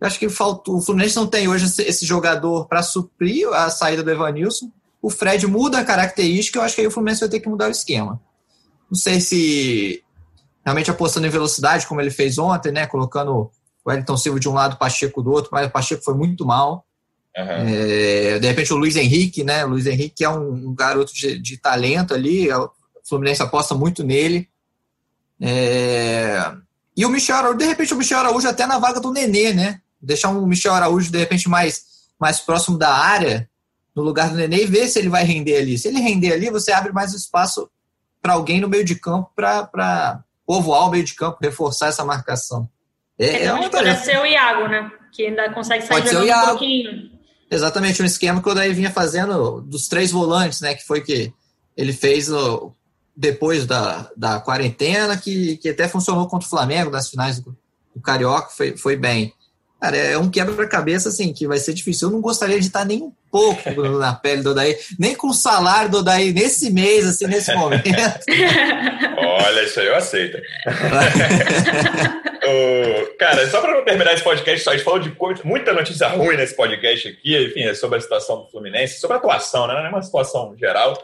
Eu 0.00 0.08
acho 0.08 0.18
que 0.18 0.28
faltou. 0.28 0.78
O 0.78 0.82
Fluminense 0.82 1.14
não 1.14 1.26
tem 1.26 1.46
hoje 1.46 1.66
esse, 1.66 1.82
esse 1.82 2.04
jogador 2.04 2.66
para 2.66 2.82
suprir 2.82 3.48
a 3.48 3.70
saída 3.70 4.02
do 4.02 4.10
Evanilson 4.10 4.70
o 5.02 5.10
Fred 5.10 5.46
muda 5.46 5.78
a 5.78 5.84
característica, 5.84 6.58
eu 6.58 6.62
acho 6.62 6.74
que 6.74 6.80
aí 6.80 6.86
o 6.86 6.90
Fluminense 6.90 7.20
vai 7.20 7.28
ter 7.28 7.40
que 7.40 7.48
mudar 7.48 7.68
o 7.68 7.72
esquema. 7.72 8.20
Não 8.90 8.98
sei 8.98 9.20
se 9.20 10.02
realmente 10.64 10.90
apostando 10.90 11.26
em 11.26 11.30
velocidade, 11.30 11.86
como 11.86 12.00
ele 12.00 12.10
fez 12.10 12.38
ontem, 12.38 12.72
né? 12.72 12.86
Colocando 12.86 13.32
o 13.32 13.50
Wellington 13.86 14.16
Silva 14.16 14.38
de 14.38 14.48
um 14.48 14.52
lado, 14.52 14.74
o 14.74 14.78
Pacheco 14.78 15.22
do 15.22 15.30
outro, 15.30 15.50
mas 15.52 15.66
o 15.66 15.70
Pacheco 15.70 16.02
foi 16.02 16.14
muito 16.14 16.44
mal. 16.44 16.84
Uhum. 17.36 17.44
É, 17.44 18.38
de 18.38 18.46
repente 18.46 18.72
o 18.72 18.76
Luiz 18.76 18.96
Henrique, 18.96 19.44
né? 19.44 19.64
O 19.64 19.68
Luiz 19.68 19.86
Henrique 19.86 20.24
é 20.24 20.28
um, 20.28 20.74
garoto 20.74 21.14
de, 21.14 21.38
de, 21.38 21.56
talento 21.56 22.12
ali, 22.12 22.52
o 22.52 22.70
Fluminense 23.08 23.42
aposta 23.42 23.74
muito 23.74 24.04
nele. 24.04 24.48
É, 25.40 26.52
e 26.96 27.06
o 27.06 27.08
Michel 27.08 27.36
Araújo, 27.36 27.58
de 27.58 27.64
repente 27.64 27.94
o 27.94 27.96
Michel 27.96 28.18
Araújo 28.18 28.48
até 28.48 28.66
na 28.66 28.78
vaga 28.78 29.00
do 29.00 29.12
Nenê, 29.12 29.54
né? 29.54 29.80
Deixar 30.02 30.28
um 30.28 30.46
Michel 30.46 30.74
Araújo, 30.74 31.10
de 31.10 31.18
repente, 31.18 31.48
mais, 31.48 31.84
mais 32.18 32.40
próximo 32.40 32.76
da 32.76 32.92
área, 32.92 33.48
no 33.94 34.02
lugar 34.02 34.30
do 34.30 34.36
Nenê 34.36 34.64
e 34.64 34.66
ver 34.66 34.88
se 34.88 34.98
ele 34.98 35.08
vai 35.08 35.24
render 35.24 35.56
ali. 35.56 35.78
Se 35.78 35.88
ele 35.88 36.00
render 36.00 36.32
ali, 36.32 36.50
você 36.50 36.72
abre 36.72 36.92
mais 36.92 37.12
espaço 37.12 37.68
para 38.22 38.34
alguém 38.34 38.60
no 38.60 38.68
meio 38.68 38.84
de 38.84 38.94
campo 38.94 39.30
para 39.34 40.22
povoar 40.46 40.86
o 40.86 40.90
meio 40.90 41.04
de 41.04 41.14
campo, 41.14 41.38
reforçar 41.40 41.88
essa 41.88 42.04
marcação. 42.04 42.68
É, 43.18 43.44
é 43.44 43.52
uma 43.52 43.68
pode 43.68 43.96
ser 43.98 44.18
o 44.18 44.26
Iago, 44.26 44.68
né? 44.68 44.90
Que 45.12 45.26
ainda 45.26 45.52
consegue 45.52 45.84
sair 45.84 46.02
pode 46.02 46.16
um 46.16 46.46
pouquinho. 46.46 47.10
Exatamente, 47.50 48.02
um 48.02 48.06
esquema 48.06 48.40
que 48.40 48.48
o 48.48 48.54
Daí 48.54 48.72
vinha 48.72 48.90
fazendo 48.90 49.60
dos 49.60 49.88
três 49.88 50.10
volantes, 50.10 50.60
né? 50.60 50.74
Que 50.74 50.86
foi 50.86 51.00
que 51.00 51.32
ele 51.76 51.92
fez 51.92 52.28
no, 52.28 52.74
depois 53.16 53.66
da, 53.66 54.10
da 54.16 54.40
quarentena, 54.40 55.16
que, 55.16 55.56
que 55.58 55.68
até 55.68 55.88
funcionou 55.88 56.26
contra 56.26 56.46
o 56.46 56.50
Flamengo 56.50 56.90
nas 56.90 57.10
finais 57.10 57.40
do, 57.40 57.56
do 57.94 58.00
Carioca, 58.00 58.48
foi, 58.50 58.76
foi 58.76 58.96
bem. 58.96 59.34
Cara, 59.80 59.96
é 59.96 60.18
um 60.18 60.30
quebra-cabeça, 60.30 61.08
assim, 61.08 61.32
que 61.32 61.46
vai 61.46 61.58
ser 61.58 61.72
difícil. 61.72 62.08
Eu 62.08 62.12
não 62.12 62.20
gostaria 62.20 62.60
de 62.60 62.66
estar 62.66 62.84
nem 62.84 63.02
um 63.02 63.12
pouco 63.30 63.70
na 63.98 64.12
pele 64.20 64.42
do 64.42 64.50
Odaí, 64.50 64.76
nem 64.98 65.14
com 65.14 65.28
o 65.28 65.34
salário 65.34 65.90
do 65.90 65.98
Odaí 65.98 66.32
nesse 66.32 66.70
mês, 66.70 67.06
assim, 67.06 67.26
nesse 67.26 67.54
momento. 67.54 67.88
Olha, 69.16 69.62
isso 69.62 69.80
aí 69.80 69.86
eu 69.86 69.96
aceito. 69.96 70.38
cara, 73.18 73.48
só 73.48 73.60
para 73.60 73.74
não 73.74 73.84
terminar 73.84 74.14
esse 74.14 74.24
podcast, 74.24 74.64
só 74.64 74.70
a 74.70 74.76
gente 74.76 74.84
falou 74.84 75.00
de 75.00 75.46
muita 75.46 75.72
notícia 75.72 76.08
ruim 76.08 76.36
nesse 76.36 76.54
podcast 76.54 77.08
aqui, 77.08 77.46
enfim, 77.46 77.62
é 77.62 77.74
sobre 77.74 77.98
a 77.98 78.00
situação 78.00 78.42
do 78.42 78.50
Fluminense, 78.50 79.00
sobre 79.00 79.16
a 79.16 79.18
atuação, 79.18 79.66
né? 79.66 79.74
Não 79.74 79.86
é 79.86 79.88
uma 79.88 80.02
situação 80.02 80.54
geral, 80.58 80.94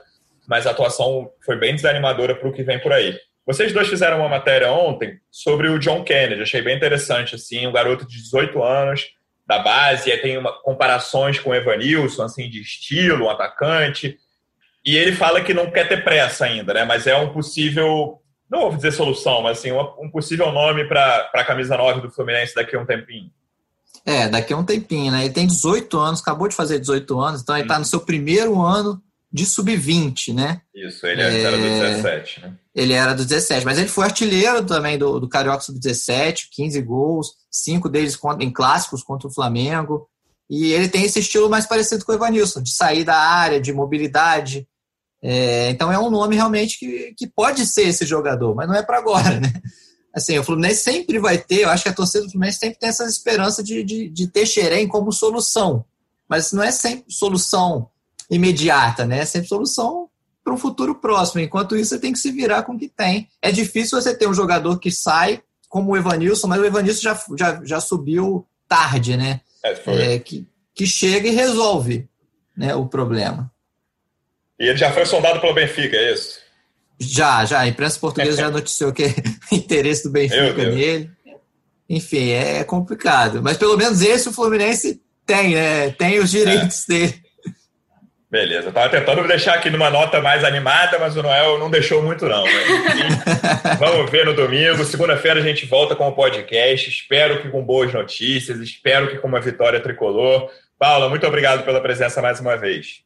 mas 0.47 0.66
a 0.66 0.70
atuação 0.70 1.31
foi 1.45 1.57
bem 1.57 1.74
desanimadora 1.74 2.35
para 2.35 2.49
o 2.49 2.53
que 2.53 2.62
vem 2.62 2.79
por 2.79 2.93
aí. 2.93 3.16
Vocês 3.47 3.72
dois 3.72 3.88
fizeram 3.88 4.18
uma 4.18 4.28
matéria 4.28 4.72
ontem 4.72 5.20
sobre 5.30 5.68
o 5.68 5.78
John 5.78 6.03
Kennedy, 6.03 6.42
achei 6.42 6.61
bem 6.61 6.76
interessante, 6.76 7.36
assim, 7.36 7.64
um 7.64 7.72
garoto 7.72 8.05
de 8.05 8.20
18 8.20 8.61
anos, 8.61 9.07
da 9.47 9.61
base, 9.61 10.11
e 10.11 10.16
tem 10.18 10.36
uma, 10.36 10.53
comparações 10.62 11.38
com 11.38 11.51
o 11.51 11.55
Evanilson, 11.55 12.24
assim, 12.24 12.51
de 12.51 12.61
estilo, 12.61 13.26
um 13.26 13.30
atacante, 13.30 14.18
e 14.84 14.97
ele 14.97 15.12
fala 15.12 15.40
que 15.40 15.55
não 15.55 15.70
quer 15.70 15.88
ter 15.88 16.03
pressa 16.03 16.44
ainda, 16.44 16.74
né, 16.74 16.84
mas 16.84 17.07
é 17.07 17.16
um 17.16 17.32
possível, 17.32 18.20
não 18.51 18.62
vou 18.62 18.74
dizer 18.74 18.90
solução, 18.90 19.42
mas 19.42 19.59
assim, 19.59 19.70
um, 19.70 20.11
possível 20.11 20.51
nome 20.51 20.84
para 20.88 21.30
a 21.32 21.44
camisa 21.44 21.76
9 21.76 22.01
do 22.01 22.11
Fluminense 22.11 22.53
daqui 22.53 22.74
a 22.74 22.80
um 22.80 22.86
tempinho. 22.86 23.30
É, 24.05 24.28
daqui 24.28 24.53
a 24.53 24.57
um 24.57 24.64
tempinho, 24.64 25.12
né, 25.12 25.24
ele 25.24 25.32
tem 25.32 25.47
18 25.47 25.97
anos, 25.97 26.20
acabou 26.20 26.49
de 26.49 26.57
fazer 26.57 26.80
18 26.80 27.20
anos, 27.20 27.42
então 27.42 27.55
ele 27.55 27.64
está 27.64 27.78
no 27.78 27.84
seu 27.84 28.01
primeiro 28.01 28.61
ano 28.61 29.01
de 29.33 29.45
sub-20, 29.45 30.33
né? 30.35 30.61
Isso, 30.74 31.07
ele 31.07 31.20
é... 31.20 31.43
era 31.43 31.57
do 31.57 31.62
17, 31.62 32.41
né? 32.41 32.55
Ele 32.74 32.93
era 32.93 33.14
do 33.14 33.24
17, 33.24 33.64
mas 33.64 33.79
ele 33.79 33.89
foi 33.89 34.05
artilheiro 34.05 34.64
também 34.64 34.99
do, 34.99 35.18
do 35.18 35.29
Carioca 35.29 35.62
sub-17, 35.62 36.49
15 36.53 36.83
gols, 36.83 37.33
cinco 37.51 37.89
deles 37.89 38.18
em 38.41 38.53
clássicos 38.53 39.03
contra 39.03 39.29
o 39.29 39.33
Flamengo. 39.33 40.09
E 40.49 40.72
ele 40.72 40.89
tem 40.89 41.05
esse 41.05 41.18
estilo 41.18 41.51
mais 41.51 41.66
parecido 41.66 42.05
com 42.05 42.12
o 42.12 42.14
Evanilson, 42.14 42.62
de 42.62 42.72
sair 42.72 43.03
da 43.03 43.16
área, 43.16 43.61
de 43.61 43.72
mobilidade. 43.72 44.66
É, 45.22 45.70
então 45.70 45.91
é 45.91 45.99
um 45.99 46.11
nome 46.11 46.37
realmente 46.37 46.79
que, 46.79 47.14
que 47.16 47.27
pode 47.27 47.66
ser 47.66 47.89
esse 47.89 48.07
jogador, 48.07 48.55
mas 48.55 48.68
não 48.68 48.74
é 48.74 48.83
para 48.83 48.99
agora, 48.99 49.41
né? 49.41 49.53
assim, 50.14 50.39
o 50.39 50.45
Fluminense 50.45 50.83
sempre 50.83 51.18
vai 51.18 51.37
ter, 51.37 51.62
eu 51.62 51.68
acho 51.68 51.83
que 51.83 51.89
a 51.89 51.95
torcida 51.95 52.24
do 52.24 52.31
Fluminense 52.31 52.59
sempre 52.59 52.79
tem 52.79 52.89
essa 52.89 53.05
esperança 53.05 53.62
de, 53.62 53.83
de, 53.83 54.09
de 54.09 54.29
ter 54.29 54.47
Xerém 54.47 54.87
como 54.87 55.12
solução. 55.12 55.85
Mas 56.29 56.53
não 56.53 56.62
é 56.62 56.70
sempre 56.70 57.12
solução 57.12 57.91
imediata, 58.31 59.05
né? 59.05 59.20
É 59.20 59.24
sempre 59.24 59.49
solução 59.49 60.09
para 60.45 60.55
um 60.55 60.59
futuro 60.59 60.95
próximo. 60.95 61.41
Enquanto 61.41 61.77
isso, 61.77 61.91
você 61.91 61.99
tem 61.99 62.12
que 62.12 62.18
se 62.18 62.31
virar 62.31 62.62
com 62.62 62.74
o 62.74 62.79
que 62.79 62.89
tem. 62.89 63.29
É 63.43 63.51
difícil 63.51 64.01
você 64.01 64.16
ter 64.16 64.29
um 64.29 64.35
jogador 64.35 64.79
que 64.79 64.91
sai 64.91 65.43
como 65.68 65.93
o 65.93 65.97
Evanilson, 65.97 66.47
mas 66.47 66.61
o 66.61 66.64
Evanilson 66.64 67.03
já, 67.03 67.20
já, 67.37 67.61
já 67.64 67.81
subiu 67.81 68.47
tarde, 68.68 69.16
né? 69.16 69.41
É, 69.62 70.14
é, 70.14 70.18
que, 70.18 70.47
que 70.74 70.87
chega 70.87 71.29
e 71.29 71.33
resolve 71.33 72.09
né, 72.57 72.74
o 72.74 72.87
problema. 72.87 73.51
E 74.59 74.68
ele 74.68 74.79
já 74.79 74.93
foi 74.93 75.05
sondado 75.05 75.41
pelo 75.41 75.55
Benfica, 75.55 75.97
é 75.97 76.12
isso? 76.12 76.39
Já, 76.99 77.45
já. 77.45 77.61
A 77.61 77.68
imprensa 77.68 77.99
portuguesa 77.99 78.41
já 78.41 78.51
noticiou 78.51 78.93
que 78.93 79.03
é 79.05 79.14
interesse 79.53 80.05
do 80.05 80.11
Benfica 80.11 80.70
nele. 80.70 81.11
Enfim, 81.89 82.31
é 82.31 82.64
complicado. 82.64 83.43
Mas 83.43 83.57
pelo 83.57 83.77
menos 83.77 84.01
esse 84.01 84.29
o 84.29 84.33
Fluminense 84.33 85.01
tem, 85.24 85.55
né? 85.55 85.91
Tem 85.91 86.18
os 86.18 86.31
direitos 86.31 86.89
é. 86.89 86.93
dele. 86.93 87.26
Beleza, 88.37 88.70
tava 88.70 88.91
tentando 88.91 89.26
deixar 89.26 89.55
aqui 89.55 89.70
numa 89.70 89.89
nota 89.89 90.20
mais 90.20 90.45
animada, 90.45 90.99
mas 90.99 91.16
o 91.16 91.22
Noel 91.22 91.59
não 91.59 91.70
deixou 91.70 92.03
muito, 92.03 92.28
não. 92.28 92.45
Né? 92.45 92.51
vamos 93.80 94.11
ver 94.11 94.26
no 94.26 94.34
domingo. 94.34 94.84
Segunda-feira 94.84 95.41
a 95.41 95.43
gente 95.43 95.64
volta 95.64 95.97
com 95.97 96.07
o 96.07 96.12
podcast. 96.12 96.91
Espero 96.91 97.41
que 97.41 97.49
com 97.49 97.64
boas 97.64 97.91
notícias, 97.95 98.59
espero 98.59 99.09
que 99.09 99.16
com 99.16 99.26
uma 99.26 99.41
vitória 99.41 99.80
tricolor. 99.80 100.51
Paula, 100.78 101.09
muito 101.09 101.26
obrigado 101.26 101.64
pela 101.64 101.80
presença 101.80 102.20
mais 102.20 102.39
uma 102.39 102.59
vez. 102.59 103.01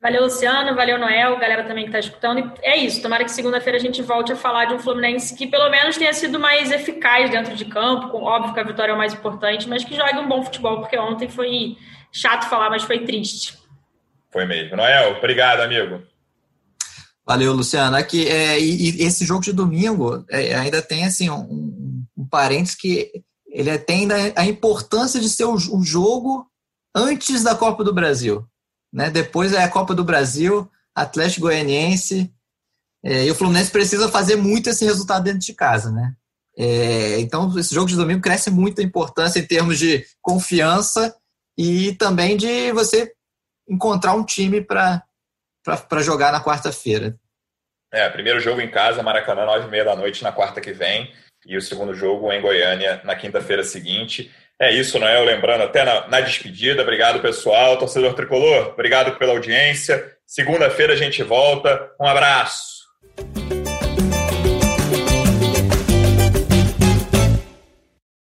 Valeu, 0.00 0.22
Luciano, 0.22 0.76
valeu, 0.76 1.00
Noel, 1.00 1.36
galera 1.36 1.64
também 1.64 1.82
que 1.82 1.88
está 1.88 1.98
escutando. 1.98 2.38
E 2.38 2.64
é 2.64 2.76
isso, 2.76 3.02
tomara 3.02 3.24
que 3.24 3.32
segunda-feira 3.32 3.78
a 3.78 3.82
gente 3.82 4.00
volte 4.02 4.30
a 4.30 4.36
falar 4.36 4.66
de 4.66 4.74
um 4.74 4.78
Fluminense 4.78 5.36
que 5.36 5.48
pelo 5.48 5.68
menos 5.68 5.96
tenha 5.96 6.12
sido 6.12 6.38
mais 6.38 6.70
eficaz 6.70 7.28
dentro 7.28 7.56
de 7.56 7.64
campo, 7.64 8.10
com, 8.10 8.22
óbvio 8.22 8.54
que 8.54 8.60
a 8.60 8.62
vitória 8.62 8.92
é 8.92 8.94
o 8.94 8.98
mais 8.98 9.12
importante, 9.12 9.68
mas 9.68 9.82
que 9.82 9.96
jogue 9.96 10.18
um 10.18 10.28
bom 10.28 10.44
futebol, 10.44 10.78
porque 10.78 10.96
ontem 10.96 11.28
foi 11.28 11.76
chato 12.12 12.48
falar, 12.48 12.70
mas 12.70 12.84
foi 12.84 13.00
triste. 13.00 13.65
Foi 14.36 14.44
mesmo. 14.44 14.76
Noel, 14.76 15.16
obrigado, 15.16 15.60
amigo. 15.60 16.02
Valeu, 17.26 17.54
Luciano. 17.54 17.96
Aqui, 17.96 18.28
é, 18.28 18.60
e, 18.60 18.90
e, 18.90 19.02
esse 19.02 19.24
jogo 19.24 19.40
de 19.40 19.50
domingo 19.50 20.26
é, 20.28 20.54
ainda 20.54 20.82
tem 20.82 21.06
assim 21.06 21.30
um, 21.30 22.04
um 22.14 22.28
parênteses 22.28 22.74
que 22.74 23.10
ele 23.46 23.78
tem 23.78 24.06
a 24.36 24.44
importância 24.44 25.18
de 25.18 25.30
ser 25.30 25.46
o 25.46 25.82
jogo 25.82 26.46
antes 26.94 27.42
da 27.42 27.54
Copa 27.54 27.82
do 27.82 27.94
Brasil. 27.94 28.46
Né? 28.92 29.08
Depois 29.08 29.54
é 29.54 29.64
a 29.64 29.70
Copa 29.70 29.94
do 29.94 30.04
Brasil, 30.04 30.70
Atlético 30.94 31.46
Goianiense. 31.46 32.30
É, 33.02 33.24
e 33.24 33.30
o 33.30 33.34
Fluminense 33.34 33.70
precisa 33.70 34.10
fazer 34.10 34.36
muito 34.36 34.68
esse 34.68 34.84
resultado 34.84 35.24
dentro 35.24 35.40
de 35.40 35.54
casa. 35.54 35.90
Né? 35.90 36.12
É, 36.58 37.20
então, 37.20 37.58
esse 37.58 37.74
jogo 37.74 37.88
de 37.88 37.96
domingo 37.96 38.20
cresce 38.20 38.50
muito 38.50 38.82
a 38.82 38.84
importância 38.84 39.38
em 39.38 39.46
termos 39.46 39.78
de 39.78 40.04
confiança 40.20 41.16
e 41.56 41.94
também 41.94 42.36
de 42.36 42.70
você 42.72 43.16
encontrar 43.68 44.14
um 44.14 44.24
time 44.24 44.60
para 44.60 45.02
jogar 46.00 46.32
na 46.32 46.42
quarta-feira. 46.42 47.16
É, 47.92 48.08
primeiro 48.08 48.40
jogo 48.40 48.60
em 48.60 48.70
casa, 48.70 49.02
Maracanã, 49.02 49.44
nove 49.44 49.66
e 49.66 49.70
meia 49.70 49.84
da 49.84 49.96
noite 49.96 50.22
na 50.22 50.32
quarta 50.32 50.60
que 50.60 50.72
vem, 50.72 51.12
e 51.46 51.56
o 51.56 51.62
segundo 51.62 51.94
jogo 51.94 52.32
em 52.32 52.40
Goiânia 52.40 53.00
na 53.04 53.14
quinta-feira 53.14 53.62
seguinte. 53.62 54.30
É 54.60 54.72
isso, 54.72 54.98
Noel. 54.98 55.24
Lembrando, 55.24 55.64
até 55.64 55.84
na, 55.84 56.08
na 56.08 56.20
despedida. 56.20 56.82
Obrigado, 56.82 57.20
pessoal. 57.20 57.78
Torcedor 57.78 58.14
tricolor, 58.14 58.68
obrigado 58.72 59.16
pela 59.18 59.32
audiência. 59.32 60.16
Segunda-feira 60.26 60.94
a 60.94 60.96
gente 60.96 61.22
volta. 61.22 61.90
Um 62.00 62.06
abraço. 62.06 62.76